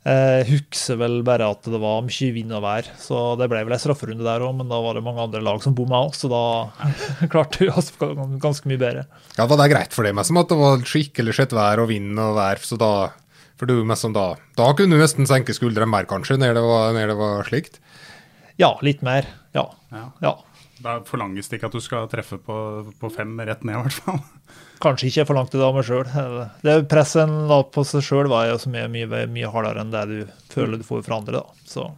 Jeg 0.06 0.46
husker 0.52 0.98
vel 1.00 1.16
bare 1.26 1.48
at 1.50 1.66
det 1.66 1.78
var 1.82 2.04
mye 2.06 2.28
vind 2.30 2.52
og 2.54 2.62
vær, 2.62 2.86
så 3.00 3.34
det 3.40 3.48
ble 3.50 3.64
vel 3.66 3.74
en 3.74 3.80
strafferunde 3.82 4.22
der 4.22 4.44
òg, 4.46 4.52
men 4.54 4.70
da 4.70 4.78
var 4.84 4.94
det 4.94 5.02
mange 5.02 5.24
andre 5.24 5.40
lag 5.42 5.58
som 5.64 5.74
bomma 5.74 6.04
òg, 6.06 6.14
så 6.14 6.30
da 6.30 6.42
klarte 7.32 7.64
vi 7.64 7.70
oss 7.72 7.90
ganske 7.98 8.70
mye 8.70 8.78
bedre. 8.78 9.02
Ja, 9.34 9.48
Var 9.50 9.58
det 9.58 9.70
greit 9.74 9.96
for 9.96 10.06
deg, 10.06 10.14
med 10.14 10.28
som 10.28 10.38
at 10.38 10.52
det 10.52 10.60
var 10.60 10.84
skikkelig 10.86 11.34
skjøtt 11.34 11.56
vær 11.58 11.82
og 11.82 11.90
vind 11.90 12.22
og 12.22 12.36
vær? 12.38 12.62
så 12.62 12.78
da, 12.78 12.92
for 13.58 13.66
du 13.66 13.80
mest 13.88 14.06
som 14.06 14.14
da, 14.14 14.28
da 14.54 14.70
kunne 14.78 14.94
du 14.94 15.02
nesten 15.02 15.26
senke 15.26 15.56
skuldrene 15.56 15.90
mer, 15.90 16.06
kanskje, 16.06 16.38
når 16.38 16.54
det 16.54 16.66
var, 16.68 16.94
når 16.94 17.10
det 17.10 17.18
var 17.24 17.50
slikt? 17.50 17.80
Ja, 18.62 18.76
litt 18.86 19.02
mer. 19.04 19.26
Ja. 19.56 19.66
Ja. 19.90 20.06
ja. 20.22 20.36
Da 20.86 21.00
forlanges 21.06 21.50
det 21.50 21.58
ikke 21.58 21.70
at 21.70 21.74
du 21.74 21.82
skal 21.82 22.06
treffe 22.10 22.38
på, 22.38 22.56
på 23.00 23.10
fem 23.10 23.32
rett 23.42 23.64
ned, 23.66 23.74
i 23.74 23.82
hvert 23.82 24.04
fall. 24.04 24.20
Kanskje 24.84 25.08
ikke 25.08 25.22
jeg 25.22 25.28
forlangte 25.28 25.58
det 25.58 25.66
av 25.66 25.74
meg 25.74 25.86
sjøl. 25.88 26.06
Det 26.62 26.76
presset 26.90 27.24
en 27.24 27.46
la 27.50 27.62
på 27.74 27.82
seg 27.88 28.04
sjøl, 28.06 28.28
var 28.30 28.50
jo 28.50 28.58
som 28.62 28.74
mye, 28.76 28.86
mye, 28.92 29.24
mye 29.32 29.50
hardere 29.50 29.82
enn 29.82 29.94
det 29.94 30.04
du 30.10 30.18
føler 30.52 30.78
du 30.78 30.86
får 30.86 31.02
fra 31.06 31.18
andre. 31.18 31.40
da. 31.40 31.64
Så 31.66 31.88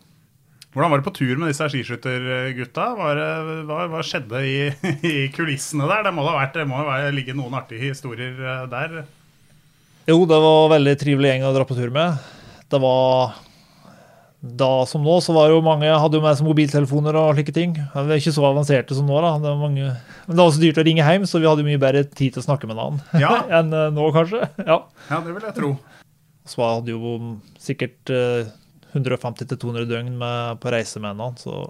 Hvordan 0.73 0.93
var 0.93 1.01
det 1.01 1.09
på 1.09 1.15
tur 1.17 1.35
med 1.41 1.51
disse 1.51 1.69
skiskyttergutta? 1.73 2.87
Hva, 2.97 3.83
hva, 3.91 4.01
skjedde 4.07 4.43
i, 4.47 4.57
i 5.13 5.17
kulissene 5.35 5.89
der? 5.91 6.07
Det 6.07 6.15
må 6.17 6.25
da 6.25 6.37
vært, 6.39 6.57
det 6.57 6.69
må 6.71 6.81
være, 6.87 7.13
ligge 7.17 7.37
noen 7.37 7.57
artige 7.59 7.91
historier 7.91 8.37
eh, 8.39 8.65
der. 8.73 9.01
Jo, 10.09 10.23
det 10.29 10.41
var 10.45 10.73
veldig 10.77 10.97
trivelig 11.01 11.35
gjeng 11.35 11.49
å 11.49 11.53
dra 11.57 11.69
på 11.69 11.77
tur 11.77 11.93
med. 11.93 12.17
Det 12.69 12.81
var 12.81 13.37
Da 14.39 14.87
som 14.87 15.03
nå, 15.03 15.17
så 15.19 15.35
var 15.35 15.51
jo 15.51 15.59
mange 15.67 15.89
hadde 15.91 16.15
jo 16.15 16.23
med 16.23 16.37
seg 16.39 16.47
mobiltelefoner 16.47 17.17
og 17.19 17.33
slike 17.35 17.55
ting. 17.57 17.73
Det 17.75 18.05
er 18.05 18.21
ikke 18.21 18.35
så 18.37 18.45
avanserte 18.47 18.95
som 18.95 19.09
nå, 19.11 19.17
da. 19.25 19.33
Det 19.43 19.51
var 19.51 19.59
mange, 19.59 19.89
men 20.29 20.31
det 20.31 20.39
var 20.39 20.53
også 20.53 20.63
dyrt 20.63 20.79
å 20.79 20.85
ringe 20.87 21.03
hjem, 21.03 21.27
så 21.27 21.41
vi 21.43 21.49
hadde 21.51 21.65
mye 21.67 21.81
bedre 21.83 22.05
tid 22.07 22.37
til 22.37 22.45
å 22.45 22.47
snakke 22.47 22.71
med 22.71 22.79
noen 22.79 23.01
Ja. 23.19 23.33
enn 23.59 23.75
eh, 23.75 23.89
nå, 23.97 24.07
kanskje. 24.15 24.45
Ja. 24.63 24.79
Ja, 25.09 25.19
det 25.25 25.35
vil 25.35 25.49
jeg 25.49 25.57
tro. 25.57 25.73
Så 26.49 26.63
hadde 26.63 26.95
jo 26.95 27.17
sikkert 27.59 28.15
eh, 28.15 28.53
150-200 28.95 29.91
døgn 29.91 30.15
med, 30.23 30.63
på 30.63 30.71
reise 30.73 31.03
med 31.03 31.19
noen, 31.19 31.35
så 31.41 31.67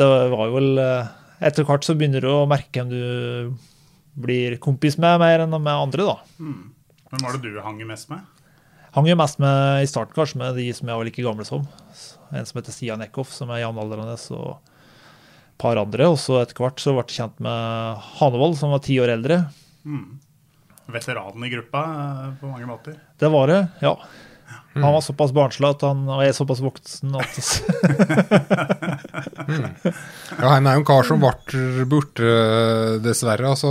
det 0.00 0.06
var 0.08 0.46
jo 0.48 0.54
vel 0.56 0.80
eh, 0.82 1.14
Etter 1.44 1.62
hvert 1.62 1.84
så 1.86 1.94
begynner 1.94 2.24
du 2.24 2.32
å 2.32 2.48
merke 2.50 2.80
hvem 2.80 2.88
du 2.90 3.52
blir 4.18 4.56
kompis 4.58 4.96
med, 4.98 5.20
mer 5.22 5.44
enn 5.44 5.52
med 5.54 5.70
andre, 5.70 6.08
da. 6.08 6.16
Hvem 6.40 7.22
var 7.22 7.36
det 7.36 7.52
du 7.52 7.60
hang 7.62 7.78
mest 7.86 8.08
med? 8.10 8.24
Hang 8.96 9.08
jo 9.08 9.16
mest 9.20 9.40
med 9.42 9.82
i 9.84 9.88
starten 9.90 10.16
kanskje 10.16 10.40
med 10.40 10.56
de 10.56 10.68
som 10.76 10.88
jeg 10.88 11.00
var 11.00 11.08
like 11.08 11.24
gamle 11.24 11.44
som. 11.46 11.66
En 12.32 12.46
som 12.48 12.60
heter 12.60 12.74
Stian 12.74 13.02
Eckhoff, 13.04 13.32
som 13.34 13.50
er 13.52 13.62
jevnaldrende, 13.62 14.16
og 14.36 14.54
et 14.56 15.58
par 15.60 15.80
andre. 15.80 16.08
Og 16.12 16.16
så 16.20 16.40
etter 16.42 16.56
hvert 16.62 16.80
så 16.80 16.94
ble 16.96 17.04
jeg 17.04 17.18
kjent 17.20 17.42
med 17.44 18.06
Hanevold, 18.18 18.56
som 18.60 18.72
var 18.72 18.84
ti 18.84 18.96
år 19.02 19.12
eldre. 19.18 19.42
Veteranen 20.88 21.44
i 21.44 21.52
gruppa 21.52 21.84
eh, 21.84 22.32
på 22.40 22.48
mange 22.48 22.68
måter. 22.68 22.96
Det 23.20 23.28
var 23.32 23.52
det, 23.52 23.60
ja. 23.84 23.94
Han 24.78 24.92
var 24.94 25.00
såpass 25.04 25.32
barnslig 25.34 25.68
at 25.68 25.82
han, 25.84 26.04
og 26.08 26.22
jeg 26.22 26.30
er 26.32 26.36
såpass 26.36 26.60
voksen 26.62 27.16
at 27.18 27.38
Ja, 30.38 30.52
Han 30.52 30.68
er 30.68 30.76
jo 30.76 30.82
en 30.82 30.86
kar 30.88 31.04
som 31.08 31.20
ble 31.20 31.84
borte, 31.90 32.30
dessverre. 33.04 33.50
altså 33.50 33.70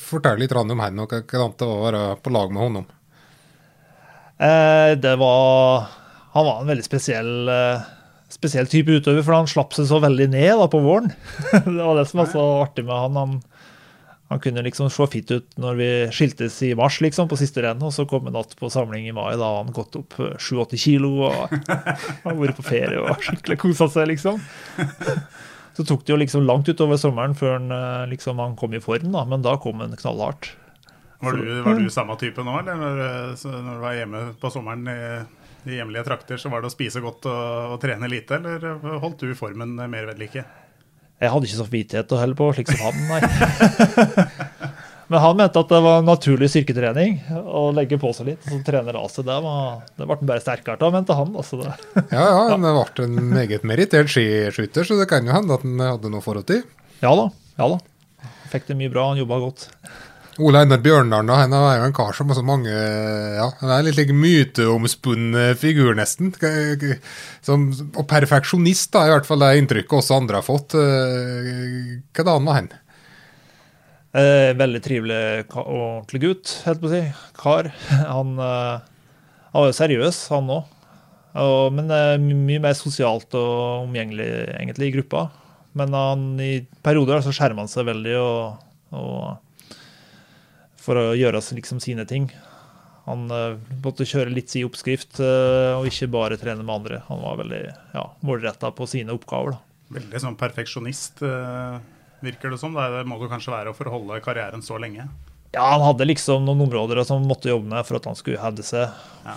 Fortell 0.00 0.42
litt 0.42 0.52
om 0.56 0.80
han 0.80 1.00
og 1.04 1.12
hva 1.14 1.22
det 1.22 1.68
var 1.68 1.70
å 1.70 1.84
være 1.86 2.02
på 2.24 2.34
lag 2.34 2.52
med 2.52 2.62
honom. 2.66 2.86
Eh, 4.38 4.92
Det 4.98 5.16
var 5.20 5.88
Han 6.34 6.46
var 6.46 6.60
en 6.60 6.70
veldig 6.72 6.86
spesiell 6.86 7.48
eh, 7.48 7.90
spesiell 8.34 8.66
type 8.66 8.90
utøver, 8.90 9.22
for 9.22 9.36
han 9.36 9.50
slapp 9.50 9.74
seg 9.76 9.86
så 9.86 10.00
veldig 10.02 10.26
ned 10.32 10.56
da 10.58 10.68
på 10.70 10.80
våren. 10.82 11.12
det 11.52 11.78
var 11.78 11.94
det 11.98 12.08
som 12.10 12.24
var 12.24 12.30
så 12.32 12.46
artig 12.64 12.86
med 12.88 12.96
han. 12.96 13.18
han. 13.20 13.36
Han 14.32 14.40
kunne 14.40 14.64
liksom 14.66 14.88
se 14.90 15.06
fit 15.12 15.30
ut 15.30 15.58
når 15.60 15.76
vi 15.78 15.88
skiltes 16.10 16.56
i 16.66 16.72
mars, 16.74 16.96
liksom, 17.04 17.28
på 17.30 17.38
siste 17.38 17.62
renn. 17.62 17.82
Og 17.84 17.92
så 17.94 18.06
kom 18.10 18.24
han 18.26 18.36
att 18.36 18.56
på 18.56 18.70
samling 18.70 19.06
i 19.08 19.12
mai. 19.12 19.36
Da 19.38 19.56
han 19.60 19.72
gått 19.72 19.96
opp 20.00 20.18
eh, 20.18 20.34
7-80 20.34 20.76
kilo 20.76 21.12
og 21.28 21.54
har 22.24 22.40
vært 22.40 22.58
på 22.58 22.66
ferie 22.66 22.98
og 22.98 23.22
skikkelig 23.22 23.60
kosa 23.62 23.90
seg, 23.92 24.08
liksom. 24.10 24.40
Så 25.74 25.84
tok 25.86 26.04
det 26.06 26.14
jo 26.14 26.18
liksom 26.18 26.46
langt 26.46 26.68
utover 26.70 26.98
sommeren 26.98 27.34
før 27.38 27.58
han, 27.58 27.70
eh, 27.74 28.10
liksom, 28.14 28.42
han 28.42 28.58
kom 28.58 28.74
i 28.74 28.82
form, 28.82 29.12
da. 29.14 29.22
Men 29.28 29.44
da 29.44 29.54
kom 29.62 29.84
han 29.84 29.94
knallhardt. 30.00 30.54
Var 31.20 31.38
du, 31.38 31.62
var 31.62 31.78
du 31.78 31.86
samme 31.92 32.16
type 32.20 32.42
nå, 32.44 32.58
eller 32.60 32.80
når, 32.80 33.00
eh, 33.06 33.46
når 33.54 33.78
du 33.78 33.84
var 33.84 33.96
hjemme 33.96 34.22
på 34.40 34.50
sommeren 34.52 34.90
i, 34.90 34.98
i 35.70 35.78
hjemlige 35.78 36.04
trakter, 36.08 36.40
så 36.40 36.50
var 36.52 36.64
det 36.64 36.72
å 36.72 36.74
spise 36.74 37.02
godt 37.04 37.28
og, 37.30 37.74
og 37.74 37.80
trene 37.82 38.10
lite, 38.10 38.40
eller 38.40 38.98
holdt 39.02 39.24
du 39.24 39.34
formen 39.38 39.76
mer 39.78 40.10
ved 40.10 40.20
like? 40.20 40.44
Jeg 41.22 41.30
hadde 41.30 41.48
ikke 41.48 41.60
samvittighet 41.62 42.10
til 42.10 42.18
å 42.18 42.20
holde 42.24 42.36
på 42.38 42.50
slik 42.56 42.72
som 42.74 42.88
han, 42.88 43.04
nei. 43.12 43.22
Men 45.12 45.20
han 45.20 45.36
mente 45.36 45.60
at 45.60 45.68
det 45.68 45.80
var 45.84 46.04
naturlig 46.04 46.48
styrketrening 46.50 47.18
å 47.44 47.66
legge 47.76 47.98
på 48.00 48.08
seg 48.16 48.30
litt. 48.30 48.46
Så 48.48 48.56
trene 48.64 48.94
raset, 48.96 49.24
det, 49.26 49.36
var, 49.44 49.82
det 49.98 50.08
ble 50.08 50.16
bare 50.24 50.42
sterkere 50.42 50.80
av, 50.80 50.94
mente 50.96 51.16
han. 51.16 51.34
Altså 51.36 51.60
det. 51.60 51.74
Ja, 52.14 52.24
ja, 52.24 52.44
han 52.54 52.64
ble 52.64 53.04
en 53.06 53.18
meget 53.34 53.66
merittert 53.68 54.10
skiskytter, 54.12 54.88
så 54.88 54.96
det 55.00 55.08
kan 55.10 55.28
jo 55.28 55.36
hende 55.36 55.58
at 55.58 55.66
han 55.66 55.84
hadde 55.84 56.12
noe 56.12 56.24
forhold 56.24 56.48
til. 56.48 56.64
Ja 57.04 57.12
da. 57.20 57.28
ja 57.60 57.68
da. 57.76 57.78
Fikk 58.54 58.70
det 58.70 58.78
mye 58.80 58.92
bra, 58.92 59.10
han 59.12 59.20
jobba 59.20 59.42
godt. 59.44 59.68
Ole 60.42 60.64
Einar 60.64 60.80
Bjørndalen 60.82 61.28
da, 61.30 61.36
han 61.44 61.52
er 61.54 61.76
jo 61.78 61.88
en 61.88 61.94
kar 61.94 62.16
som 62.16 62.30
har 62.30 62.38
så 62.38 62.42
mange 62.46 62.70
ja, 62.72 63.44
Han 63.60 63.70
er 63.70 63.84
litt 63.86 63.98
like 64.00 64.16
myteomspunnet 64.18 65.60
figur, 65.60 65.92
nesten. 65.94 66.32
Som, 67.44 67.68
og 67.94 68.06
perfeksjonist, 68.10 68.90
da, 68.96 69.04
i 69.06 69.12
hvert 69.14 69.28
fall 69.28 69.44
det 69.44 69.52
inntrykket 69.60 70.00
også 70.00 70.18
andre 70.18 70.40
har 70.40 70.46
fått. 70.46 70.74
Eh, 70.78 72.00
Hvordan 72.16 72.48
var 72.48 72.58
han? 72.58 72.72
Eh, 74.14 74.50
veldig 74.58 74.82
trivelig 74.82 75.20
og 75.54 75.62
ordentlig 75.62 76.22
gutt, 76.22 76.56
helt 76.66 76.82
på 76.82 76.90
å 76.90 76.94
si. 76.96 77.04
Kar. 77.38 77.70
Han, 78.14 78.34
eh, 78.38 78.90
var 79.54 79.70
jo 79.70 79.78
seriøs, 79.78 80.20
han 80.34 80.50
òg. 80.54 80.74
Men 81.74 81.90
eh, 81.90 82.18
mye 82.22 82.62
mer 82.62 82.76
sosialt 82.78 83.34
og 83.38 83.86
omgjengelig 83.88 84.28
egentlig 84.58 84.90
i 84.90 84.94
gruppa. 84.98 85.28
Men 85.78 85.94
han, 85.94 86.28
i 86.42 86.60
perioder 86.86 87.22
så 87.22 87.34
skjermer 87.34 87.64
han 87.64 87.70
seg 87.70 87.88
veldig 87.88 88.14
og, 88.20 88.68
og 88.94 89.43
for 90.84 91.00
å 91.00 91.14
gjøre 91.16 91.40
liksom 91.56 91.80
sine 91.82 92.04
ting. 92.08 92.28
Han 93.08 93.26
eh, 93.32 93.56
måtte 93.84 94.06
kjøre 94.08 94.32
litt 94.32 94.52
si 94.52 94.62
oppskrift 94.64 95.18
eh, 95.20 95.74
og 95.76 95.88
ikke 95.90 96.08
bare 96.12 96.38
trene 96.40 96.64
med 96.64 96.74
andre. 96.78 97.02
Han 97.10 97.20
var 97.24 97.40
veldig 97.42 97.62
ja, 97.96 98.04
målretta 98.24 98.70
på 98.76 98.86
sine 98.88 99.12
oppgaver. 99.16 99.56
da. 99.56 99.60
Veldig 99.98 100.20
sånn 100.22 100.38
perfeksjonist, 100.40 101.20
eh, 101.24 101.76
virker 102.24 102.54
det 102.54 102.58
som. 102.62 102.72
Det, 102.76 103.04
må 103.08 103.18
du 103.20 103.28
kanskje 103.32 103.52
være 103.52 103.74
for 103.76 103.90
å 103.90 103.98
holde 103.98 104.20
karrieren 104.24 104.64
så 104.64 104.78
lenge. 104.80 105.04
Ja, 105.54 105.66
han 105.70 105.84
hadde 105.84 106.06
liksom 106.08 106.42
noen 106.48 106.64
områder 106.64 106.98
som 107.06 107.20
han 107.20 107.28
måtte 107.30 107.46
jobbe 107.52 107.68
med 107.70 107.84
for 107.86 108.00
at 108.00 108.08
han 108.08 108.16
skulle 108.18 108.40
hevde 108.42 108.64
seg. 108.66 108.88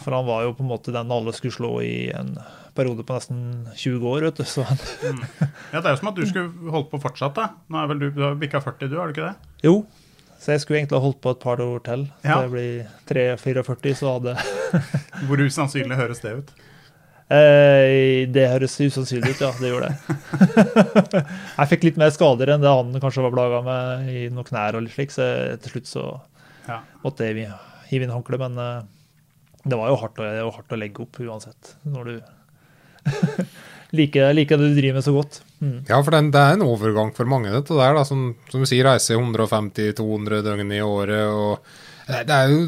For 0.02 0.16
han 0.16 0.26
var 0.26 0.48
jo 0.48 0.56
på 0.58 0.64
en 0.66 0.72
måte 0.72 0.96
den 0.96 1.12
alle 1.14 1.34
skulle 1.36 1.54
slå 1.54 1.76
i 1.86 2.08
en 2.16 2.32
periode 2.74 3.04
på 3.06 3.14
nesten 3.14 3.44
20 3.78 4.08
år. 4.16 4.26
vet 4.32 4.40
du. 4.42 4.48
Så 4.50 4.64
han, 4.66 4.80
Ja, 5.76 5.78
Det 5.84 5.92
er 5.92 5.94
jo 5.94 6.00
som 6.00 6.10
at 6.10 6.18
du 6.18 6.26
skulle 6.26 6.72
holdt 6.74 6.90
på 6.90 7.02
fortsatt. 7.04 7.36
da. 7.38 7.52
Nå 7.70 7.84
er 7.84 7.92
vel 7.92 8.02
Du 8.02 8.08
du 8.16 8.24
har 8.26 8.40
bikka 8.40 8.64
40, 8.66 8.90
du, 8.90 8.98
har 8.98 9.12
du 9.12 9.14
ikke 9.14 9.28
det? 9.30 9.52
jo, 9.68 9.76
så 10.40 10.54
jeg 10.54 10.62
skulle 10.64 10.80
egentlig 10.80 10.98
ha 11.00 11.04
holdt 11.08 11.20
på 11.24 11.32
et 11.34 11.40
par 11.44 11.62
år 11.64 11.80
til. 11.86 12.08
Ja. 12.24 12.40
Det 12.44 12.52
blir 12.54 12.88
3-44, 13.10 13.94
så 14.00 14.14
hadde 14.16 14.36
Hvor 15.28 15.42
usannsynlig 15.44 15.98
høres 16.00 16.22
det 16.24 16.34
ut? 16.40 16.52
eh, 17.30 18.26
Det 18.32 18.46
høres 18.54 18.76
usannsynlig 18.80 19.34
ut, 19.36 19.42
ja. 19.44 19.52
Det 19.60 19.72
gjorde 19.72 19.90
det. 19.90 19.98
jeg 21.58 21.70
fikk 21.74 21.88
litt 21.90 21.98
mer 22.00 22.14
skader 22.16 22.54
enn 22.54 22.62
det 22.64 22.72
han 22.72 22.94
kanskje 23.04 23.26
var 23.26 23.34
plaga 23.36 23.62
med 23.66 24.12
i 24.14 24.28
noen 24.30 24.48
knær 24.48 24.78
og 24.80 24.86
litt 24.86 24.96
slik, 24.96 25.12
så 25.16 25.26
til 25.64 25.74
slutt 25.78 25.90
så 25.92 26.06
Ja. 26.68 26.82
måtte 27.04 27.28
jeg 27.28 27.50
hive 27.90 28.04
inn 28.08 28.12
håndkleet. 28.14 28.40
Men 28.48 28.58
eh, 28.60 28.84
det 29.68 29.78
var 29.80 29.90
jo 29.92 30.00
hardt, 30.04 30.20
å- 30.22 30.28
var 30.46 30.54
hardt 30.62 30.72
å 30.76 30.80
legge 30.80 31.02
opp 31.04 31.20
uansett, 31.24 31.74
når 31.88 32.04
du 32.14 32.16
liker, 33.96 34.34
like 34.36 34.58
det 34.58 34.72
du 34.72 34.76
driver 34.80 35.00
med 35.00 35.06
så 35.06 35.14
godt. 35.16 35.40
Mm. 35.62 35.78
Ja, 35.88 36.02
for 36.04 36.14
den, 36.14 36.32
det 36.34 36.42
er 36.42 36.58
en 36.58 36.66
overgang 36.66 37.14
for 37.16 37.30
mange, 37.30 37.54
dette 37.54 37.78
der. 37.78 37.96
da, 37.98 38.04
Som, 38.08 38.34
som 38.52 38.64
du 38.64 38.70
sier, 38.70 38.88
reiser 38.88 39.20
150-200 39.22 40.44
døgn 40.46 40.76
i 40.76 40.84
året. 40.84 41.24
og 41.32 41.64
det, 42.08 42.26
det 42.28 42.36
er 42.36 42.54
jo 42.54 42.60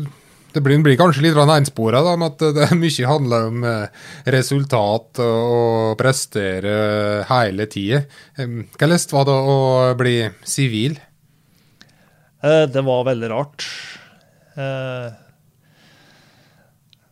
det 0.49 0.63
blir, 0.65 0.79
blir 0.82 0.97
kanskje 0.97 1.21
litt 1.27 1.38
enspora, 1.38 2.01
da, 2.05 2.15
med 2.17 2.34
at 2.34 2.55
det 2.58 2.65
er 2.69 2.79
mye 2.79 3.10
handler 3.12 3.49
om 3.51 3.63
eh, 3.69 4.05
resultat 4.34 5.21
og, 5.21 5.93
prestere 5.99 6.73
hele 7.29 7.67
tida. 7.69 8.03
Hvordan 8.39 9.05
var 9.13 9.29
det 9.29 9.38
å 9.53 9.60
bli 9.99 10.17
sivil? 10.47 10.97
Eh, 12.41 12.65
Det 12.71 12.86
var 12.86 13.05
veldig 13.12 13.29
rart. 13.36 13.67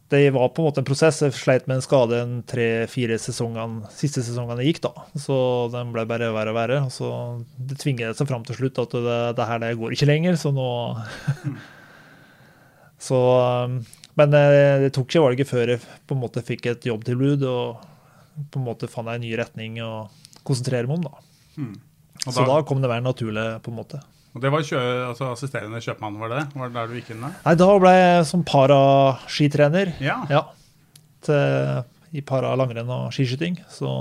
Det 0.10 0.22
var 0.32 0.50
på 0.56 0.62
en 0.62 0.68
måte 0.70 0.80
en 0.80 0.88
prosess. 0.88 1.20
Jeg 1.20 1.36
sleit 1.36 1.66
med 1.68 1.82
en 1.82 1.84
skade 1.84 2.20
en 2.24 2.36
tre-fire 2.48 3.18
sesongene, 3.20 3.90
siste 3.92 4.24
sesongene 4.24 4.64
jeg 4.64 4.78
gikk, 4.78 4.86
da. 4.86 5.04
Så 5.20 5.36
den 5.74 5.92
ble 5.92 6.06
bare 6.08 6.30
verre 6.36 6.54
og 6.54 6.58
verre. 6.58 6.78
Og 6.88 6.94
så 6.96 7.10
det 7.60 7.80
tvinger 7.82 8.16
seg 8.16 8.30
fram 8.30 8.46
til 8.48 8.56
slutt 8.62 8.80
at 8.86 8.96
det, 8.96 9.18
det 9.36 9.48
her 9.50 9.60
det 9.66 9.74
går 9.82 9.98
ikke 9.98 10.08
lenger, 10.08 10.40
så 10.40 10.54
nå 10.56 10.70
Så 13.08 13.18
um, 13.68 13.76
Men 14.18 14.34
eh, 14.34 14.80
det 14.82 14.94
tok 14.96 15.12
ikke 15.12 15.22
valget 15.28 15.50
før 15.52 15.76
jeg 15.76 15.84
på 16.10 16.16
en 16.16 16.24
måte 16.24 16.42
fikk 16.42 16.72
et 16.72 16.88
jobbtilbud 16.90 17.44
og 17.46 17.84
på 18.50 18.58
en 18.58 18.66
måte 18.66 18.90
fant 18.90 19.12
jeg 19.12 19.20
en 19.20 19.26
ny 19.28 19.36
retning 19.38 19.78
å 19.86 20.08
konsentrere 20.48 20.90
meg 20.90 21.02
om, 21.02 21.06
da. 21.10 21.68
Og 22.26 22.34
Så 22.34 22.46
da 22.48 22.58
kom 22.66 22.82
det 22.82 22.90
mer 22.90 23.04
naturlig, 23.04 23.46
på 23.66 23.74
en 23.74 23.78
måte. 23.78 24.02
Og 24.38 24.44
det 24.44 24.52
var 24.54 24.62
kjø, 24.66 24.82
altså 25.10 25.32
assisterende 25.34 25.80
kjøpmann, 25.82 26.20
var 26.22 26.30
det? 26.36 26.44
Var 26.54 26.70
det 26.70 26.78
der 26.78 26.92
du 26.92 26.98
gikk 27.00 27.08
inn 27.16 27.24
da? 27.26 27.32
Nei, 27.42 27.56
da 27.58 27.70
ble 27.82 27.94
jeg 27.96 28.26
som 28.30 28.44
paraskitrener 28.46 29.96
Ja. 30.04 30.20
ja, 30.30 30.44
til, 31.26 31.80
i 32.14 32.22
para 32.22 32.52
langrenn 32.60 32.92
og 32.94 33.10
skiskyting. 33.16 33.58
Så 33.74 33.96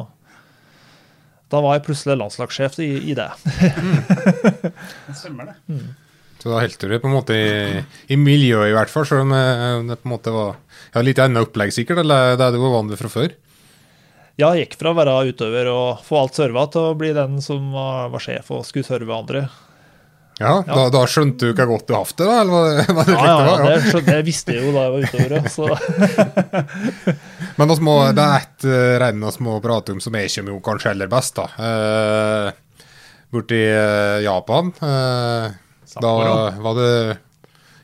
da 1.49 1.63
var 1.65 1.79
jeg 1.79 1.87
plutselig 1.87 2.19
landslagssjef 2.21 2.77
i, 2.85 2.91
i 3.13 3.17
det. 3.17 3.31
Det 3.47 5.17
stemmer 5.17 5.55
det. 5.55 5.57
Så 6.43 6.51
da 6.53 6.61
holdt 6.61 6.83
du 6.85 6.91
det 6.93 7.01
på 7.01 7.09
en 7.09 7.17
måte 7.17 7.35
i, 7.35 7.81
i 8.13 8.17
miljøet, 8.21 8.69
i 8.69 8.75
hvert 8.77 8.93
fall, 8.93 9.07
selv 9.09 9.25
om 9.25 9.33
eh, 9.35 9.81
det 9.89 9.97
på 10.03 10.07
en 10.07 10.13
måte 10.13 10.35
var 10.35 10.59
ja, 10.93 11.01
litt 11.03 11.19
annet 11.25 11.47
opplegg, 11.47 11.73
sikkert, 11.75 12.03
eller 12.05 12.37
det 12.37 12.51
du 12.53 12.59
var 12.61 12.75
vant 12.77 12.93
med 12.93 13.01
fra 13.01 13.09
før? 13.11 13.33
Ja, 14.37 14.51
jeg 14.53 14.67
gikk 14.67 14.77
fra 14.83 14.93
å 14.93 14.99
være 14.99 15.15
utøver 15.33 15.71
og 15.73 16.03
få 16.05 16.21
alt 16.21 16.37
serva 16.37 16.67
til 16.69 16.91
å 16.91 16.97
bli 17.01 17.15
den 17.17 17.41
som 17.43 17.73
var, 17.73 18.11
var 18.13 18.21
sjef 18.23 18.53
og 18.53 18.67
skulle 18.69 18.85
serve 18.85 19.17
andre. 19.17 19.47
Ja, 20.37 20.59
Da, 20.69 20.83
da 20.93 21.03
skjønte 21.09 21.49
du 21.49 21.55
hvor 21.57 21.71
godt 21.71 21.87
du 21.89 21.95
hatt 21.97 22.13
det, 22.19 22.27
da? 22.29 22.41
Eller 22.43 22.53
hva, 22.53 22.65
det, 22.77 22.95
var 22.97 23.07
Ja, 23.09 23.15
slik 23.15 23.29
ja, 23.29 23.37
det 23.37 23.77
var? 23.95 24.03
det, 24.11 24.17
visste 24.27 24.53
jeg 24.57 24.67
jo 24.67 24.75
da 24.75 24.83
jeg 24.85 24.93
var 24.93 25.01
utover, 25.07 25.33
ja, 25.37 25.43
Så. 25.49 25.65
Men 27.59 27.73
må, 27.89 27.95
det 28.17 28.27
er 28.27 28.45
ett 28.45 28.67
uh, 28.69 28.95
renn 29.01 29.25
vi 29.25 29.47
må 29.47 29.57
prate 29.65 29.97
om 29.97 30.03
som 30.05 30.19
jeg 30.21 30.33
kommer 30.35 30.53
jo 30.53 30.63
kanskje 30.67 30.93
heller 30.93 31.09
best. 31.13 31.41
da. 31.41 31.47
Uh, 31.57 32.91
borti 33.33 33.59
eh, 33.59 34.19
Japan. 34.25 34.69
eh, 34.81 35.55
da 36.01 36.13
var 36.63 36.77
det 36.79 36.91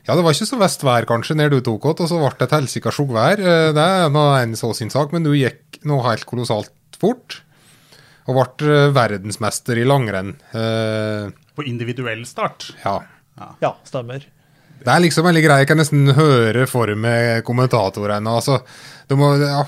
Ja, 0.07 0.15
det 0.15 0.23
var 0.23 0.35
ikke 0.35 0.47
så 0.47 0.59
vest 0.59 0.83
vær 0.85 1.05
kanskje 1.09 1.35
når 1.39 1.55
du 1.55 1.59
tok 1.65 1.85
oss, 1.91 2.01
og 2.03 2.09
så 2.11 2.19
ble 2.21 2.31
det 2.37 2.47
et 2.47 2.55
helsika 2.57 2.93
sjukvær. 2.93 3.41
Uh, 3.41 3.69
det 3.75 3.83
er 3.97 4.13
nå 4.13 4.23
en 4.37 4.55
så 4.59 4.73
sin 4.77 4.93
sak, 4.93 5.13
men 5.15 5.25
du 5.25 5.33
gikk 5.35 5.81
nå 5.87 5.99
helt 6.05 6.27
kolossalt 6.29 6.71
fort. 7.01 7.41
Og 8.29 8.37
ble 8.37 8.71
eh, 8.71 8.91
verdensmester 8.95 9.79
i 9.81 9.85
langrenn. 9.87 10.35
Eh, 10.55 11.31
På 11.55 11.65
individuell 11.67 12.25
start. 12.25 12.71
ja. 12.83 13.01
Ja, 13.61 13.71
stemmer. 13.83 14.25
Det 14.83 14.91
er 14.91 14.99
liksom 15.01 15.23
veldig 15.25 15.41
greit. 15.45 15.61
Jeg 15.63 15.69
kan 15.71 15.79
nesten 15.79 16.11
høre 16.17 16.65
for 16.67 16.91
meg 16.99 17.43
kommentatorene. 17.47 18.33
Altså, 18.35 18.59
du 19.07 19.15
må 19.17 19.31
ja, 19.39 19.61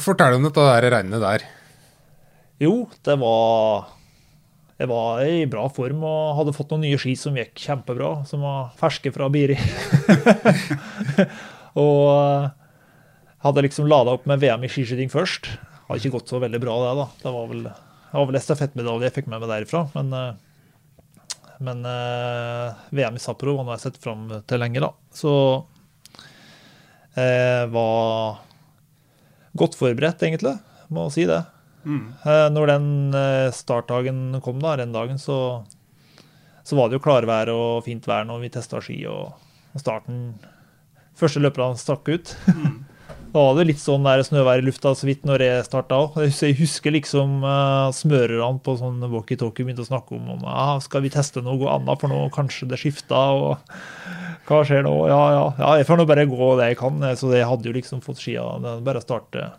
fortelle 0.00 0.38
om 0.38 0.46
dette 0.46 0.64
der 0.64 0.88
rennet 0.94 1.22
der. 1.22 1.44
Jo, 2.62 2.86
det 3.04 3.16
var 3.20 3.90
Jeg 4.78 4.88
var 4.90 5.20
i 5.22 5.44
bra 5.46 5.68
form 5.70 6.02
og 6.06 6.38
hadde 6.40 6.54
fått 6.56 6.72
noen 6.72 6.82
nye 6.86 6.98
ski 6.98 7.12
som 7.18 7.36
gikk 7.38 7.52
kjempebra, 7.62 8.24
som 8.26 8.42
var 8.42 8.72
ferske 8.80 9.12
fra 9.14 9.28
Biri. 9.30 9.54
og 11.84 12.00
eh, 12.10 12.48
hadde 13.46 13.64
liksom 13.68 13.86
lada 13.90 14.16
opp 14.16 14.26
med 14.26 14.42
VM 14.42 14.66
i 14.66 14.72
skiskyting 14.72 15.12
først. 15.12 15.52
Hadde 15.86 16.00
ikke 16.00 16.16
gått 16.16 16.32
så 16.32 16.40
veldig 16.42 16.60
bra, 16.64 16.74
det. 16.82 16.96
da. 16.98 17.06
Det 17.22 17.34
var 17.36 17.46
vel, 17.52 17.62
det 17.68 18.16
var 18.18 18.26
vel 18.32 18.40
stafettmedalje 18.42 19.10
jeg 19.10 19.16
fikk 19.20 19.30
med 19.30 19.44
meg 19.44 19.52
derifra. 19.52 19.84
Men, 19.94 20.10
eh, 20.18 20.43
men 21.62 21.84
eh, 21.86 22.74
VM 22.90 23.14
i 23.18 23.22
Sapporo 23.22 23.54
var 23.58 23.66
noe 23.68 23.76
jeg 23.76 23.84
sett 23.86 24.00
fram 24.02 24.24
til 24.48 24.58
lenge, 24.62 24.80
da. 24.82 24.90
Så 25.14 25.32
jeg 27.14 27.68
var 27.70 28.40
godt 29.54 29.76
forberedt, 29.78 30.22
egentlig. 30.26 30.56
Må 30.94 31.06
si 31.14 31.26
det. 31.30 31.42
Eh, 32.24 32.48
Når 32.50 32.66
den 32.72 32.88
eh, 33.14 33.50
startdagen 33.54 34.40
kom, 34.42 34.58
da, 34.64 34.74
renndagen, 34.80 35.18
så, 35.22 35.38
så 36.64 36.76
var 36.78 36.88
det 36.90 36.98
jo 36.98 37.04
klarvær 37.04 37.52
og 37.54 37.84
fint 37.86 38.06
vær 38.08 38.26
når 38.26 38.42
vi 38.46 38.52
testa 38.56 38.80
ski. 38.82 38.98
Og 39.10 39.78
starten 39.80 40.34
Første 41.14 41.38
løperne 41.38 41.78
stakk 41.78 42.08
ut. 42.10 42.30
Da 42.48 42.54
var 43.34 43.56
det 43.58 43.66
litt 43.66 43.82
sånn 43.82 44.06
snøvær 44.06 44.62
i 44.62 44.64
lufta 44.64 44.92
så 44.94 45.08
vidt 45.08 45.24
når 45.26 45.42
jeg 45.42 45.66
starta 45.66 45.98
òg. 46.04 46.18
Jeg 46.22 46.54
husker 46.60 46.94
liksom 46.94 47.42
uh, 47.42 47.90
smørerne 47.94 48.62
på 48.62 48.76
sånn 48.78 49.02
walkietalkie 49.10 49.66
begynte 49.66 49.82
å 49.82 49.88
snakke 49.88 50.14
om, 50.14 50.28
om 50.36 50.44
ah, 50.46 50.76
skal 50.84 51.02
vi 51.02 51.10
teste 51.10 51.42
noe 51.42 51.66
annet, 51.72 51.98
for 51.98 52.12
nå 52.12 52.20
kanskje 52.34 52.70
det 52.70 52.78
skifta. 52.78 53.24
og 53.34 53.58
hva 54.46 54.60
skjer 54.66 54.84
nå? 54.86 54.92
Ja, 55.08 55.22
ja, 55.32 55.44
ja, 55.58 55.72
jeg 55.80 55.88
får 55.88 55.98
nå 55.98 56.06
bare 56.08 56.28
gå 56.28 56.50
det 56.60 56.70
jeg 56.70 56.78
kan. 56.78 57.02
Så 57.18 57.32
jeg 57.34 57.48
hadde 57.48 57.70
jo 57.70 57.74
liksom 57.74 58.04
fått 58.04 58.20
skia. 58.22 58.44
Bare 58.84 59.02
starte 59.02 59.50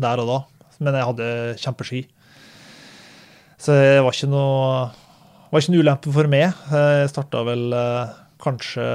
der 0.00 0.22
og 0.22 0.30
da. 0.30 0.40
Men 0.82 0.98
jeg 0.98 1.08
hadde 1.10 1.30
kjempeski. 1.62 2.02
Så 3.62 3.76
det 3.78 4.02
var 4.02 4.16
ikke 4.16 4.32
noe 4.32 4.90
var 5.52 5.60
ikke 5.60 5.74
noe 5.74 5.84
ulempe 5.84 6.12
for 6.14 6.32
meg. 6.32 6.62
Jeg 6.72 7.10
starta 7.12 7.44
vel 7.46 7.66
eh, 7.76 8.14
kanskje 8.42 8.86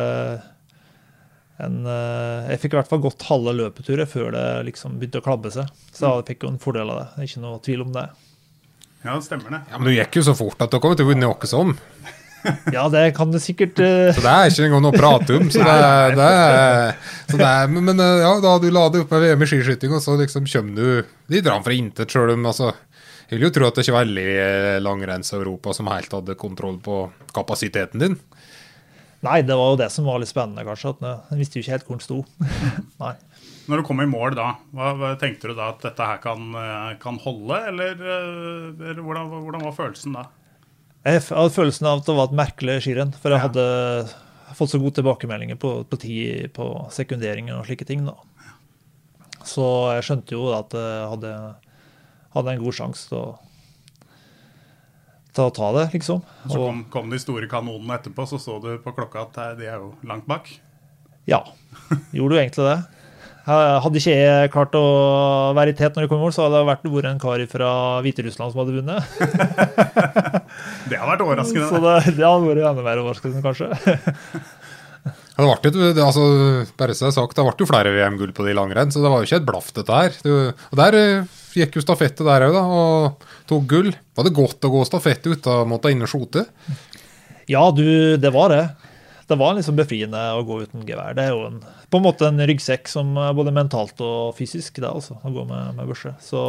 en 1.63 1.79
eh, 1.89 2.51
Jeg 2.51 2.61
fikk 2.63 2.75
i 2.75 2.79
hvert 2.79 2.89
fall 2.91 3.01
gått 3.01 3.23
halve 3.29 3.53
løpeturet 3.57 4.09
før 4.11 4.31
det 4.35 4.45
liksom 4.69 4.99
begynte 5.01 5.21
å 5.21 5.25
klabbe 5.25 5.49
seg. 5.53 5.69
Så 5.95 6.11
jeg 6.19 6.27
fikk 6.33 6.45
jo 6.45 6.51
en 6.53 6.61
fordel 6.61 6.91
av 6.93 6.99
det. 7.01 7.07
Det 7.15 7.23
er 7.25 7.31
ikke 7.31 7.43
noe 7.45 7.61
tvil 7.65 7.85
om 7.87 7.95
det. 7.95 8.05
Ja, 9.05 9.15
det 9.15 9.23
stemmer 9.25 9.53
det. 9.55 9.61
Ja, 9.71 9.77
Men 9.79 9.89
du 9.89 9.95
gikk 9.95 10.19
jo 10.19 10.23
så 10.27 10.35
fort 10.37 10.61
at 10.61 10.73
du 10.73 10.79
kommer 10.81 10.97
til 10.99 11.07
å 11.07 11.11
vinne 11.13 11.27
noe 11.29 11.49
sånn. 11.49 11.75
Ja, 12.71 12.85
det 12.87 13.01
kan 13.17 13.31
du 13.33 13.39
sikkert 13.43 13.79
uh... 13.81 14.13
Så 14.15 14.21
det 14.23 14.31
er 14.31 14.51
ikke 14.51 14.67
engang 14.69 14.83
noe 14.85 14.93
å 14.93 14.99
prate 15.01 15.35
om. 15.35 15.49
Så 15.51 15.59
det, 15.67 15.73
er- 15.73 16.13
det, 16.15 16.27
er, 16.31 17.15
så 17.27 17.39
det 17.41 17.47
er, 17.49 17.71
men 17.73 17.83
men, 17.89 17.99
eh, 17.99 18.21
ja, 18.21 18.29
da 18.43 18.53
du 18.61 18.67
la 18.71 18.85
deg 18.93 19.03
opp 19.03 19.11
med 19.11 19.25
VM 19.25 19.43
i 19.43 19.47
skiskyting, 19.49 19.95
og 19.97 20.03
så 20.05 20.15
liksom 20.21 20.45
kommer 20.47 20.77
du 20.77 21.33
litt 21.33 21.49
rann 21.49 21.65
fra 21.65 21.75
intet, 21.75 22.13
sjøl 22.13 22.31
om 22.37 22.45
altså 22.47 22.69
Jeg 23.27 23.33
vil 23.41 23.47
jo 23.49 23.51
tro 23.57 23.67
at 23.67 23.75
det 23.75 23.83
ikke 23.83 23.97
var 23.97 24.05
veldig 24.07 24.29
langrenns-Europa 24.85 25.73
som 25.75 25.89
helt 25.91 26.13
hadde 26.15 26.37
kontroll 26.39 26.77
på 26.85 27.01
kapasiteten 27.35 28.05
din. 28.05 28.15
Nei, 29.27 29.41
det 29.43 29.55
var 29.59 29.73
jo 29.73 29.79
det 29.79 29.89
som 29.93 30.07
var 30.07 30.21
litt 30.21 30.31
spennende, 30.31 30.63
kanskje. 30.67 30.93
At 30.95 31.31
jeg 31.33 31.41
visste 31.41 31.59
jo 31.59 31.65
ikke 31.65 31.75
helt 31.75 31.87
hvor 31.87 31.99
den 31.99 32.05
sto. 32.05 32.19
Nei. 33.03 33.13
Når 33.67 33.81
du 33.81 33.87
kom 33.89 33.99
i 33.99 34.07
mål 34.07 34.37
da, 34.37 34.53
hva, 34.71 34.93
hva 34.95 35.09
tenkte 35.19 35.51
du 35.51 35.57
da 35.57 35.73
at 35.73 35.81
dette 35.83 36.05
her 36.07 36.21
kan, 36.23 36.45
eh, 36.55 36.93
kan 37.01 37.17
holde, 37.19 37.57
eller, 37.73 37.97
eh, 37.99 38.91
eller 38.93 39.01
hvordan, 39.03 39.27
hvordan 39.33 39.65
var 39.67 39.75
følelsen 39.75 40.15
da? 40.15 40.23
Jeg 41.07 41.25
hadde 41.27 41.55
følelsen 41.55 41.87
av 41.89 41.99
at 41.99 42.07
det 42.07 42.15
var 42.15 42.29
et 42.29 42.39
merkelig 42.39 42.77
skirenn. 42.85 43.11
For 43.19 43.35
jeg 43.35 43.43
hadde 43.43 43.65
fått 44.57 44.71
så 44.73 44.79
gode 44.81 44.97
tilbakemeldinger 44.99 45.59
på, 45.59 45.73
på 45.87 45.99
tid 46.01 46.53
på 46.55 46.69
sekunderinger 46.95 47.59
og 47.59 47.67
slike 47.67 47.87
ting. 47.87 48.07
da. 48.07 48.15
Så 49.47 49.65
jeg 49.95 50.07
skjønte 50.07 50.35
jo 50.35 50.47
at 50.55 50.75
jeg 50.75 51.11
hadde, 51.13 51.33
hadde 52.35 52.55
en 52.55 52.63
god 52.63 52.79
sjanse 52.79 53.11
til 53.11 53.19
å, 53.19 53.27
til 55.37 55.47
å 55.47 55.53
ta 55.53 55.71
det, 55.77 55.85
liksom. 55.95 56.19
Så 56.49 56.57
kom, 56.59 56.83
kom 56.93 57.13
de 57.13 57.21
store 57.21 57.47
kanonene 57.51 57.97
etterpå, 57.99 58.25
så 58.29 58.41
så 58.41 58.57
du 58.63 58.71
på 58.83 58.93
klokka 58.97 59.27
at 59.27 59.41
de 59.61 59.69
er 59.69 59.77
jo 59.79 59.93
langt 60.09 60.25
bak. 60.29 60.49
ja, 61.29 61.43
gjorde 62.15 62.37
jo 62.37 62.41
egentlig 62.41 62.67
det. 62.71 62.77
Hadde 63.47 63.95
ikke 64.01 64.11
jeg 64.11 64.49
klart 64.51 64.73
å 64.75 64.81
være 65.55 65.71
i 65.71 65.75
tet 65.79 65.95
når 65.95 66.03
jeg 66.03 66.09
kom 66.11 66.19
i 66.19 66.25
mål, 66.25 66.33
så 66.35 66.43
hadde 66.43 66.59
det 66.59 66.67
vært 66.67 66.87
vært 66.91 67.07
en 67.13 67.21
kar 67.21 67.43
fra 67.47 67.69
Hviterussland 68.03 68.51
som 68.51 68.59
hadde 68.59 68.75
vunnet. 68.75 68.99
Det 70.91 70.97
har 70.99 71.07
vært 71.07 71.23
overraskende. 71.23 71.67
Så 71.69 71.79
det, 71.83 71.93
det 72.17 72.25
hadde 72.27 72.47
vært 72.49 72.63
enda 72.73 72.83
mer 72.83 72.99
overraskende, 73.03 73.39
kanskje. 73.45 73.69
Ja, 75.37 75.45
det 75.45 75.71
ble, 75.71 75.71
jo- 75.71 75.93
det, 75.93 76.01
altså, 76.01 76.23
bare 76.79 76.95
så 76.97 77.07
er 77.07 77.13
sagt, 77.13 77.35
det 77.37 77.43
ble 77.45 77.53
jo 77.61 77.69
flere 77.69 77.91
VM-gull 77.93 78.31
på 78.33 78.45
de 78.47 78.55
langrenn, 78.57 78.89
så 78.93 79.03
det 79.03 79.11
var 79.13 79.21
jo 79.21 79.27
ikke 79.29 79.37
et 79.43 79.45
blaff, 79.45 79.67
dette 79.75 79.93
her. 79.99 80.15
Det, 80.25 80.33
og 80.71 80.79
der 80.79 80.97
eh, 80.97 81.35
gikk 81.53 81.77
jo 81.77 81.83
stafettet 81.85 82.25
der 82.25 82.47
òg, 82.47 82.55
da, 82.57 82.63
og 82.65 83.27
tok 83.49 83.67
gull. 83.69 83.91
Var 84.17 84.25
det 84.25 84.33
godt 84.37 84.65
å 84.65 84.71
gå 84.73 84.81
stafett 84.89 85.29
uten 85.29 85.53
å 85.53 85.67
måtte 85.69 85.93
inn 85.93 86.01
og 86.01 86.09
skjote? 86.09 86.47
Ja, 87.47 87.67
du, 87.71 88.17
det 88.17 88.33
var 88.33 88.49
det. 88.51 88.63
Det 89.27 89.35
var 89.37 89.53
liksom 89.57 89.75
befriende 89.77 90.19
å 90.39 90.41
gå 90.47 90.61
uten 90.65 90.85
gevær. 90.87 91.13
Det 91.17 91.25
er 91.27 91.33
jo 91.35 91.45
en, 91.51 91.61
på 91.91 91.99
en 91.99 92.05
måte 92.07 92.29
en 92.31 92.41
ryggsekk 92.47 92.87
som 92.89 93.13
både 93.37 93.53
mentalt 93.53 93.99
og 94.01 94.33
fysisk, 94.39 94.79
det 94.81 94.89
altså, 94.89 95.19
å 95.21 95.31
gå 95.35 95.43
med, 95.49 95.75
med 95.77 95.89
børse. 95.91 96.13
Så, 96.23 96.41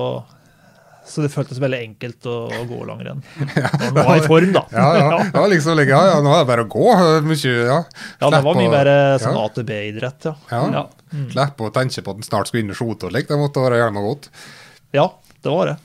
så 1.09 1.25
det 1.25 1.31
føltes 1.33 1.61
veldig 1.63 1.81
enkelt 1.87 2.29
å, 2.29 2.37
å 2.53 2.63
gå 2.69 2.83
langrenn. 2.89 3.25
Ja. 3.59 3.71
Nå 3.95 4.05
er 4.05 4.11
jeg 4.19 4.25
i 4.25 4.29
form, 4.29 4.53
da. 4.55 4.63
Ja, 4.75 4.87
ja. 4.99 5.09
Var 5.39 5.51
liksom, 5.55 5.83
ja, 5.83 6.03
ja, 6.13 6.21
nå 6.25 6.35
er 6.37 6.45
det 6.45 6.51
bare 6.53 6.67
å 6.67 6.71
gå. 6.71 6.87
Mye, 7.27 7.57
ja. 7.57 7.81
Ja, 8.21 8.31
det 8.35 8.43
var 8.45 8.61
mye 8.61 8.71
mer 8.73 8.93
sånn 9.23 9.37
ja. 9.39 9.49
AtB-idrett, 9.49 10.29
ja. 10.31 10.37
Ja. 10.53 10.63
Ja. 10.77 10.87
Slippe 11.33 11.69
å 11.69 11.75
tenke 11.75 12.05
på 12.05 12.15
at 12.15 12.21
den 12.21 12.29
snart 12.29 12.51
skulle 12.51 12.67
inn 12.67 12.73
og 12.75 12.79
skjote 12.79 13.09
og 13.09 13.17
like. 13.17 13.31
Det 13.33 13.41
måtte 13.41 13.65
være 13.65 13.81
gjerne 13.83 14.05
godt. 14.05 14.31
ja, 14.97 15.11
det 15.43 15.53
var 15.55 15.73
det. 15.73 15.77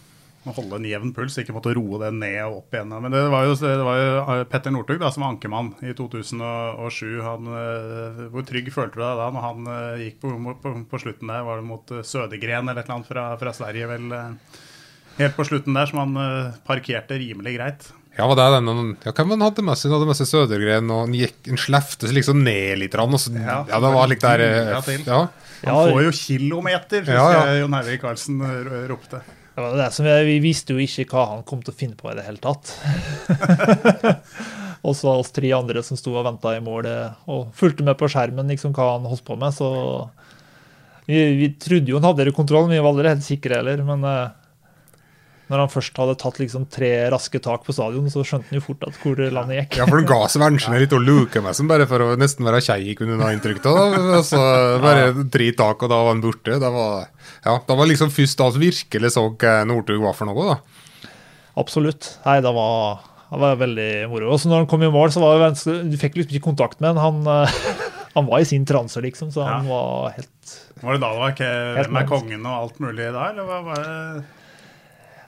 Å 0.43 0.51
holde 0.57 0.75
en 0.75 0.85
jevn 0.89 1.13
puls, 1.15 1.37
ikke 1.39 1.53
måtte 1.55 1.71
roe 1.71 2.01
det 2.01 2.09
ned 2.17 2.41
og 2.43 2.57
opp 2.57 2.75
igjen. 2.75 2.89
Men 3.05 3.13
det 3.15 3.21
var 3.31 3.45
jo, 3.47 3.53
det 3.61 3.85
var 3.87 3.99
jo 4.01 4.07
eh, 4.33 4.41
Petter 4.51 4.73
Northug 4.75 4.99
da, 4.99 5.07
som 5.15 5.23
var 5.23 5.31
ankermann 5.31 5.69
i 5.87 5.93
2007. 5.95 7.05
Han, 7.23 7.47
eh, 7.61 8.19
hvor 8.33 8.43
trygg 8.49 8.67
følte 8.75 8.99
du 8.99 9.05
deg 9.05 9.21
da 9.21 9.29
når 9.31 9.45
han 9.45 9.69
eh, 9.71 10.01
gikk 10.09 10.17
på, 10.19 10.33
på, 10.59 10.73
på 10.91 10.99
slutten 10.99 11.31
der? 11.31 11.45
Var 11.47 11.61
det 11.61 11.67
mot 11.69 11.95
eh, 11.95 12.03
Sødegren 12.03 12.67
eller 12.67 12.83
et 12.83 12.89
eller 12.89 12.97
annet 12.97 13.11
fra, 13.13 13.23
fra 13.39 13.55
Sverige, 13.55 13.87
vel? 13.93 14.11
Eh, 15.13 15.19
Helt 15.21 15.35
på 15.37 15.45
slutten 15.47 15.77
der, 15.77 15.89
som 15.89 16.01
han 16.03 16.17
eh, 16.17 16.55
parkerte 16.67 17.19
rimelig 17.21 17.57
greit. 17.57 17.91
Ja, 18.13 18.27
var 18.29 18.37
det 18.37 18.61
den, 18.61 18.97
ja, 19.01 19.11
Hvem 19.11 19.31
han 19.33 19.41
hadde 19.41 19.63
med 19.65 19.77
seg? 19.79 19.89
Han 19.89 19.97
hadde 19.97 20.09
med 20.11 20.17
seg 20.19 20.29
Sødergren, 20.29 20.89
og 20.93 21.07
han 21.07 21.15
gikk, 21.17 21.39
en 21.49 21.57
slefte 21.57 22.11
liksom 22.13 22.43
ned 22.45 22.83
litt. 22.83 22.97
Og 23.01 23.15
så, 23.17 23.33
ja, 23.33 23.63
Ja, 23.69 23.79
det 23.81 23.93
var 23.95 24.11
litt 24.11 24.21
der 24.21 24.43
eh, 24.45 24.73
Ja, 24.73 24.81
ja. 25.07 25.23
Han 25.63 25.93
får 25.93 26.03
jo 26.03 26.11
kilometer, 26.17 27.05
husker 27.05 27.17
Ja, 27.17 27.29
ja. 27.31 27.45
jeg 27.49 27.63
Jon 27.63 27.77
Hervik 27.79 28.03
Karlsen 28.03 28.43
eh, 28.45 28.83
ropte. 28.91 29.23
Det 29.53 29.61
var 29.61 29.77
det 29.77 29.89
som 29.93 30.05
jeg, 30.09 30.25
Vi 30.27 30.37
visste 30.43 30.73
jo 30.73 30.81
ikke 30.81 31.07
hva 31.13 31.25
han 31.31 31.43
kom 31.47 31.61
til 31.65 31.73
å 31.73 31.77
finne 31.77 31.97
på 31.97 32.09
i 32.11 32.15
det 32.17 32.25
hele 32.25 32.41
tatt. 32.41 32.73
og 34.85 34.95
så 34.97 35.13
oss 35.15 35.33
tre 35.33 35.49
andre 35.55 35.81
som 35.85 35.97
sto 35.97 36.13
og 36.13 36.25
venta 36.27 36.53
i 36.57 36.61
mål 36.63 36.89
eh, 36.89 37.17
og 37.33 37.53
fulgte 37.57 37.85
med 37.87 37.97
på 37.97 38.09
skjermen 38.11 38.49
liksom 38.53 38.75
hva 38.77 38.91
han 38.95 39.09
holdt 39.09 39.25
på 39.25 39.37
med. 39.39 39.55
Så 39.57 39.69
vi, 41.07 41.17
vi 41.39 41.49
trodde 41.57 41.89
jo 41.89 41.97
han 41.97 42.09
hadde 42.11 42.27
det 42.27 42.33
i 42.33 42.37
kontroll, 42.37 42.67
men 42.67 42.77
vi 42.77 42.83
var 42.83 42.93
aldri 42.93 43.13
helt 43.13 43.25
sikre 43.25 43.61
heller. 43.61 43.81
Men 43.87 44.05
eh, 44.09 44.25
når 45.53 45.61
han 45.63 45.71
først 45.71 45.99
hadde 46.01 46.15
tatt 46.19 46.39
liksom 46.41 46.65
tre 46.73 46.89
raske 47.13 47.39
tak 47.45 47.63
på 47.67 47.75
stadion, 47.77 48.09
så 48.11 48.23
skjønte 48.25 48.49
han 48.49 48.57
jo 48.59 48.63
fort 48.65 48.83
at 48.89 48.97
hvor 49.03 49.21
landet 49.21 49.59
gikk. 49.61 49.77
Ja, 49.79 49.85
for 49.87 50.01
han 50.01 50.09
ga 50.09 50.17
Svendsen 50.33 50.75
litt 50.81 50.95
og 50.97 51.05
luke 51.05 51.43
meg 51.45 51.55
som 51.57 51.69
bare 51.69 51.85
for 51.89 52.01
å 52.03 52.09
nesten 52.19 52.49
være 52.49 52.63
kjei, 52.65 52.95
kunne 52.97 53.15
hun 53.15 53.23
ha 53.23 53.31
inntrykk 53.37 53.61
av. 53.69 53.79
da. 53.93 54.03
Altså, 54.17 54.41
bare 54.83 55.07
tre 55.37 55.51
tak, 55.61 55.85
og 55.85 55.93
da 55.93 56.01
var 56.03 56.11
han 56.15 56.25
borte. 56.25 56.57
Det 56.65 56.73
var, 56.75 57.07
ja, 57.45 57.55
det 57.69 57.77
var 57.79 57.91
liksom 57.93 58.11
først 58.17 58.41
da 58.41 58.49
vi 58.57 58.65
virkelig 58.73 59.13
så 59.15 59.27
hva 59.29 59.55
Northug 59.69 60.01
var 60.03 60.17
for 60.17 60.29
noe, 60.33 60.49
da. 60.55 61.09
Absolutt. 61.61 62.15
Nei, 62.25 62.39
det 62.41 62.51
var, 62.55 63.03
det 63.29 63.39
var 63.43 63.59
veldig 63.61 63.89
moro. 64.11 64.31
Og 64.33 64.39
så 64.41 64.49
når 64.49 64.63
han 64.63 64.69
kom 64.71 64.83
i 64.85 64.91
mål, 64.93 65.11
så 65.13 65.21
var 65.23 65.35
det 65.37 65.45
vanskelig, 65.47 65.81
du 65.93 65.97
fikk 66.01 66.17
liksom 66.19 66.33
ikke 66.37 66.47
kontakt 66.49 66.81
med 66.83 66.97
han. 66.97 67.23
Han, 67.29 67.51
han 68.17 68.29
var 68.29 68.41
i 68.41 68.47
sin 68.49 68.65
transe, 68.69 69.01
liksom, 69.05 69.29
så 69.35 69.45
han 69.45 69.67
Ja. 69.69 69.73
var 69.75 70.15
helt 70.17 70.29
Var 70.83 70.97
det 70.97 71.01
da 71.03 71.09
det 71.13 71.19
var 71.21 71.35
ikke, 71.35 71.91
med 71.95 72.07
kongen 72.09 72.47
og 72.49 72.55
alt 72.65 72.79
mulig 72.83 73.05
der, 73.05 73.19
eller 73.29 73.45
hva 73.47 73.59
var 73.69 73.83
det? 73.85 74.23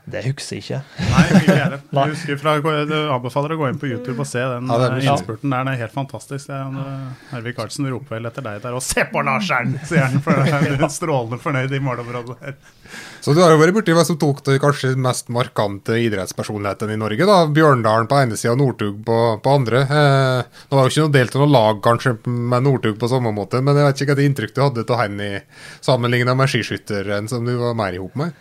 Det 0.05 0.21
husker 0.27 0.59
jeg 0.59 0.63
ikke. 0.63 0.79
Nei, 1.01 1.23
ikke 1.39 1.55
jeg 1.57 2.09
husker 2.13 2.37
fra, 2.37 2.55
du 2.61 2.93
anbefaler 3.09 3.55
å 3.55 3.57
gå 3.57 3.69
inn 3.71 3.79
på 3.81 3.89
YouTube 3.89 4.19
og 4.21 4.27
se 4.29 4.41
den 4.41 4.69
Ja, 4.69 4.77
det 4.83 4.89
eh, 4.99 5.07
innspurten 5.09 5.49
der. 5.49 5.63
Den 5.65 5.71
er 5.73 5.79
helt 5.81 5.95
fantastisk. 5.95 6.51
Det 6.51 6.59
eh, 6.59 7.23
Hervik 7.31 7.57
Karlsen 7.57 7.89
roper 7.89 8.19
vel 8.19 8.29
etter 8.29 8.45
deg 8.45 8.59
der. 8.61 8.75
Og 8.77 8.83
se 8.85 9.07
på 9.09 9.23
Larseren, 9.25 9.73
sier 9.89 10.05
han. 10.05 10.21
For 10.25 10.37
han 10.45 10.67
er 10.69 10.85
strålende 10.93 11.39
fornøyd 11.41 11.73
i 11.73 11.81
målområdet 11.81 12.37
der. 12.43 12.57
Så 13.25 13.33
du 13.33 13.41
har 13.41 13.49
jo 13.49 13.57
vært 13.57 13.73
borti 13.73 13.95
hvem 13.97 14.05
som 14.05 14.19
tok 14.21 14.43
det 14.45 14.59
kanskje 14.61 14.91
mest 15.01 15.31
markante 15.33 15.97
idrettspersonligheten 15.97 16.93
i 16.93 16.99
Norge. 17.01 17.25
da. 17.25 17.39
Bjørndalen 17.49 18.09
på 18.11 18.19
ene 18.21 18.37
sida 18.37 18.53
og 18.53 18.61
Northug 18.61 18.99
på, 19.07 19.19
på 19.41 19.55
andre. 19.57 19.81
Eh, 19.89 20.59
det 20.69 20.77
var 20.77 20.85
jo 20.85 20.93
ikke 20.93 21.07
noe 21.07 21.15
delt 21.17 21.39
av 21.39 21.45
noe 21.45 21.53
lag 21.55 21.81
kanskje 21.89 22.13
med 22.29 22.67
Northug 22.67 22.99
på 23.01 23.09
samme 23.09 23.33
måte, 23.33 23.63
men 23.65 23.81
jeg 23.81 23.89
vet 23.89 24.03
ikke 24.03 24.13
hva 24.13 24.19
det 24.21 24.29
inntrykk 24.29 24.53
du 24.53 24.61
hadde 24.67 24.85
av 24.85 25.01
han 25.01 25.17
i 25.25 25.31
sammenligna 25.81 26.37
med 26.37 26.53
skiskytteren 26.53 27.31
som 27.31 27.49
du 27.49 27.55
var 27.57 27.73
mer 27.77 27.97
i 27.97 28.03
hop 28.03 28.13
med. 28.21 28.37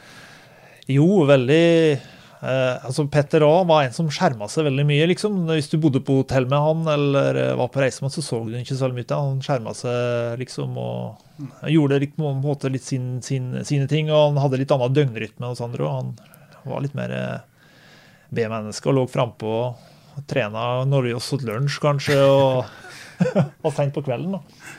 Jo, 0.91 1.25
veldig 1.25 1.67
eh, 2.45 2.85
altså 2.85 3.07
Petter 3.09 3.45
A 3.47 3.63
var 3.65 3.87
en 3.87 3.95
som 3.97 4.11
skjerma 4.13 4.49
seg 4.53 4.67
veldig 4.67 4.85
mye. 4.89 5.07
liksom. 5.09 5.39
Hvis 5.49 5.71
du 5.73 5.79
bodde 5.81 6.03
på 6.05 6.19
hotell 6.21 6.45
med 6.51 6.61
han 6.61 6.83
eller 6.95 7.41
eh, 7.41 7.55
var 7.57 7.71
på 7.73 7.81
reise 7.81 8.03
med 8.03 8.11
han, 8.11 8.17
så 8.19 8.25
så 8.27 8.43
du 8.45 8.53
ikke 8.59 8.77
så 8.77 8.91
mye 8.93 9.07
til 9.09 9.17
han. 9.17 9.39
Han 9.39 9.47
skjerma 9.47 9.73
seg 9.79 10.37
liksom 10.43 10.77
og 10.81 11.73
gjorde 11.73 12.03
litt, 12.03 12.15
på 12.19 12.29
en 12.29 12.45
måte 12.45 12.73
litt 12.73 12.85
sin, 12.85 13.17
sin, 13.25 13.51
sine 13.65 13.89
ting. 13.89 14.13
Og 14.13 14.35
han 14.35 14.43
hadde 14.45 14.61
litt 14.61 14.77
annen 14.77 14.97
døgnrytme 14.97 15.53
hos 15.55 15.65
andre. 15.65 15.89
og 15.89 15.97
Han 15.97 16.71
var 16.75 16.85
litt 16.85 16.99
mer 16.99 17.17
eh, 17.17 17.43
B-menneske 18.35 18.93
og 18.93 18.99
lå 18.99 19.09
frampå 19.09 19.57
og 20.15 20.23
trena 20.31 20.85
når 20.87 21.09
vi 21.09 21.17
også 21.17 21.41
åt 21.41 21.49
lunsj, 21.49 21.81
kanskje, 21.83 22.21
og 22.23 22.65
var 23.65 23.75
seint 23.75 23.97
på 23.97 24.05
kvelden. 24.05 24.37
da. 24.37 24.71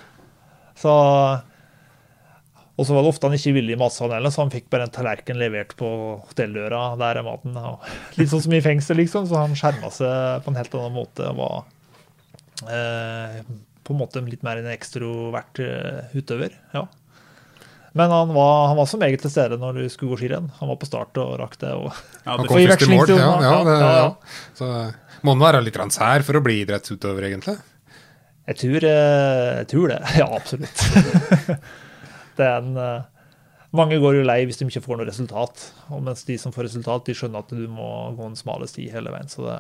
Så 0.80 0.93
og 2.76 2.84
så 2.84 2.95
var 2.95 3.05
det 3.05 3.11
ofte 3.13 3.30
han 3.30 3.38
ikke 3.38 3.53
ville 3.55 3.71
i 3.71 3.80
matsalen 3.80 4.26
så 4.28 4.41
han 4.43 4.51
fikk 4.51 4.65
bare 4.73 4.89
en 4.89 4.91
tallerken 4.95 5.38
levert 5.39 5.71
på 5.80 5.88
hotelldøra. 6.28 6.82
Der 6.99 7.21
er 7.21 7.23
maten. 7.23 7.55
Og 7.55 7.86
litt 8.19 8.32
sånn 8.34 8.43
som 8.43 8.55
i 8.57 8.63
fengsel, 8.63 8.99
liksom. 8.99 9.30
Så 9.30 9.38
han 9.39 9.55
skjerma 9.55 9.91
seg 9.95 10.43
på 10.43 10.51
en 10.51 10.59
helt 10.59 10.76
annen 10.76 10.97
måte 10.97 11.30
og 11.32 11.39
var 11.39 11.55
eh, 12.67 13.39
på 13.86 13.95
en 13.95 14.01
måte 14.01 14.23
litt 14.28 14.43
mer 14.43 14.59
en 14.59 14.67
ekstrovert 14.73 15.61
eh, 15.63 16.17
utøver. 16.19 16.57
Ja. 16.76 16.84
Men 17.95 18.11
han 18.11 18.34
var, 18.36 18.67
han 18.73 18.76
var 18.82 18.89
som 18.91 18.99
meget 18.99 19.23
til 19.23 19.32
stede 19.32 19.55
når 19.61 19.80
du 19.80 19.86
skulle 19.88 20.11
gå 20.11 20.26
skirenn. 20.26 20.51
Han 20.59 20.73
var 20.73 20.80
på 20.82 20.89
start 20.89 21.15
og 21.23 21.38
rakk 21.39 21.55
det. 21.61 21.71
Og, 21.80 21.93
Ja, 22.26 22.34
Han 22.34 22.43
det, 22.43 22.49
kom 22.51 22.59
først 22.59 22.84
i 22.84 22.91
mål. 22.91 23.13
Ja, 23.15 23.30
ja, 23.39 23.55
det, 23.63 23.78
ja, 23.80 23.93
ja. 23.93 24.03
ja. 24.03 24.51
Så 24.59 24.73
må 25.23 25.38
han 25.38 25.45
være 25.45 25.63
litt 25.63 25.80
sær 25.95 26.28
for 26.28 26.41
å 26.41 26.43
bli 26.43 26.59
idrettsutøver, 26.65 27.30
egentlig. 27.30 27.55
Jeg 28.51 28.59
tror, 28.59 28.89
eh, 28.91 29.49
jeg 29.61 29.71
tror 29.71 29.95
det. 29.95 30.01
Ja, 30.19 30.28
absolutt. 30.36 30.86
en 32.43 32.79
eh, 32.79 33.11
Mange 33.75 33.97
går 33.99 34.21
jo 34.21 34.23
lei 34.23 34.45
hvis 34.47 34.61
de 34.61 34.65
ikke 34.69 34.86
får 34.86 34.99
noe 35.01 35.07
resultat. 35.09 35.65
Og 35.91 36.03
mens 36.05 36.23
de 36.23 36.38
som 36.39 36.53
får 36.55 36.69
resultat, 36.69 37.09
de 37.09 37.15
skjønner 37.17 37.43
at 37.43 37.49
du 37.51 37.65
må 37.67 37.89
gå 38.15 38.29
en 38.29 38.38
smale 38.39 38.69
sti 38.71 38.86
hele 38.93 39.11
veien. 39.11 39.27
Så 39.27 39.43
det 39.43 39.57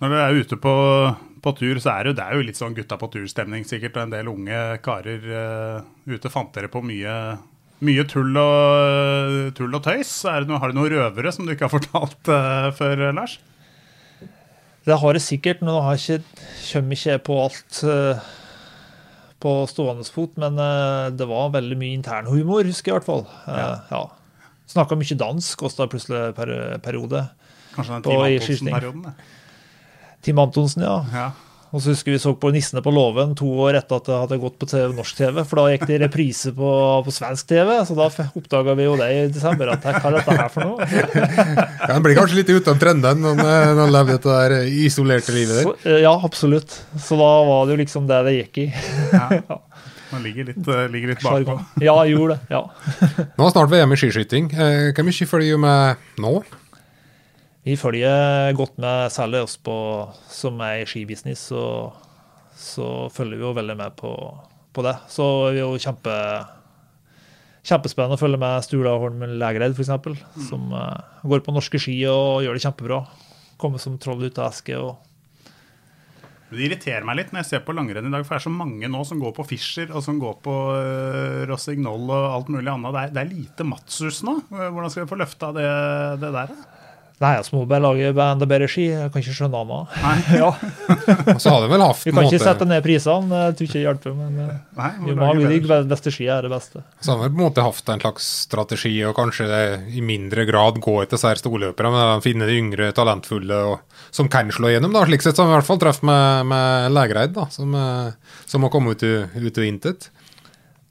når 0.00 0.14
dere 0.14 0.28
er 0.30 0.38
ute 0.40 0.56
på, 0.56 0.72
på 1.44 1.52
tur, 1.58 1.78
så 1.82 1.92
er 1.92 2.06
det, 2.06 2.12
jo, 2.12 2.16
det 2.16 2.24
er 2.24 2.38
jo 2.38 2.44
litt 2.48 2.58
sånn 2.58 2.76
gutta 2.76 2.96
på 3.00 3.10
tur-stemning 3.12 3.66
sikkert. 3.68 3.98
Og 3.98 4.06
en 4.06 4.14
del 4.14 4.32
unge 4.32 4.60
karer 4.84 5.26
uh, 5.28 5.88
ute. 6.08 6.32
Fant 6.32 6.52
dere 6.56 6.70
på 6.72 6.80
mye, 6.84 7.16
mye 7.84 8.06
tull, 8.08 8.32
og, 8.40 9.52
tull 9.58 9.76
og 9.76 9.84
tøys? 9.84 10.14
Er 10.24 10.42
det 10.42 10.50
noe, 10.50 10.60
har 10.62 10.72
du 10.72 10.80
noen 10.80 10.94
røvere 10.94 11.34
som 11.36 11.44
du 11.44 11.52
ikke 11.52 11.68
har 11.68 11.74
fortalt 11.74 12.32
uh, 12.32 12.70
før, 12.78 13.10
Lars? 13.12 13.36
Det 14.88 14.96
har 14.96 15.16
jeg 15.18 15.26
sikkert, 15.26 15.60
men 15.60 15.74
nå 15.74 15.82
har 15.84 15.98
jeg 15.98 16.22
ikke, 16.22 16.46
kommer 16.70 16.96
ikke 16.96 17.16
på 17.26 17.34
alt 17.36 17.80
eh, 17.84 18.28
på 19.40 19.54
stående 19.70 20.06
fot. 20.08 20.36
Men 20.40 20.58
eh, 20.60 21.10
det 21.16 21.28
var 21.30 21.52
veldig 21.56 21.78
mye 21.80 21.98
internhumor, 21.98 22.64
husker 22.68 22.92
jeg 22.92 22.94
i 22.94 22.98
hvert 23.00 23.10
fall. 23.10 23.26
Eh, 23.50 23.92
ja. 23.92 24.02
Snakka 24.70 24.98
mye 24.98 25.18
dansk 25.18 25.66
også 25.66 25.82
da 25.82 25.90
plutselig 25.90 26.24
per 26.38 26.54
periode. 26.84 27.26
Kanskje 27.74 27.96
den 27.96 28.02
Tim 28.04 28.12
Team. 28.12 28.24
Antonsen-perioden? 28.24 29.06
Tim 29.10 30.20
Team 30.26 30.42
Antonsen, 30.42 30.84
ja. 30.84 30.98
Ja. 31.14 31.28
Og 31.70 31.78
så 31.78 31.92
husker 31.92 32.10
vi 32.10 32.18
så 32.18 32.32
på 32.34 32.50
Nissene 32.50 32.80
på 32.82 32.90
låven 32.90 33.30
to 33.38 33.46
år 33.62 33.76
etter 33.78 34.00
at 34.00 34.08
det 34.08 34.16
hadde 34.24 34.38
gått 34.42 34.56
på 34.58 34.66
TV, 34.66 34.88
norsk 34.96 35.16
TV. 35.20 35.36
For 35.46 35.60
da 35.60 35.66
gikk 35.70 35.84
det 35.86 35.94
i 35.94 36.00
reprise 36.02 36.50
på, 36.56 36.70
på 37.06 37.14
svensk 37.14 37.46
TV, 37.52 37.76
så 37.86 37.94
da 37.94 38.08
oppdaga 38.40 38.74
vi 38.74 38.88
jo 38.88 38.96
det 38.98 39.06
i 39.14 39.20
desember. 39.30 39.70
at 39.70 39.86
Hva 39.86 40.00
er 40.10 40.16
dette 40.18 40.34
her 40.40 40.50
for 40.50 40.66
noe? 40.66 40.88
Ja, 41.80 41.94
Han 41.94 42.02
blir 42.04 42.18
kanskje 42.18 42.40
litt 42.40 42.50
ute 42.50 42.74
av 42.74 42.80
trenden 42.82 43.22
når 43.22 43.38
han, 43.44 43.78
eh, 43.84 43.92
lever 43.94 44.18
dette 44.18 44.34
der 44.34 44.56
isolerte 44.82 45.34
livet 45.34 45.60
der. 45.60 45.68
Så, 45.70 45.76
eh, 45.86 46.00
ja, 46.04 46.12
absolutt. 46.26 46.74
Så 46.98 47.18
da 47.20 47.30
var 47.46 47.66
det 47.68 47.76
jo 47.76 47.80
liksom 47.84 48.10
det 48.10 48.18
det 48.26 48.34
gikk 48.40 48.62
i. 48.66 48.66
Man 50.10 50.24
ligger 50.26 50.48
litt, 50.50 50.64
eh, 50.66 50.86
ligger 50.90 51.12
litt 51.14 51.22
bakpå. 51.22 51.54
Ja, 51.86 51.94
jeg 52.02 52.16
gjorde 52.16 52.34
det. 52.34 52.50
ja. 52.50 52.64
Nå 53.38 53.46
er 53.46 53.52
snart 53.54 53.70
VM 53.70 53.94
i 53.94 53.98
skiskyting. 54.00 54.50
Eh, 54.58 54.88
Hvor 54.96 55.06
mye 55.06 55.30
følger 55.30 55.54
du 55.54 55.62
med 55.62 56.08
nå? 56.26 56.34
Vi 57.70 57.76
følger 57.78 58.50
godt 58.58 58.80
med, 58.82 59.12
særlig 59.14 59.44
oss 59.44 59.52
på, 59.62 59.72
som 60.26 60.58
er 60.66 60.80
i 60.80 60.86
skibusiness, 60.90 61.44
så, 61.52 61.64
så 62.58 62.86
følger 63.14 63.38
vi 63.38 63.44
jo 63.44 63.52
veldig 63.54 63.76
med 63.78 63.92
på, 64.00 64.10
på 64.74 64.82
det. 64.82 64.96
Så 65.12 65.26
det 65.52 65.60
er 65.60 65.68
jo 65.68 65.78
kjempe, 65.78 66.14
kjempespennende 67.70 68.16
å 68.18 68.20
følge 68.20 68.40
med 68.42 68.66
Stula 68.66 68.96
Holm 68.98 69.22
Lægreid, 69.38 69.78
f.eks., 69.78 70.24
som 70.48 70.74
uh, 70.74 71.20
går 71.22 71.44
på 71.46 71.54
norske 71.54 71.78
ski 71.78 71.94
og 72.10 72.42
gjør 72.42 72.58
det 72.58 72.64
kjempebra. 72.64 72.98
Kommer 73.60 73.82
som 73.82 74.00
troll 74.02 74.26
ut 74.26 74.42
av 74.42 74.50
eske. 74.50 74.74
og 74.74 74.98
Det 76.50 76.66
irriterer 76.66 77.06
meg 77.06 77.20
litt 77.20 77.30
når 77.30 77.44
jeg 77.44 77.50
ser 77.52 77.64
på 77.68 77.76
langrenn 77.78 78.10
i 78.10 78.12
dag, 78.16 78.26
for 78.26 78.34
det 78.34 78.40
er 78.40 78.48
så 78.48 78.54
mange 78.56 78.90
nå 78.90 79.04
som 79.06 79.22
går 79.22 79.36
på 79.38 79.46
Fischer 79.52 79.94
og 79.94 80.02
som 80.08 80.18
går 80.18 80.42
på 80.42 80.58
uh, 80.74 81.46
Rossignol 81.52 82.02
og 82.08 82.28
alt 82.32 82.50
mulig 82.50 82.74
annet. 82.74 82.90
Det 82.98 83.06
er, 83.06 83.14
det 83.14 83.24
er 83.24 83.32
lite 83.36 83.70
Matsus 83.76 84.24
nå. 84.26 84.40
Hvordan 84.50 84.90
skal 84.90 85.06
vi 85.06 85.14
få 85.14 85.22
løfta 85.22 85.54
det, 85.60 85.70
det 86.26 86.34
der? 86.40 86.58
da? 86.58 86.79
Nei, 87.20 87.34
altså 87.36 87.52
må 87.52 87.66
bare 87.68 87.82
lage 87.84 88.14
enda 88.16 88.46
bedre 88.48 88.64
ski. 88.72 88.86
Jeg 88.94 89.10
kan 89.12 89.20
ikke 89.20 89.34
skjønne 89.36 89.58
annet. 89.60 89.96
ja. 90.40 90.46
Og 91.34 91.40
så 91.44 91.50
har 91.52 91.60
det 91.60 91.68
vel 91.68 91.82
haft 91.84 92.06
Vi 92.06 92.14
kan 92.16 92.24
ikke 92.24 92.38
måte- 92.38 92.46
sette 92.46 92.68
ned 92.70 92.80
prisene, 92.86 93.40
jeg 93.44 93.56
tror 93.58 93.66
ikke 93.66 93.76
det 93.76 93.82
hjelper. 93.82 94.14
Men 94.16 94.38
eh, 94.40 94.54
Nei, 94.78 94.86
må 95.02 95.04
vi 95.04 95.10
lage 95.10 95.18
må 95.18 95.26
ha 95.26 95.34
bedre 95.34 95.80
de 95.84 95.90
beste 95.92 96.12
ski 96.16 96.28
er 96.32 96.46
det 96.48 96.52
beste. 96.54 96.80
Så 97.04 97.12
har 97.12 97.20
vi 97.20 97.28
på 97.28 97.36
en 97.36 97.44
måte 97.44 97.66
hatt 97.66 97.92
en 97.92 98.00
slags 98.06 98.30
strategi, 98.46 98.94
og 99.04 99.12
kanskje 99.20 99.50
det 99.50 99.60
i 100.00 100.00
mindre 100.00 100.46
grad 100.48 100.80
gå 100.80 100.94
etter 101.02 101.20
disse 101.20 101.34
storløperne, 101.42 101.92
men 101.98 102.24
finne 102.24 102.48
de 102.48 102.56
yngre, 102.56 102.88
talentfulle 102.96 103.60
og, 103.74 104.00
som 104.16 104.32
kan 104.32 104.48
slå 104.56 104.72
gjennom. 104.72 104.96
da. 104.96 105.04
Slik 105.10 105.26
sett 105.26 105.36
så 105.36 105.44
har 105.44 105.52
vi 105.52 105.58
i 105.58 105.58
hvert 105.60 105.68
fall 105.68 105.82
truffet 105.84 106.08
med, 106.08 106.48
med 106.54 106.96
Lægreid, 106.96 107.36
da, 107.36 107.44
som, 107.52 107.76
eh, 107.76 108.40
som 108.48 108.64
har 108.64 108.72
kommet 108.72 108.96
ut 108.96 109.04
i- 109.04 109.44
ut 109.44 109.60
og 109.60 109.68
intet. 109.68 110.08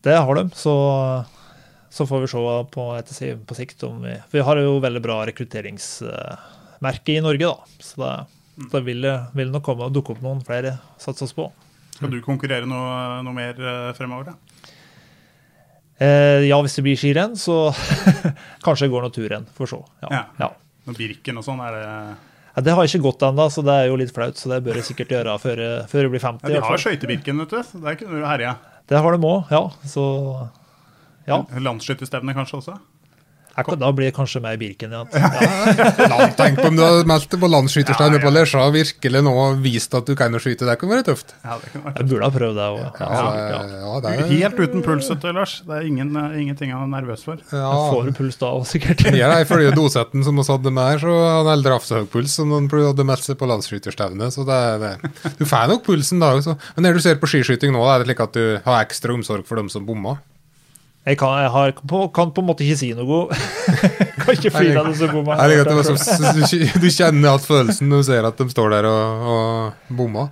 Det 0.06 0.14
har 0.16 0.36
de, 0.44 0.46
så, 0.56 0.78
så 1.90 2.06
får 2.06 2.22
vi 2.24 2.28
se 2.32 2.42
på, 2.74 2.86
etter, 2.98 3.38
på 3.50 3.58
sikt 3.58 3.84
om 3.88 4.04
vi 4.06 4.14
For 4.30 4.38
vi 4.38 4.46
har 4.46 4.62
jo 4.62 4.76
veldig 4.84 5.02
bra 5.02 5.22
rekrutteringsmerke 5.30 7.16
i 7.16 7.24
Norge, 7.26 7.50
da. 7.50 7.82
Så 7.82 8.04
det, 8.04 8.12
det 8.74 8.84
vil, 8.86 9.08
vil 9.34 9.52
nok 9.54 9.66
komme 9.66 9.88
og 9.90 9.96
dukke 9.96 10.14
opp 10.14 10.22
noen 10.26 10.44
flere 10.46 10.78
satse 11.02 11.26
oss 11.26 11.36
på. 11.38 11.50
Skal 11.96 12.14
du 12.14 12.22
konkurrere 12.24 12.70
noe, 12.70 13.20
noe 13.26 13.36
mer 13.36 13.58
eh, 13.60 13.90
fremover? 13.98 14.32
da? 14.32 14.38
Eh, 16.00 16.46
ja, 16.48 16.56
hvis 16.64 16.78
det 16.78 16.86
blir 16.86 17.00
skirenn, 17.00 17.36
så 17.36 17.74
kanskje 18.66 18.86
det 18.88 18.94
går 18.94 19.04
noen 19.04 19.16
turrenn. 19.16 19.50
Får 19.58 19.74
se. 19.74 19.82
Ja. 20.06 20.12
Ja. 20.14 20.24
Ja. 20.40 20.52
Med 20.88 21.00
Birken 21.00 21.42
og 21.42 21.46
sånn, 21.46 21.60
er 21.66 21.76
det 21.76 21.84
Ja, 22.56 22.64
det 22.66 22.76
har 22.78 22.88
ikke 22.88 23.04
gått 23.04 23.26
ennå, 23.28 23.50
så 23.52 23.64
det 23.66 23.76
er 23.76 23.90
jo 23.90 23.98
litt 24.00 24.14
flaut. 24.16 24.40
Så 24.40 24.52
det 24.54 24.62
bør 24.66 24.80
jeg 24.80 24.88
sikkert 24.88 25.12
gjøre 25.18 25.36
før, 25.44 25.64
før 25.92 26.06
jeg 26.08 26.14
blir 26.16 26.24
50. 26.24 26.48
ja, 26.48 26.62
De 26.62 26.70
har 26.70 26.82
skøytebirken, 26.86 27.44
vet 27.44 27.58
du. 27.58 27.84
Der 27.84 28.00
kunne 28.00 28.22
du 28.22 28.26
herja. 28.30 28.56
Det 28.90 29.04
har 29.04 29.16
de 29.16 29.28
òg, 29.28 29.52
ja. 29.54 29.62
Så 29.92 30.06
ja. 31.30 31.44
Landsskytterstevne 31.70 32.36
kanskje 32.38 32.62
også? 32.64 32.80
Da 33.60 33.90
blir 33.92 34.08
det 34.08 34.14
kanskje 34.16 34.40
mer 34.40 34.56
Birken 34.56 34.94
igjen. 34.94 35.10
Land, 35.12 36.36
tenk 36.38 36.60
på 36.62 36.70
om 36.70 36.78
du 36.78 36.84
hadde 36.86 37.08
meldt 37.10 37.26
deg 37.34 37.42
på 37.42 37.48
landsskytersteinen 37.52 38.22
på 38.24 38.30
Lesja 38.32 38.62
og 38.64 38.72
virkelig 38.72 39.22
nå 39.26 39.34
vist 39.60 39.98
at 39.98 40.08
du 40.08 40.14
kan 40.16 40.32
skyte. 40.40 40.64
Det 40.70 40.76
kunne 40.80 40.96
vært 40.96 41.10
tøft. 41.10 41.34
Ja, 41.44 41.58
det 41.60 41.72
kunne 41.74 41.90
vært 41.90 42.00
Jeg 42.00 42.08
burde 42.14 42.30
ha 42.30 42.32
prøvd 42.38 42.56
det 42.60 42.68
òg. 42.70 42.78
Ja, 43.02 43.10
ja, 43.50 44.14
er- 44.14 44.24
Helt 44.30 44.62
uten 44.64 44.86
puls, 44.86 45.10
vet 45.12 45.28
Lars. 45.36 45.58
Det 45.68 45.76
er 45.76 45.90
ingen, 45.90 46.16
ingenting 46.40 46.72
han 46.72 46.86
er 46.88 47.02
nervøs 47.02 47.26
for. 47.28 47.42
Ja. 47.52 47.68
Får 47.92 48.08
du 48.08 48.14
puls 48.22 48.40
da 48.40 48.54
òg, 48.56 48.64
sikkert. 48.70 49.04
Ja, 49.18 49.34
ifølge 49.44 49.76
dosetten 49.76 50.24
som 50.24 50.40
vi 50.40 50.48
hadde 50.48 50.72
med 50.80 50.94
her, 50.94 51.04
så 51.04 51.20
hadde 51.20 51.58
han 51.58 51.68
hatt 51.76 51.90
så 51.90 52.00
høy 52.00 52.08
puls 52.16 52.40
som 52.40 52.56
han 52.56 52.72
hadde 52.72 53.10
meldt 53.12 53.28
seg 53.28 53.42
på 53.44 53.50
landsskyterstevne. 53.50 54.32
Så 54.32 54.48
det, 54.48 54.56
er- 54.56 54.80
det, 55.04 55.36
du 55.42 55.44
får 55.50 55.68
nok 55.74 55.84
pulsen 55.90 56.24
da 56.24 56.32
også. 56.40 56.56
Men 56.78 56.88
når 56.88 57.02
du 57.02 57.04
ser 57.10 57.20
på 57.20 57.28
skiskyting 57.28 57.76
nå, 57.76 57.84
er 57.92 58.00
det 58.06 58.14
slik 58.14 58.24
at 58.30 58.40
du 58.40 58.46
har 58.64 58.86
ekstra 58.88 59.20
omsorg 59.20 59.44
for 59.50 59.60
dem 59.60 59.68
som 59.74 59.84
bomma? 59.90 60.16
Jeg 61.10 61.18
kan, 61.18 61.40
jeg 61.42 61.50
har, 61.50 61.72
kan 62.14 62.32
på 62.36 62.44
en 62.44 62.48
måte 62.52 62.66
ikke 62.66 62.78
si 62.78 62.92
noe. 62.94 63.24
kan 64.22 64.36
ikke 64.36 64.52
flire 64.54 64.84
av 64.84 64.92
det 64.92 64.98
så 65.00 65.08
god 65.10 65.26
man 65.26 65.40
Jeg 65.42 65.64
at 65.64 65.70
det 65.72 65.78
var 65.80 65.88
så, 65.88 66.34
du, 66.38 66.66
du 66.84 66.90
kjenner 66.94 67.32
alt 67.32 67.48
følelsen 67.48 67.90
når 67.90 68.04
du 68.04 68.08
ser 68.12 68.28
at 68.30 68.38
de 68.38 68.46
står 68.54 68.76
der 68.76 68.88
og, 68.90 69.30
og 69.34 69.96
bommer. 69.98 70.30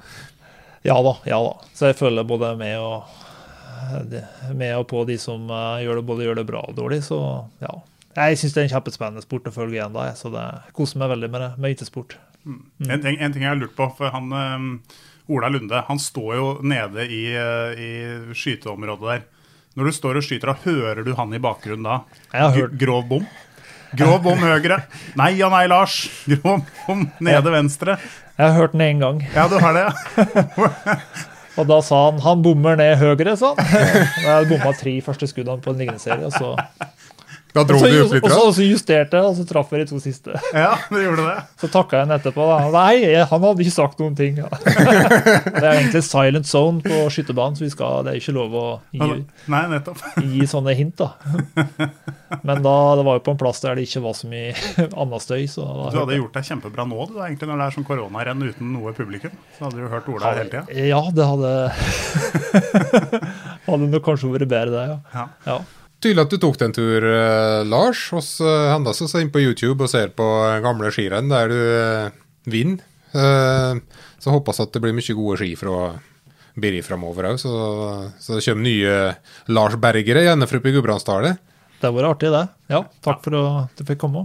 Ja 0.85 0.99
da, 1.03 1.15
ja 1.25 1.39
da. 1.41 1.55
Så 1.73 1.89
jeg 1.89 1.97
føler 1.97 2.27
både 2.27 2.53
med 2.59 2.77
og, 2.77 3.09
med 4.53 4.75
og 4.77 4.85
på 4.91 5.01
de 5.09 5.17
som 5.21 5.49
eh, 5.49 5.83
gjør 5.87 6.01
det, 6.01 6.05
både 6.11 6.27
gjør 6.27 6.39
det 6.41 6.47
bra 6.51 6.61
og 6.69 6.77
dårlig, 6.77 7.01
så 7.07 7.19
ja. 7.63 7.73
Jeg 8.17 8.37
syns 8.39 8.53
det 8.53 8.61
er 8.61 8.67
en 8.67 8.73
kjempespennende 8.77 9.21
sport 9.25 9.49
å 9.49 9.53
følge 9.53 9.77
igjen 9.77 9.93
da, 9.93 10.07
så 10.17 10.31
det 10.33 10.45
koser 10.77 11.01
meg 11.01 11.11
veldig 11.13 11.29
med 11.33 11.43
det, 11.43 11.49
med 11.61 11.75
IT-sport. 11.75 12.17
En, 12.47 13.01
ting, 13.01 13.17
en 13.17 13.33
ting 13.33 13.43
jeg 13.43 13.51
har 13.51 13.59
lurt 13.59 13.75
på, 13.77 13.89
for 13.97 14.13
han 14.13 14.31
um, 14.31 14.69
Ola 15.33 15.49
Lunde 15.51 15.81
han 15.89 15.99
står 15.99 16.31
jo 16.37 16.47
nede 16.65 17.03
i, 17.11 17.23
eh, 17.35 17.81
i 17.81 18.37
skyteområdet 18.37 19.09
der. 19.11 19.25
Når 19.77 19.85
du 19.91 19.93
står 19.93 20.17
og 20.17 20.23
skyter, 20.25 20.49
da 20.49 20.55
hører 20.65 21.03
du 21.05 21.11
han 21.13 21.33
i 21.37 21.39
bakgrunnen 21.41 21.85
da? 21.85 21.99
Jeg 22.33 22.41
har 22.41 22.55
hørt- 22.55 22.77
Grov 22.81 23.03
bom? 23.09 23.27
Grov 23.97 24.23
bom 24.25 24.39
høyre. 24.41 24.81
Nei 25.15 25.29
ja, 25.37 25.49
nei, 25.53 25.67
Lars. 25.69 25.99
Grov 26.25 26.63
bom 26.87 27.03
nede 27.23 27.53
venstre. 27.53 27.99
Jeg 28.37 28.49
har 28.51 28.57
hørt 28.57 28.73
den 28.73 28.81
én 28.81 28.99
gang, 28.99 29.21
Ja, 29.35 29.47
du 29.47 29.57
har 29.61 29.73
det, 29.73 29.85
ja. 29.85 30.97
og 31.57 31.67
da 31.69 31.77
sa 31.81 32.11
han 32.11 32.19
'han 32.21 32.41
bommer 32.45 32.75
ned 32.75 32.97
høyre', 32.97 33.37
sa 33.37 33.53
han. 33.53 33.65
Jeg 34.25 34.49
bomma 34.49 34.73
tre 34.77 34.97
første 35.01 35.27
skuddene 35.29 35.61
på 35.61 35.71
en 35.73 35.77
lignende 35.77 36.01
serie, 36.01 36.25
og 36.25 36.33
så, 36.33 36.55
Da 37.57 37.63
dro 37.67 37.77
og 37.79 37.83
så, 37.83 37.89
du 37.91 37.97
opp 38.05 38.13
litt. 38.15 38.23
og 38.27 38.31
så, 38.33 38.39
og 38.47 38.53
så 38.57 38.65
justerte 38.67 39.17
jeg, 39.19 39.31
og 39.31 39.35
så 39.39 39.45
traff 39.49 39.71
jeg 39.73 39.81
de 39.83 39.87
to 39.91 39.99
siste. 40.03 40.37
Ja, 40.53 40.71
du 40.91 40.97
gjorde 41.01 41.25
det. 41.27 41.35
Så 41.61 41.69
takka 41.73 41.97
jeg 41.97 42.05
henne 42.05 42.17
etterpå. 42.21 42.45
da. 42.51 42.57
Nei, 42.75 42.99
jeg, 43.01 43.23
han 43.31 43.45
hadde 43.47 43.63
ikke 43.65 43.73
sagt 43.73 44.01
noen 44.03 44.13
ting. 44.17 44.37
Ja. 44.43 44.49
Det 45.57 45.63
er 45.63 45.71
egentlig 45.79 46.03
silent 46.05 46.47
zone 46.49 46.83
på 46.85 46.99
skytterbanen, 47.13 47.57
så 47.57 47.65
vi 47.65 47.71
skal, 47.73 48.03
det 48.05 48.13
er 48.13 48.19
ikke 48.21 48.35
lov 48.35 48.53
å 48.59 48.65
gi, 48.93 49.07
Nei, 49.49 49.61
nettopp. 49.71 50.03
gi 50.35 50.45
sånne 50.49 50.75
hint. 50.77 51.01
da. 51.01 51.15
Men 52.43 52.61
da, 52.61 52.75
det 52.99 53.05
var 53.07 53.17
jo 53.17 53.23
på 53.25 53.33
en 53.33 53.39
plass 53.39 53.61
der 53.63 53.79
det 53.79 53.87
ikke 53.87 54.03
var 54.05 54.15
så 54.19 54.29
mye 54.29 54.51
annen 54.87 55.23
støy. 55.23 55.45
så 55.49 55.65
da 55.65 55.89
Du 55.95 55.99
hadde 56.03 56.19
gjort 56.19 56.37
deg 56.37 56.47
kjempebra 56.51 56.85
nå, 56.89 56.99
du, 57.09 57.15
da, 57.17 57.25
egentlig, 57.29 57.49
når 57.49 57.61
det 57.63 57.67
er 57.71 57.77
sånn 57.79 57.87
koronarenn 57.87 58.45
uten 58.45 58.73
noe 58.75 58.93
publikum. 58.97 59.33
Så 59.57 59.65
hadde 59.67 59.81
du 59.81 59.87
hørt 59.91 60.11
Ola 60.13 60.35
hele 60.35 60.51
tida. 60.51 60.65
Ja, 60.91 61.01
det 61.15 61.25
hadde 61.31 61.53
Hadde 63.67 63.89
nok 63.91 64.05
kanskje 64.05 64.31
vært 64.35 64.49
bedre, 64.51 64.71
det. 64.75 64.85
ja. 64.91 64.97
Ja. 65.17 65.27
ja. 65.47 65.57
Tydelig 66.07 66.23
at 66.23 66.31
du 66.31 66.39
tok 66.39 66.55
deg 66.55 66.69
en 66.69 66.73
tur, 66.77 67.03
eh, 67.03 67.61
Lars. 67.67 68.05
Hos 68.15 68.37
uh, 68.39 68.71
Hendas 68.71 69.01
så 69.03 69.19
inn 69.19 69.31
på 69.33 69.41
YouTube 69.43 69.83
og 69.83 69.89
ser 69.91 70.13
på 70.15 70.23
eh, 70.45 70.61
gamle 70.63 70.87
skirenn 70.95 71.27
der 71.27 71.51
du 71.51 71.57
eh, 71.59 72.13
vinner. 72.47 72.85
Eh, 73.11 73.81
så 74.23 74.31
håper 74.31 74.55
jeg 74.55 74.69
at 74.69 74.77
det 74.77 74.81
blir 74.85 74.95
mye 74.95 75.15
gode 75.17 75.35
ski 75.41 75.49
fra 75.59 75.97
Biri 76.55 76.79
framover 76.79 77.27
òg, 77.33 77.41
så, 77.41 77.51
så 78.23 78.37
det 78.37 78.45
kommer 78.47 78.65
nye 78.65 78.95
Lars 79.51 79.75
Bergere 79.83 80.23
gjerne 80.29 80.47
fra 80.47 80.61
i 80.63 80.73
Gudbrandsdalen. 80.77 81.37
Det 81.75 81.89
har 81.89 81.97
vært 81.99 82.13
artig, 82.15 82.31
det. 82.33 82.45
Ja, 82.71 82.81
Takk 83.03 83.21
for 83.27 83.37
at 83.43 83.75
du 83.75 83.83
fikk 83.91 83.99
komme. 84.05 84.23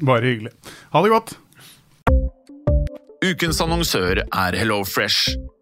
Bare 0.00 0.24
hyggelig. 0.24 0.54
Ha 0.94 1.04
det 1.04 1.12
godt. 1.12 1.36
Ukens 3.28 3.60
annonsør 3.60 4.24
er 4.24 4.56
HelloFresh. 4.56 5.36